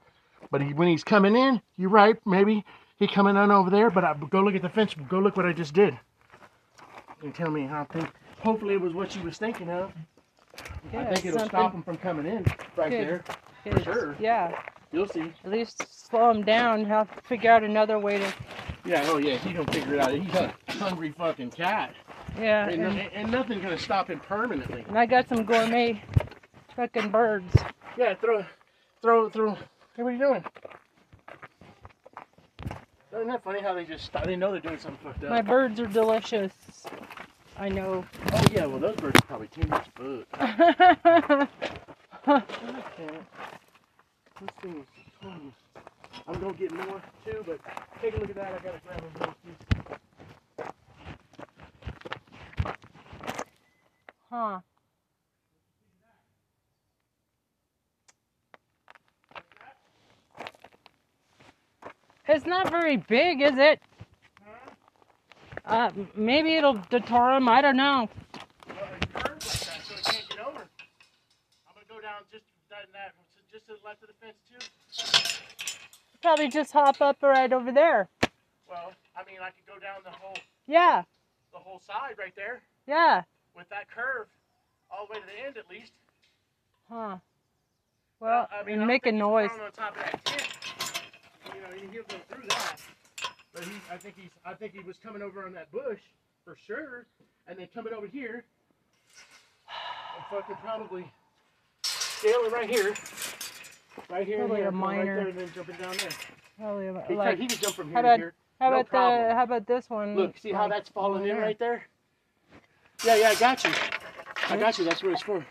But 0.51 0.63
he, 0.63 0.73
when 0.73 0.89
he's 0.89 1.05
coming 1.05 1.37
in, 1.37 1.61
you're 1.77 1.91
right. 1.91 2.17
Maybe 2.25 2.65
he 2.97 3.07
coming 3.07 3.37
on 3.37 3.51
over 3.51 3.69
there. 3.69 3.91
But 3.91 4.05
I, 4.05 4.15
go 4.31 4.41
look 4.41 4.55
at 4.55 4.63
the 4.63 4.71
fence. 4.71 4.95
Go 5.11 5.19
look 5.19 5.37
what 5.37 5.45
I 5.45 5.53
just 5.53 5.75
did. 5.75 5.99
And 7.23 7.35
tell 7.35 7.51
me 7.51 7.67
how 7.67 7.83
I 7.83 7.93
think. 7.93 8.11
Hopefully, 8.41 8.75
it 8.75 8.81
was 8.81 8.95
what 8.95 9.15
you 9.15 9.23
was 9.23 9.37
thinking 9.37 9.69
of. 9.69 9.93
I 10.95 11.05
think 11.15 11.27
it'll 11.27 11.47
stop 11.47 11.75
him 11.75 11.83
from 11.83 11.99
coming 11.99 12.27
in 12.27 12.45
right 12.77 12.91
Good. 12.91 13.07
there. 13.07 13.25
For 13.65 13.71
Good. 13.71 13.85
sure. 13.85 14.17
Yeah. 14.19 14.59
You'll 14.91 15.09
see. 15.09 15.31
At 15.45 15.51
least 15.51 16.09
slow 16.09 16.31
him 16.31 16.43
down. 16.43 16.87
Have 16.87 17.15
to 17.15 17.21
figure 17.23 17.51
out 17.51 17.65
another 17.65 17.99
way 17.99 18.19
to. 18.19 18.33
Yeah. 18.87 19.05
Oh 19.09 19.19
yeah. 19.19 19.37
He 19.39 19.53
don't 19.53 19.71
figure 19.73 19.95
it 19.95 20.01
out. 20.01 20.15
He's 20.15 20.35
a 20.35 20.55
hungry 20.69 21.13
fucking 21.13 21.51
cat. 21.51 21.95
Yeah. 22.39 22.69
And, 22.69 22.83
And, 22.83 22.99
and 23.13 23.31
nothing's 23.31 23.63
gonna 23.63 23.79
stop 23.79 24.09
him 24.09 24.21
permanently. 24.21 24.85
and 24.89 24.99
I 24.99 25.05
got 25.07 25.29
some 25.29 25.45
gourmet 25.45 26.03
fucking 26.77 27.11
birds. 27.11 27.55
Yeah, 27.97 28.15
throw, 28.15 28.45
throw, 29.03 29.29
throw. 29.31 29.55
Hey, 29.97 30.03
what 30.03 30.09
are 30.09 30.13
you 30.13 30.19
doing? 30.19 30.45
Isn't 33.13 33.29
that 33.29 33.45
funny 33.45 33.61
how 33.61 33.75
they 33.75 33.85
just 33.85 34.05
stop? 34.05 34.25
They 34.25 34.35
know 34.35 34.51
they're 34.51 34.61
doing 34.61 34.79
something 34.79 34.99
fucked 35.05 35.23
up. 35.25 35.31
My 35.31 35.43
birds 35.43 35.79
are 35.79 35.87
delicious. 35.87 36.53
I 37.57 37.69
know. 37.69 38.05
Oh 38.33 38.45
yeah, 38.53 38.67
well 38.67 38.81
those 38.81 38.97
birds 38.97 39.21
are 39.21 39.27
probably 39.27 39.47
too 39.49 39.69
much 39.69 39.87
food. 39.95 40.27
God 40.37 40.57
damn 42.27 43.15
it. 43.15 43.23
This 44.41 44.51
thing 44.61 44.81
is. 44.81 44.87
I'm 46.27 46.41
gonna 46.41 46.55
get 46.55 46.73
more 46.73 47.01
too, 47.25 47.45
but 47.47 47.61
take 48.03 48.17
a 48.17 48.19
look 48.19 48.31
at 48.31 48.37
that. 48.37 48.55
I 48.55 48.59
gotta 48.65 48.81
grab 48.85 49.01
them. 49.21 49.35
Huh. 54.31 54.61
It's 62.27 62.47
not 62.47 62.71
very 62.71 62.97
big, 62.97 63.41
is 63.43 63.59
it? 63.59 63.81
Uh, 65.67 65.91
maybe 66.15 66.55
it'll 66.57 66.81
deter 66.91 67.37
him. 67.37 67.49
I 67.49 67.61
don't 67.63 67.77
know. 67.77 68.09
Well, 68.69 68.77
like 69.15 69.43
so 69.43 69.95
it 69.95 70.05
can't 70.05 70.29
get 70.29 70.39
over. 70.41 70.59
I'm 70.61 71.75
gonna 71.75 71.87
go 71.89 72.01
down 72.01 72.23
just 72.31 72.45
that, 72.69 72.87
that 72.93 73.15
just 73.51 73.67
to 73.67 73.73
the 73.73 73.79
left 73.87 74.03
of 74.03 74.09
the 74.09 74.15
fence 74.21 74.37
too. 74.47 76.19
Probably 76.21 76.49
just 76.49 76.73
hop 76.73 77.01
up 77.01 77.23
right 77.23 77.53
over 77.53 77.73
there. 77.73 78.09
Well, 78.69 78.93
I 79.17 79.25
mean, 79.31 79.39
I 79.43 79.51
could 79.51 79.67
go 79.67 79.79
down 79.79 80.01
the 80.05 80.11
whole 80.11 80.37
Yeah, 80.67 81.03
the 81.53 81.59
whole 81.59 81.81
side 81.81 82.17
right 82.19 82.35
there 82.37 82.61
yeah. 82.87 83.23
with 83.57 83.69
that 83.71 83.89
curve 83.91 84.27
all 84.91 85.07
the 85.07 85.15
way 85.15 85.21
to 85.21 85.27
the 85.27 85.47
end 85.47 85.57
at 85.57 85.69
least. 85.71 85.93
Huh. 86.91 87.17
Well, 88.21 88.49
I 88.53 88.61
I 88.61 88.65
mean, 88.65 88.87
make 88.87 89.07
a 89.07 89.13
noise. 89.13 89.49
crawling 89.49 89.67
on 89.67 89.73
top 89.73 89.97
of 89.97 90.03
that 90.03 90.25
tent. 90.25 90.49
You 91.55 91.61
know, 91.61 91.93
he'll 91.93 92.03
go 92.03 92.17
through 92.29 92.49
that. 92.49 92.77
But 93.53 93.65
he, 93.65 93.71
I 93.91 93.97
think 93.97 94.17
he's, 94.19 94.31
I 94.45 94.55
think 94.55 94.73
he 94.73 94.81
was 94.81 94.97
coming 94.99 95.23
over 95.23 95.47
on 95.47 95.53
that 95.53 95.71
bush 95.71 96.01
for 96.45 96.57
sure, 96.67 97.07
and 97.47 97.59
then 97.59 97.69
coming 97.73 97.93
over 97.93 98.07
here. 98.07 98.45
And 100.17 100.25
fucking 100.31 100.57
probably 100.57 101.11
scaling 101.83 102.51
right 102.53 102.69
here, 102.69 102.95
right 104.11 104.27
here, 104.27 104.39
Probably 104.39 104.63
and 104.63 104.63
here, 104.63 104.69
a 104.69 104.73
going 104.73 104.83
right 104.83 105.05
there, 105.05 105.29
and 105.29 105.39
then 105.39 105.51
jumping 105.55 105.77
down 105.77 105.97
there. 105.99 106.11
Probably 106.59 106.87
He, 107.09 107.15
like. 107.15 107.39
he 107.39 107.47
can 107.47 107.59
jump 107.59 107.75
from 107.75 107.89
here 107.89 107.95
how 107.97 108.03
to 108.03 108.09
about 108.09 108.19
here. 108.19 108.35
how 108.61 108.71
no 108.71 108.77
about 108.77 108.89
problem. 108.89 109.29
the 109.29 109.35
how 109.35 109.43
about 109.45 109.67
this 109.67 109.91
one? 109.91 110.17
Look, 110.17 110.39
see 110.39 110.53
how 110.53 110.69
that's 110.69 110.89
falling 110.89 111.27
in 111.27 111.37
right 111.37 111.59
there? 111.59 111.87
Yeah, 113.05 113.17
yeah, 113.17 113.29
I 113.31 113.35
got 113.37 113.63
you. 113.65 113.71
I 114.49 114.57
got 114.57 114.79
you. 114.79 114.85
That's 114.85 115.03
what 115.03 115.13
it's 115.13 115.23
for. 115.23 115.45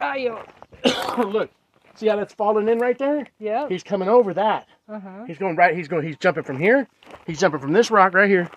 Ah, 0.00 0.14
you. 0.14 0.38
Look, 1.18 1.50
see 1.94 2.08
how 2.08 2.16
that's 2.16 2.32
falling 2.34 2.68
in 2.68 2.78
right 2.78 2.98
there? 2.98 3.26
Yeah. 3.38 3.68
He's 3.68 3.82
coming 3.82 4.08
over 4.08 4.32
that. 4.34 4.66
Uh 4.90 4.98
huh. 4.98 5.24
He's 5.26 5.38
going 5.38 5.56
right. 5.56 5.76
He's 5.76 5.88
going. 5.88 6.04
He's 6.04 6.16
jumping 6.16 6.42
from 6.42 6.58
here. 6.58 6.88
He's 7.26 7.38
jumping 7.38 7.60
from 7.60 7.72
this 7.72 7.90
rock 7.90 8.12
right 8.14 8.28
here. 8.28 8.48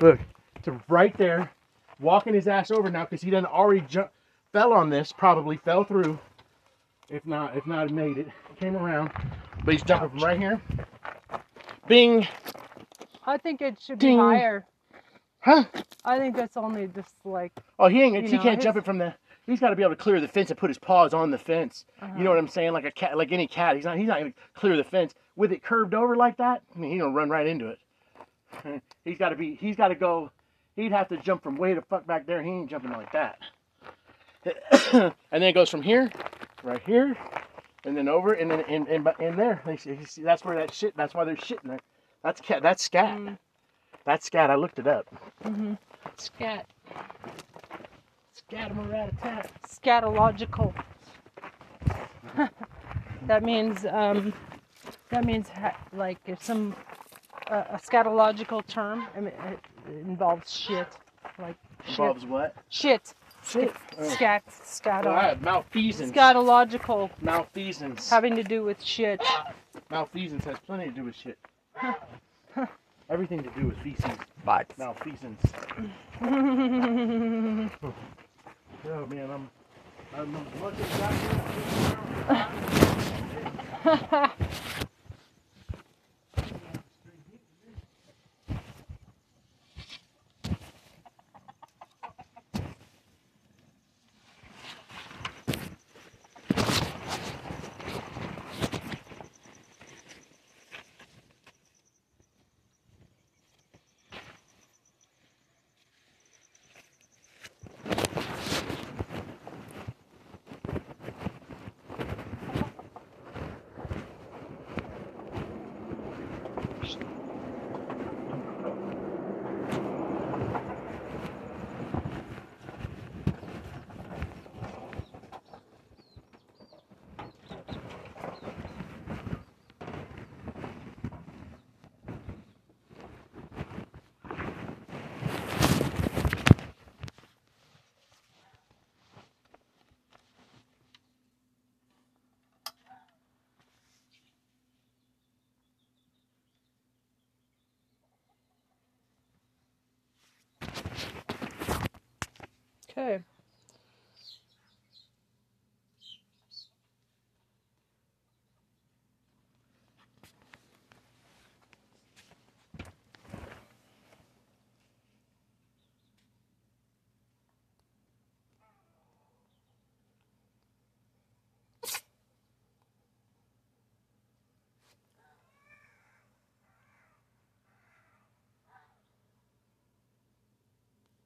Look 0.00 0.18
to 0.62 0.80
right 0.88 1.16
there, 1.18 1.50
walking 1.98 2.34
his 2.34 2.46
ass 2.46 2.70
over 2.70 2.90
now 2.90 3.04
because 3.04 3.22
he 3.22 3.30
done 3.30 3.44
already 3.44 3.80
jump, 3.88 4.10
fell 4.52 4.72
on 4.72 4.88
this. 4.90 5.12
Probably 5.12 5.56
fell 5.56 5.84
through. 5.84 6.18
If 7.08 7.26
not, 7.26 7.56
if 7.56 7.66
not, 7.66 7.90
made 7.90 8.18
it. 8.18 8.28
Came 8.60 8.76
around, 8.76 9.10
but 9.64 9.72
he's 9.72 9.82
jumping 9.82 10.10
from 10.10 10.20
right 10.20 10.38
here. 10.38 10.60
Bing. 11.88 12.28
I 13.26 13.36
think 13.38 13.60
it 13.60 13.80
should 13.80 13.98
Ding. 13.98 14.16
be 14.16 14.20
higher. 14.20 14.64
Huh? 15.40 15.64
I 16.04 16.18
think 16.18 16.36
that's 16.36 16.56
only 16.56 16.86
just 16.88 17.14
like. 17.24 17.52
Oh, 17.78 17.88
he 17.88 18.02
ain't. 18.02 18.28
He 18.28 18.36
know, 18.36 18.42
can't 18.42 18.56
his- 18.56 18.64
jump 18.64 18.76
it 18.76 18.84
from 18.84 18.98
the. 18.98 19.14
He's 19.46 19.58
got 19.58 19.70
to 19.70 19.76
be 19.76 19.82
able 19.82 19.96
to 19.96 20.00
clear 20.00 20.20
the 20.20 20.28
fence 20.28 20.50
and 20.50 20.58
put 20.58 20.70
his 20.70 20.78
paws 20.78 21.12
on 21.12 21.32
the 21.32 21.38
fence. 21.38 21.84
Uh-huh. 22.00 22.12
You 22.16 22.22
know 22.22 22.30
what 22.30 22.38
I'm 22.38 22.46
saying? 22.46 22.72
Like 22.72 22.84
a 22.84 22.92
cat, 22.92 23.16
like 23.16 23.32
any 23.32 23.48
cat. 23.48 23.74
He's 23.74 23.84
not. 23.84 23.96
He's 23.98 24.06
not 24.06 24.18
gonna 24.20 24.32
clear 24.54 24.76
the 24.76 24.84
fence 24.84 25.14
with 25.40 25.52
it 25.52 25.62
curved 25.62 25.94
over 25.94 26.14
like 26.16 26.36
that. 26.36 26.60
I 26.76 26.78
mean, 26.78 26.92
he's 26.92 27.00
gonna 27.00 27.14
run 27.14 27.30
right 27.30 27.46
into 27.46 27.68
it. 27.68 28.82
He's 29.04 29.16
got 29.16 29.30
to 29.30 29.36
be. 29.36 29.54
He's 29.54 29.74
got 29.74 29.88
to 29.88 29.94
go. 29.94 30.30
He'd 30.76 30.92
have 30.92 31.08
to 31.08 31.16
jump 31.16 31.42
from 31.42 31.56
way 31.56 31.72
the 31.72 31.80
fuck 31.82 32.06
back 32.06 32.26
there. 32.26 32.42
He 32.42 32.50
ain't 32.50 32.68
jumping 32.68 32.90
like 32.90 33.10
that. 33.12 33.38
and 34.92 35.14
then 35.30 35.42
it 35.42 35.52
goes 35.52 35.70
from 35.70 35.82
here, 35.82 36.10
right 36.62 36.82
here, 36.84 37.16
and 37.84 37.96
then 37.96 38.06
over, 38.08 38.34
and 38.34 38.50
then 38.50 38.60
in 38.62 38.86
in, 38.86 39.06
in 39.18 39.36
there. 39.36 39.62
You 39.66 39.76
see- 39.78 40.04
see, 40.04 40.22
That's 40.22 40.44
where 40.44 40.56
that 40.56 40.74
shit. 40.74 40.94
That's 40.96 41.14
why 41.14 41.24
there's 41.24 41.38
shit 41.38 41.60
in 41.62 41.70
there. 41.70 41.80
That's 42.22 42.40
cat. 42.40 42.62
That's 42.62 42.84
scat. 42.84 43.38
That's 44.04 44.26
scat. 44.26 44.50
I 44.50 44.56
looked 44.56 44.78
it 44.78 44.86
up. 44.86 45.06
Mm-hmm. 45.44 45.74
Scat. 46.18 46.66
Scatological. 49.66 50.74
that 53.26 53.42
means 53.42 53.86
um, 53.86 54.34
that 55.10 55.24
means 55.24 55.48
ha- 55.48 55.76
like 55.92 56.18
if 56.26 56.42
some 56.42 56.74
uh, 57.50 57.64
a 57.70 57.76
scatological 57.78 58.66
term. 58.66 59.06
I 59.16 59.20
mean, 59.20 59.32
it, 59.48 59.58
it 59.88 60.06
involves 60.06 60.50
shit, 60.52 60.86
like 61.38 61.56
shit. 61.84 61.98
Involves 61.98 62.24
what? 62.24 62.54
Shit. 62.68 63.14
Shit. 63.44 63.72
Oh. 63.98 64.08
Scat. 64.08 64.42
Scat. 64.50 65.04
Well, 65.04 65.14
I 65.14 65.34
malfeasance. 65.40 66.12
Scatological. 66.12 67.10
Malfeasance. 67.22 68.10
Having 68.10 68.36
to 68.36 68.42
do 68.42 68.62
with 68.64 68.82
shit. 68.82 69.22
Malfeasance 69.90 70.44
has 70.44 70.58
plenty 70.66 70.86
to 70.86 70.92
do 70.92 71.04
with 71.04 71.16
shit. 71.16 71.38
Everything 73.08 73.42
to 73.42 73.50
do 73.58 73.66
with 73.66 73.78
feces. 73.78 74.18
But. 74.44 74.72
Malfeasance. 74.78 75.40
Oh 78.88 79.04
man, 79.06 79.30
I'm. 79.30 79.50
I'm 80.16 80.34
as 80.36 80.46
much 80.60 80.74